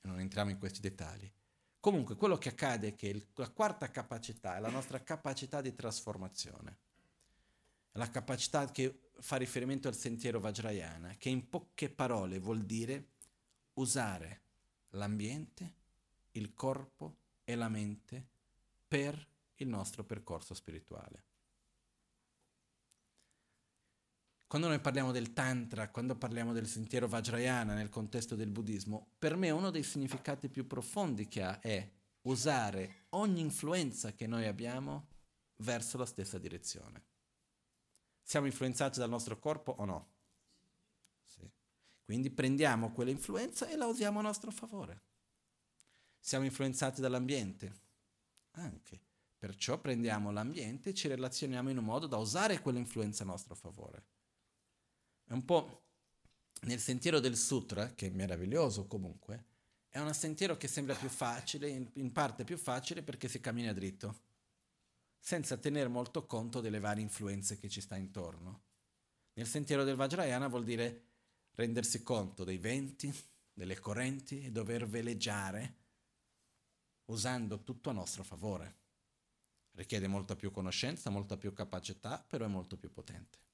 [0.01, 1.33] non entriamo in questi dettagli.
[1.79, 5.73] Comunque quello che accade è che il, la quarta capacità è la nostra capacità di
[5.73, 6.77] trasformazione,
[7.93, 13.07] la capacità che fa riferimento al sentiero Vajrayana, che in poche parole vuol dire
[13.75, 14.41] usare
[14.91, 15.73] l'ambiente,
[16.31, 17.15] il corpo
[17.45, 18.27] e la mente
[18.87, 21.28] per il nostro percorso spirituale.
[24.49, 29.35] Quando noi parliamo del Tantra, quando parliamo del sentiero Vajrayana nel contesto del buddismo, per
[29.35, 31.87] me uno dei significati più profondi che ha è
[32.23, 35.09] usare ogni influenza che noi abbiamo
[35.57, 37.03] verso la stessa direzione.
[38.23, 40.13] Siamo influenzati dal nostro corpo o no?
[41.25, 41.47] Sì.
[42.03, 45.03] Quindi prendiamo quell'influenza e la usiamo a nostro favore.
[46.17, 47.81] Siamo influenzati dall'ambiente?
[48.53, 48.99] Anche.
[49.37, 54.17] Perciò prendiamo l'ambiente e ci relazioniamo in un modo da usare quell'influenza a nostro favore.
[55.29, 55.83] È un po'
[56.61, 59.45] nel sentiero del sutra, che è meraviglioso comunque,
[59.87, 64.21] è un sentiero che sembra più facile, in parte più facile perché si cammina dritto,
[65.19, 68.63] senza tenere molto conto delle varie influenze che ci sta intorno.
[69.33, 71.03] Nel sentiero del Vajrayana vuol dire
[71.51, 73.13] rendersi conto dei venti,
[73.53, 75.75] delle correnti e dover veleggiare
[77.05, 78.77] usando tutto a nostro favore.
[79.73, 83.48] Richiede molta più conoscenza, molta più capacità, però è molto più potente.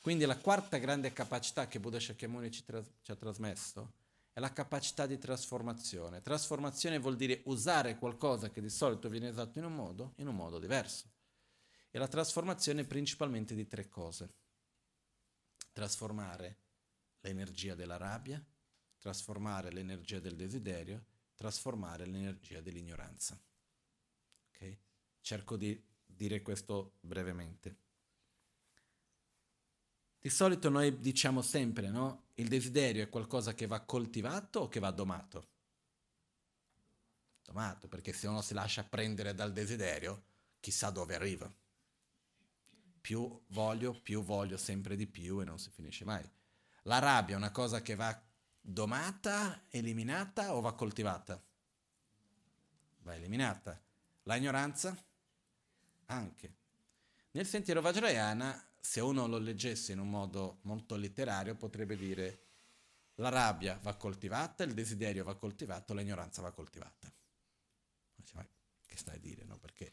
[0.00, 3.92] Quindi la quarta grande capacità che Buddha Shakyamuni ci, tra- ci ha trasmesso
[4.32, 6.22] è la capacità di trasformazione.
[6.22, 10.36] Trasformazione vuol dire usare qualcosa che di solito viene usato in un modo, in un
[10.36, 11.10] modo diverso.
[11.90, 14.34] E la trasformazione è principalmente di tre cose.
[15.72, 16.58] Trasformare
[17.20, 18.40] l'energia della rabbia,
[18.98, 21.04] trasformare l'energia del desiderio,
[21.34, 23.40] trasformare l'energia dell'ignoranza.
[24.50, 24.78] Okay?
[25.20, 27.87] Cerco di dire questo brevemente.
[30.20, 32.24] Di solito noi diciamo sempre, no?
[32.34, 35.48] Il desiderio è qualcosa che va coltivato o che va domato?
[37.44, 40.24] Domato, perché se uno si lascia prendere dal desiderio,
[40.60, 41.52] chissà dove arriva.
[43.00, 46.28] Più voglio, più voglio sempre di più e non si finisce mai.
[46.82, 48.20] La rabbia è una cosa che va
[48.60, 51.42] domata, eliminata o va coltivata?
[53.02, 53.80] Va eliminata.
[54.24, 54.96] La ignoranza?
[56.06, 56.56] Anche.
[57.30, 62.46] Nel sentiero Vajrayana se uno lo leggesse in un modo molto letterario, potrebbe dire
[63.16, 67.12] la rabbia va coltivata, il desiderio va coltivato, l'ignoranza va coltivata.
[68.32, 68.48] Ma
[68.86, 69.58] che stai a dire, no?
[69.58, 69.92] Perché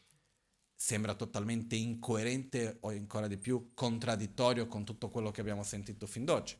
[0.74, 6.24] sembra totalmente incoerente o ancora di più contraddittorio con tutto quello che abbiamo sentito fin
[6.24, 6.58] d'oggi.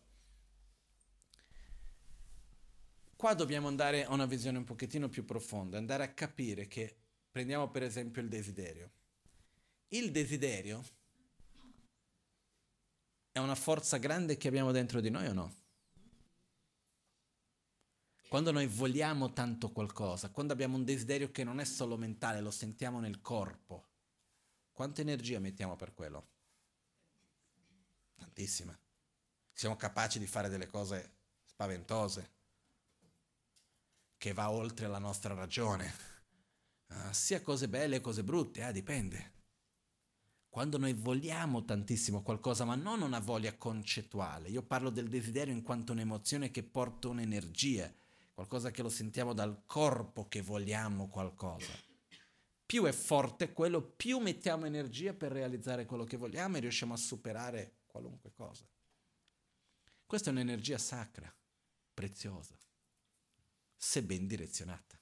[3.16, 6.98] Qua dobbiamo andare a una visione un pochettino più profonda, andare a capire che
[7.30, 8.90] prendiamo per esempio il desiderio.
[9.88, 10.84] Il desiderio
[13.36, 15.54] è una forza grande che abbiamo dentro di noi o no?
[18.28, 22.50] Quando noi vogliamo tanto qualcosa, quando abbiamo un desiderio che non è solo mentale, lo
[22.50, 23.88] sentiamo nel corpo,
[24.72, 26.28] quanta energia mettiamo per quello?
[28.14, 28.74] Tantissima.
[29.52, 32.30] Siamo capaci di fare delle cose spaventose,
[34.16, 35.92] che va oltre la nostra ragione.
[36.86, 39.35] Uh, sia cose belle che cose brutte, eh, dipende.
[40.56, 45.60] Quando noi vogliamo tantissimo qualcosa, ma non una voglia concettuale, io parlo del desiderio in
[45.60, 47.92] quanto un'emozione che porta un'energia,
[48.32, 51.70] qualcosa che lo sentiamo dal corpo che vogliamo qualcosa.
[52.64, 56.96] Più è forte quello, più mettiamo energia per realizzare quello che vogliamo e riusciamo a
[56.96, 58.66] superare qualunque cosa.
[60.06, 61.30] Questa è un'energia sacra,
[61.92, 62.58] preziosa,
[63.76, 64.98] se ben direzionata.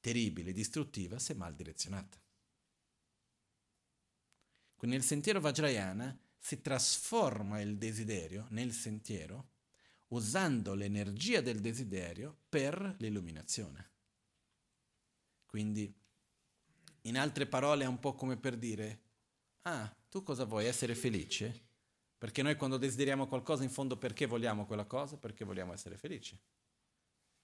[0.00, 2.21] Terribile, distruttiva se mal direzionata.
[4.86, 9.50] Nel sentiero Vajrayana si trasforma il desiderio nel sentiero
[10.08, 13.90] usando l'energia del desiderio per l'illuminazione.
[15.46, 15.92] Quindi,
[17.02, 19.00] in altre parole, è un po' come per dire,
[19.62, 20.66] ah, tu cosa vuoi?
[20.66, 21.70] Essere felice?
[22.18, 25.16] Perché noi quando desideriamo qualcosa, in fondo perché vogliamo quella cosa?
[25.16, 26.38] Perché vogliamo essere felici.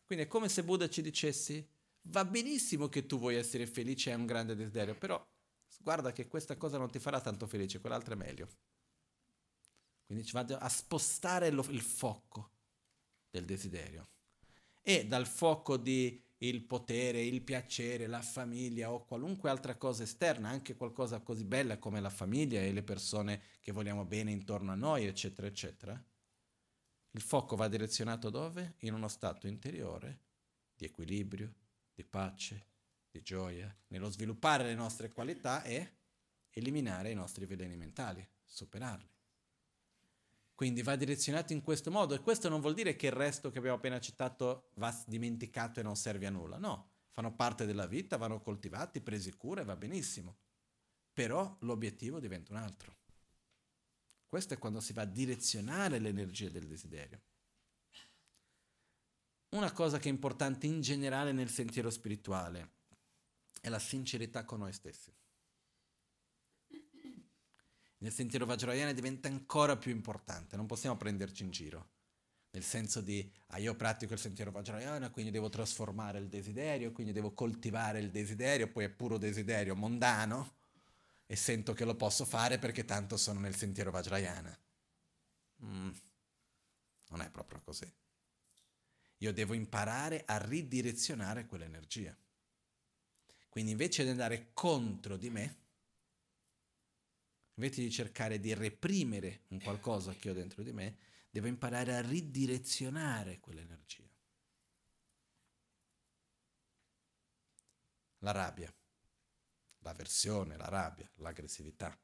[0.05, 1.67] Quindi è come se Buddha ci dicessi,
[2.03, 5.25] va benissimo che tu vuoi essere felice, è un grande desiderio, però
[5.81, 8.49] guarda che questa cosa non ti farà tanto felice, quell'altra è meglio.
[10.07, 12.51] Quindi ci va a spostare lo, il fuoco
[13.31, 14.09] del desiderio.
[14.83, 20.49] E dal fuoco di il potere, il piacere, la famiglia o qualunque altra cosa esterna,
[20.49, 24.77] anche qualcosa così bella come la famiglia e le persone che vogliamo bene intorno a
[24.77, 26.03] noi, eccetera, eccetera,
[27.13, 28.77] il fuoco va direzionato dove?
[28.81, 30.21] In uno stato interiore
[30.75, 31.53] di equilibrio,
[31.93, 32.67] di pace,
[33.11, 35.97] di gioia, nello sviluppare le nostre qualità e
[36.51, 39.17] eliminare i nostri veleni mentali, superarli.
[40.55, 43.59] Quindi va direzionato in questo modo e questo non vuol dire che il resto che
[43.59, 48.17] abbiamo appena citato va dimenticato e non serve a nulla, no, fanno parte della vita,
[48.17, 50.39] vanno coltivati, presi cura e va benissimo.
[51.13, 52.97] Però l'obiettivo diventa un altro.
[54.27, 57.23] Questo è quando si va a direzionare l'energia del desiderio.
[59.51, 62.78] Una cosa che è importante in generale nel sentiero spirituale
[63.61, 65.13] è la sincerità con noi stessi
[67.99, 71.91] nel sentiero Vajrayana diventa ancora più importante, non possiamo prenderci in giro.
[72.51, 77.13] Nel senso di, ah io pratico il sentiero Vajrayana, quindi devo trasformare il desiderio, quindi
[77.13, 80.57] devo coltivare il desiderio, poi è puro desiderio mondano
[81.27, 84.59] e sento che lo posso fare perché tanto sono nel sentiero Vajrayana.
[85.65, 85.91] Mm,
[87.09, 87.93] non è proprio così.
[89.19, 92.17] Io devo imparare a ridirezionare quell'energia.
[93.49, 95.57] Quindi invece di andare contro di me,
[97.55, 100.99] invece di cercare di reprimere un qualcosa che ho dentro di me,
[101.31, 104.07] devo imparare a ridirezionare quell'energia.
[108.19, 108.73] La rabbia,
[109.79, 111.97] l'avversione, la rabbia, l'aggressività.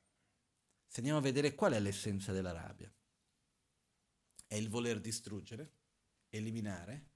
[0.87, 2.93] Se andiamo a vedere qual è l'essenza della rabbia,
[4.47, 5.73] è il voler distruggere,
[6.29, 7.11] eliminare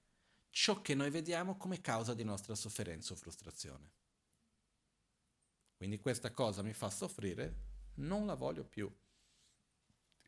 [0.49, 3.91] ciò che noi vediamo come causa di nostra sofferenza o frustrazione.
[5.79, 7.55] Quindi questa cosa mi fa soffrire,
[7.99, 8.93] non la voglio più.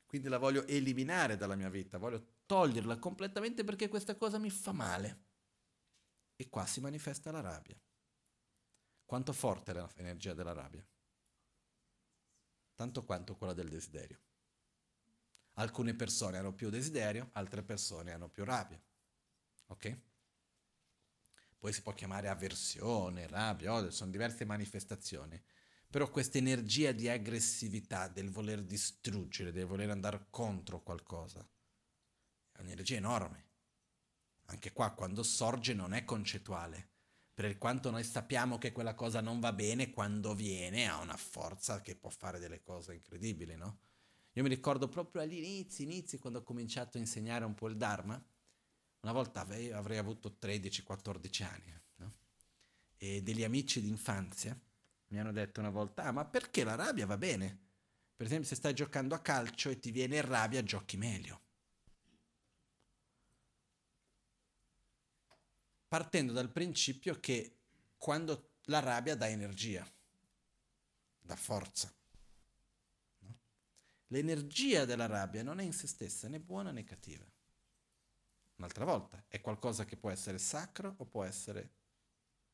[0.05, 4.71] Quindi la voglio eliminare dalla mia vita, voglio toglierla completamente perché questa cosa mi fa
[4.71, 5.25] male.
[6.37, 7.77] E qua si manifesta la rabbia.
[9.03, 10.87] Quanto forte è l'energia della rabbia?
[12.73, 14.21] Tanto quanto quella del desiderio.
[15.55, 18.81] Alcune persone hanno più desiderio, altre persone hanno più rabbia.
[19.67, 19.99] Ok?
[21.61, 25.39] Poi si può chiamare avversione, rabbia, odio, sono diverse manifestazioni.
[25.91, 31.47] Però questa energia di aggressività, del voler distruggere, del voler andare contro qualcosa,
[32.51, 33.49] è un'energia enorme.
[34.45, 36.89] Anche qua, quando sorge, non è concettuale.
[37.31, 41.79] Per quanto noi sappiamo che quella cosa non va bene, quando viene ha una forza
[41.81, 43.81] che può fare delle cose incredibili, no?
[44.31, 47.77] Io mi ricordo proprio agli inizi, inizi, quando ho cominciato a insegnare un po' il
[47.77, 48.19] Dharma,
[49.01, 52.13] una volta avrei, avrei avuto 13-14 anni, no?
[52.97, 54.57] e degli amici d'infanzia
[55.07, 57.69] mi hanno detto una volta, ah ma perché la rabbia va bene?
[58.15, 61.41] Per esempio se stai giocando a calcio e ti viene rabbia, giochi meglio.
[65.87, 67.57] Partendo dal principio che
[67.97, 69.85] quando la rabbia dà energia,
[71.19, 71.93] dà forza.
[74.07, 77.30] L'energia della rabbia non è in se stessa né buona né cattiva.
[78.61, 81.67] Un'altra volta, è qualcosa che può essere sacro o può essere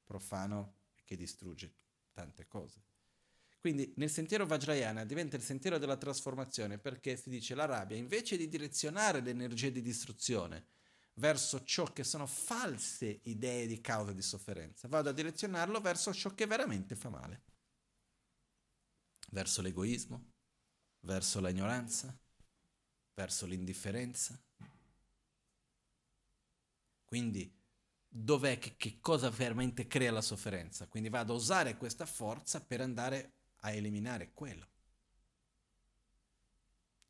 [0.05, 1.75] profano che distrugge
[2.13, 2.81] tante cose.
[3.59, 8.37] Quindi nel sentiero Vajrayana diventa il sentiero della trasformazione perché si dice la rabbia, invece
[8.37, 10.67] di direzionare l'energia di distruzione
[11.15, 16.33] verso ciò che sono false idee di causa di sofferenza, vado a direzionarlo verso ciò
[16.33, 17.43] che veramente fa male,
[19.31, 20.31] verso l'egoismo,
[21.01, 22.17] verso l'ignoranza,
[23.13, 24.41] verso l'indifferenza.
[27.07, 27.49] Quindi
[28.05, 30.87] dov'è che, che cosa veramente crea la sofferenza?
[30.87, 33.31] Quindi vado a usare questa forza per andare
[33.61, 34.67] a eliminare quello.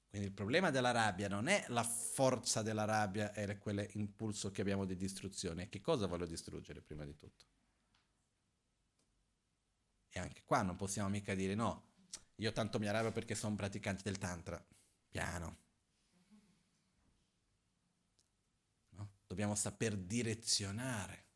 [0.07, 4.85] Quindi il problema della rabbia non è la forza della rabbia e quell'impulso che abbiamo
[4.85, 7.45] di distruzione, è che cosa voglio distruggere prima di tutto.
[10.09, 11.87] E anche qua non possiamo mica dire no,
[12.35, 14.63] io tanto mi arrabbio perché sono praticante del tantra.
[15.09, 15.65] Piano.
[19.27, 21.27] Dobbiamo saper direzionare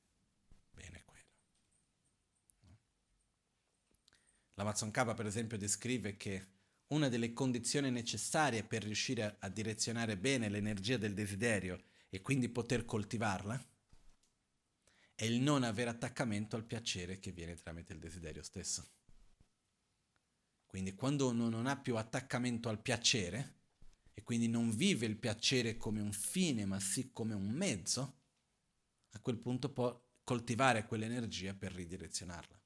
[4.61, 6.47] L'Amazon K per esempio descrive che
[6.87, 12.85] una delle condizioni necessarie per riuscire a direzionare bene l'energia del desiderio e quindi poter
[12.85, 13.59] coltivarla
[15.15, 18.87] è il non avere attaccamento al piacere che viene tramite il desiderio stesso.
[20.67, 23.60] Quindi quando uno non ha più attaccamento al piacere
[24.21, 28.19] e quindi non vive il piacere come un fine ma sì come un mezzo,
[29.13, 32.59] a quel punto può coltivare quell'energia per ridirezionarla.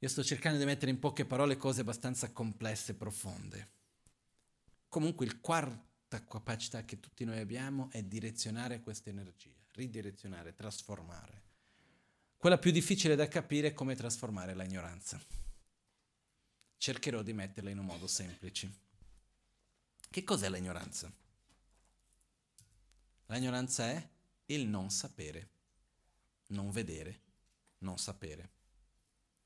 [0.00, 3.70] Io sto cercando di mettere in poche parole cose abbastanza complesse e profonde.
[4.88, 11.42] Comunque il quarta capacità che tutti noi abbiamo è direzionare questa energia, ridirezionare, trasformare.
[12.36, 15.18] Quella più difficile da capire è come trasformare l'ignoranza.
[16.76, 18.84] Cercherò di metterla in un modo semplice.
[20.16, 21.12] Che cos'è l'ignoranza?
[23.26, 24.08] L'ignoranza è
[24.46, 25.50] il non sapere,
[26.46, 27.20] non vedere,
[27.80, 28.50] non sapere.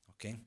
[0.05, 0.39] Ok?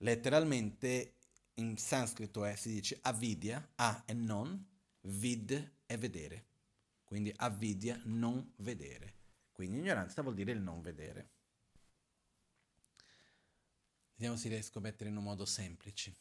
[0.00, 1.14] Letteralmente
[1.54, 4.68] in sanscrito è, si dice avidya, a e non,
[5.00, 6.44] vid è vedere.
[7.04, 9.14] Quindi avidya, non vedere.
[9.50, 11.30] Quindi ignoranza vuol dire il non vedere.
[14.12, 16.14] Vediamo se riesco a mettere in un modo semplice.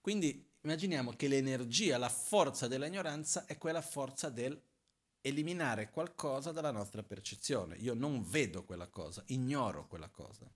[0.00, 4.60] Quindi immaginiamo che l'energia, la forza dell'ignoranza è quella forza del
[5.22, 7.76] eliminare qualcosa dalla nostra percezione.
[7.76, 10.52] Io non vedo quella cosa, ignoro quella cosa.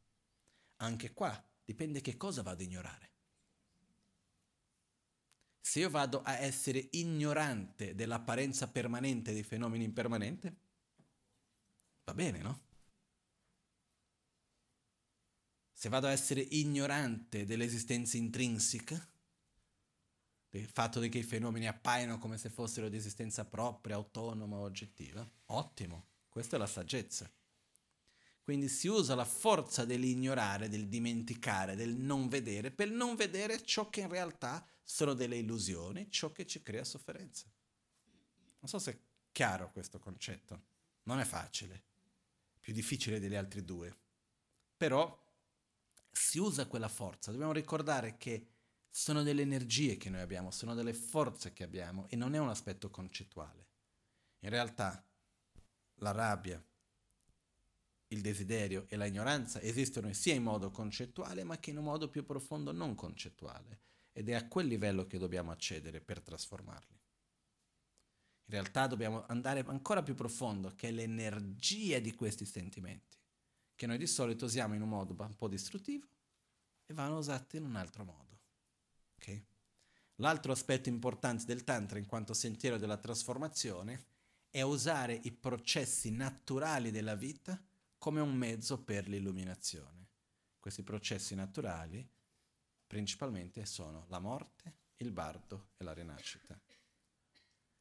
[0.79, 3.11] Anche qua dipende che cosa vado a ignorare.
[5.61, 10.55] Se io vado a essere ignorante dell'apparenza permanente dei fenomeni impermanenti,
[12.05, 12.61] va bene, no?
[15.73, 19.15] Se vado a essere ignorante dell'esistenza intrinseca,
[20.59, 26.07] del fatto che i fenomeni appaiono come se fossero di esistenza propria, autonoma, oggettiva, ottimo,
[26.29, 27.31] questa è la saggezza.
[28.43, 33.91] Quindi si usa la forza dell'ignorare, del dimenticare, del non vedere, per non vedere ciò
[33.91, 37.51] che in realtà sono delle illusioni, ciò che ci crea sofferenza.
[38.61, 38.99] Non so se è
[39.33, 40.63] chiaro questo concetto.
[41.05, 41.83] Non è facile,
[42.61, 43.97] più difficile degli altri due.
[44.77, 45.25] Però
[46.13, 47.31] si usa quella forza.
[47.31, 48.56] Dobbiamo ricordare che
[48.97, 52.49] sono delle energie che noi abbiamo, sono delle forze che abbiamo e non è un
[52.49, 53.67] aspetto concettuale.
[54.39, 55.07] In realtà
[55.97, 56.65] la rabbia,
[58.09, 62.09] il desiderio e la ignoranza esistono sia in modo concettuale ma che in un modo
[62.09, 63.81] più profondo non concettuale
[64.13, 66.99] ed è a quel livello che dobbiamo accedere per trasformarli.
[68.45, 73.19] In realtà dobbiamo andare ancora più profondo che è l'energia di questi sentimenti
[73.75, 76.07] che noi di solito usiamo in un modo un po' distruttivo
[76.87, 78.26] e vanno usati in un altro modo.
[79.27, 79.45] Okay?
[80.17, 84.07] L'altro aspetto importante del Tantra in quanto sentiero della trasformazione
[84.51, 87.61] è usare i processi naturali della vita
[87.99, 90.09] come un mezzo per l'illuminazione.
[90.61, 92.09] Questi processi naturali
[92.87, 96.59] principalmente sono la morte, il bardo e la rinascita.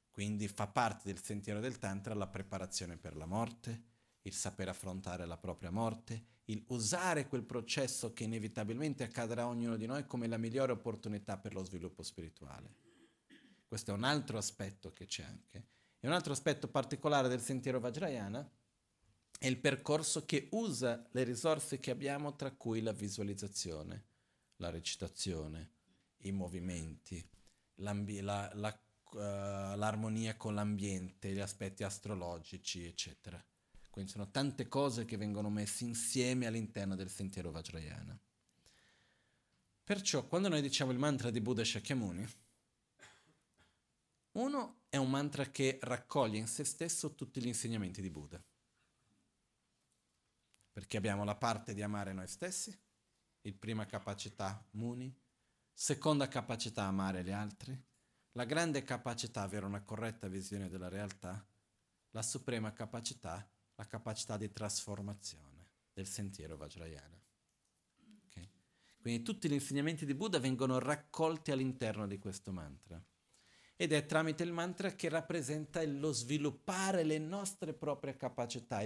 [0.10, 3.84] Quindi fa parte del sentiero del Tantra la preparazione per la morte,
[4.24, 9.78] il saper affrontare la propria morte, il usare quel processo che inevitabilmente accadrà a ognuno
[9.78, 12.84] di noi come la migliore opportunità per lo sviluppo spirituale.
[13.68, 15.68] Questo è un altro aspetto che c'è anche.
[16.00, 18.48] E un altro aspetto particolare del sentiero Vajrayana
[19.40, 24.06] è il percorso che usa le risorse che abbiamo, tra cui la visualizzazione,
[24.58, 25.72] la recitazione,
[26.20, 27.28] i movimenti,
[27.76, 28.80] la, la,
[29.12, 33.44] uh, l'armonia con l'ambiente, gli aspetti astrologici, eccetera.
[33.96, 38.20] Quindi sono tante cose che vengono messe insieme all'interno del sentiero Vajrayana.
[39.86, 42.28] Perciò quando noi diciamo il mantra di Buddha Shakyamuni,
[44.34, 48.44] uno è un mantra che raccoglie in se stesso tutti gli insegnamenti di Buddha
[50.76, 52.78] perché abbiamo la parte di amare noi stessi,
[53.44, 55.10] il prima capacità Muni,
[55.72, 57.82] seconda capacità amare gli altri,
[58.34, 61.48] la grande capacità avere una corretta visione della realtà,
[62.10, 67.22] la suprema capacità, la capacità di trasformazione del sentiero Vajrayana.
[68.28, 68.50] Okay?
[69.00, 73.02] Quindi tutti gli insegnamenti di Buddha vengono raccolti all'interno di questo mantra.
[73.78, 78.82] Ed è tramite il mantra che rappresenta lo sviluppare le nostre proprie capacità,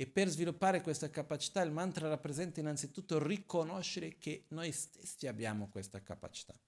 [0.00, 6.02] e per sviluppare questa capacità il mantra rappresenta innanzitutto riconoscere che noi stessi abbiamo questa
[6.02, 6.58] capacità.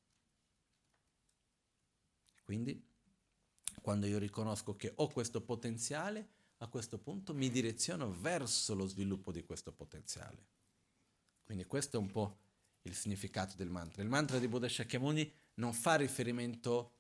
[2.45, 2.79] Quindi,
[3.81, 6.29] quando io riconosco che ho questo potenziale,
[6.63, 10.47] a questo punto mi direziono verso lo sviluppo di questo potenziale.
[11.45, 12.39] Quindi questo è un po'
[12.83, 14.03] il significato del mantra.
[14.03, 16.93] Il mantra di Buddha Shakyamuni non fa riferimento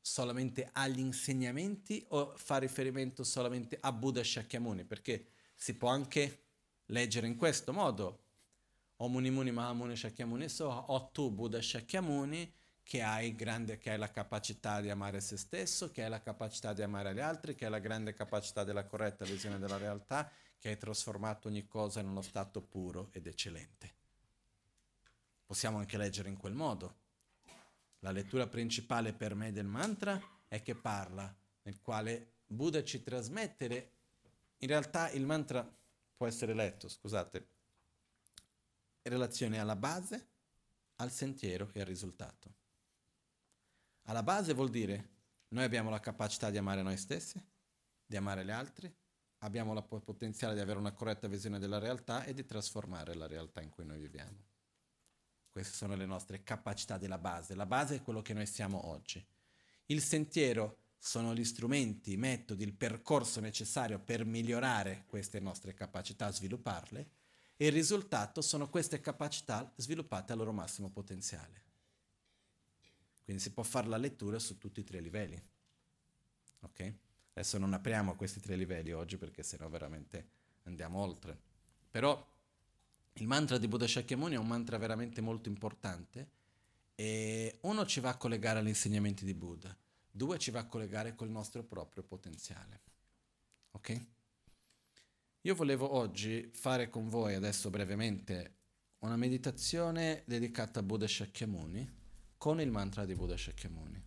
[0.00, 6.44] solamente agli insegnamenti o fa riferimento solamente a Buddha Shakyamuni, perché si può anche
[6.86, 8.20] leggere in questo modo.
[8.96, 12.50] O Muni Muni Mahamuni Shakyamuni So, o tu Buddha Shakyamuni
[12.82, 16.72] che hai, grande, che hai la capacità di amare se stesso, che hai la capacità
[16.72, 20.68] di amare gli altri, che hai la grande capacità della corretta visione della realtà, che
[20.68, 23.94] hai trasformato ogni cosa in uno stato puro ed eccellente.
[25.44, 27.00] Possiamo anche leggere in quel modo.
[28.00, 33.90] La lettura principale per me del mantra è che parla, nel quale Buddha ci trasmette
[34.58, 35.68] in realtà il mantra
[36.16, 37.46] può essere letto, scusate,
[39.02, 40.28] in relazione alla base,
[40.96, 42.61] al sentiero e al risultato.
[44.02, 45.10] Alla base vuol dire
[45.48, 47.42] noi abbiamo la capacità di amare noi stessi,
[48.04, 48.92] di amare gli altri,
[49.38, 53.60] abbiamo il potenziale di avere una corretta visione della realtà e di trasformare la realtà
[53.60, 54.50] in cui noi viviamo.
[55.50, 57.54] Queste sono le nostre capacità della base.
[57.54, 59.24] La base è quello che noi siamo oggi.
[59.86, 66.30] Il sentiero sono gli strumenti, i metodi, il percorso necessario per migliorare queste nostre capacità,
[66.30, 67.10] svilupparle,
[67.56, 71.71] e il risultato sono queste capacità sviluppate al loro massimo potenziale.
[73.32, 75.42] Quindi si può fare la lettura su tutti i tre livelli.
[76.60, 76.94] Ok?
[77.32, 80.28] Adesso non apriamo questi tre livelli oggi perché sennò veramente
[80.64, 81.38] andiamo oltre.
[81.90, 82.30] Però
[83.14, 86.28] il mantra di Buddha Shakyamuni è un mantra veramente molto importante
[86.94, 89.74] e uno ci va a collegare agli insegnamenti di Buddha
[90.10, 92.80] Due, ci va a collegare col nostro proprio potenziale.
[93.70, 94.06] Ok?
[95.40, 98.56] Io volevo oggi fare con voi adesso brevemente
[98.98, 102.00] una meditazione dedicata a Buddha Shakyamuni
[102.42, 104.02] con il mantra di Buddha Shakyamuni.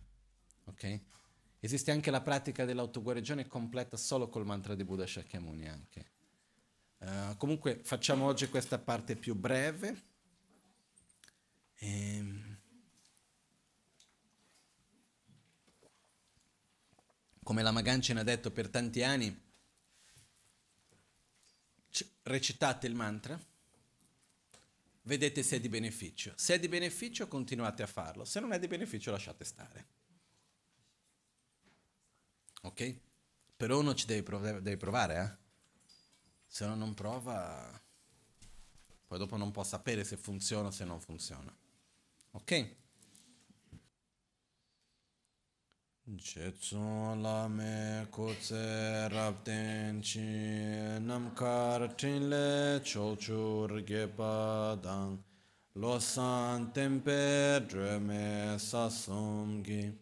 [0.64, 1.00] Ok?
[1.58, 6.10] Esiste anche la pratica dell'autoguarigione completa solo col mantra di Buddha Shakyamuni anche.
[6.98, 10.02] Uh, comunque facciamo oggi questa parte più breve.
[11.76, 12.58] Ehm
[17.42, 19.34] come la Magancina ha detto per tanti anni,
[22.24, 23.40] recitate il mantra,
[25.06, 26.32] vedete se è di beneficio.
[26.36, 29.86] Se è di beneficio continuate a farlo, se non è di beneficio lasciate stare.
[32.62, 33.00] Ok?
[33.56, 35.44] Però uno ci deve, prov- deve provare, eh?
[36.46, 37.80] Se uno non prova,
[39.06, 41.56] poi dopo non può sapere se funziona o se non funziona.
[42.32, 42.76] Ok?
[46.14, 55.18] Chetsun la me kutse rabden chi namkar tinle chochur gepa dang
[55.74, 59.92] lo san tempe dreme sasum gi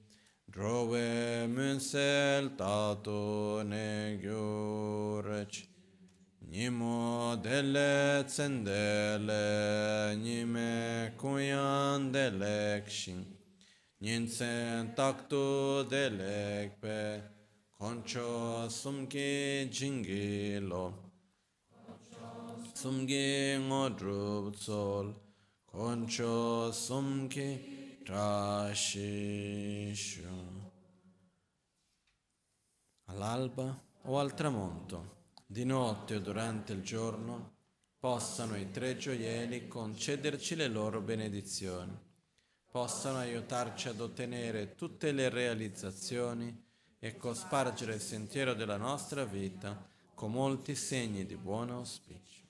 [0.50, 5.66] drove munsel tato ne gyurech
[6.50, 12.90] Nimo dele tsendele nime kuyan delek
[14.04, 15.44] Nyinsen taktu
[15.88, 17.22] delekpe
[17.78, 20.92] koncho sumki jingi lo.
[22.74, 25.06] Sumki ngodrup tsol
[25.64, 27.48] koncho sumki
[28.04, 29.40] trashishu.
[33.06, 33.66] All'alba
[34.02, 34.98] o al tramonto
[35.46, 37.52] di notte o durante il giorno
[37.98, 42.03] possano i tre gioielli concederci le loro benedizioni
[42.74, 46.60] possano aiutarci ad ottenere tutte le realizzazioni
[46.98, 52.42] e cospargere il sentiero della nostra vita con molti segni di buon auspicio.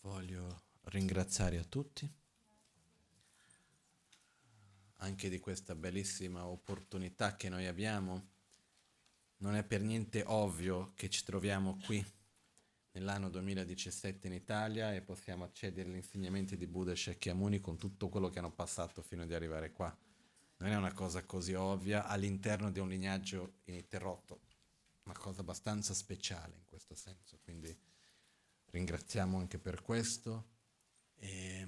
[0.00, 2.12] Voglio ringraziare a tutti
[4.96, 8.33] anche di questa bellissima opportunità che noi abbiamo
[9.38, 12.04] non è per niente ovvio che ci troviamo qui
[12.92, 18.08] nell'anno 2017 in Italia e possiamo accedere agli insegnamenti di Buddha e Shakyamuni con tutto
[18.08, 19.94] quello che hanno passato fino ad arrivare qua.
[20.58, 24.40] Non è una cosa così ovvia all'interno di un lignaggio ininterrotto,
[25.04, 27.76] una cosa abbastanza speciale in questo senso, quindi
[28.66, 30.52] ringraziamo anche per questo.
[31.16, 31.66] E,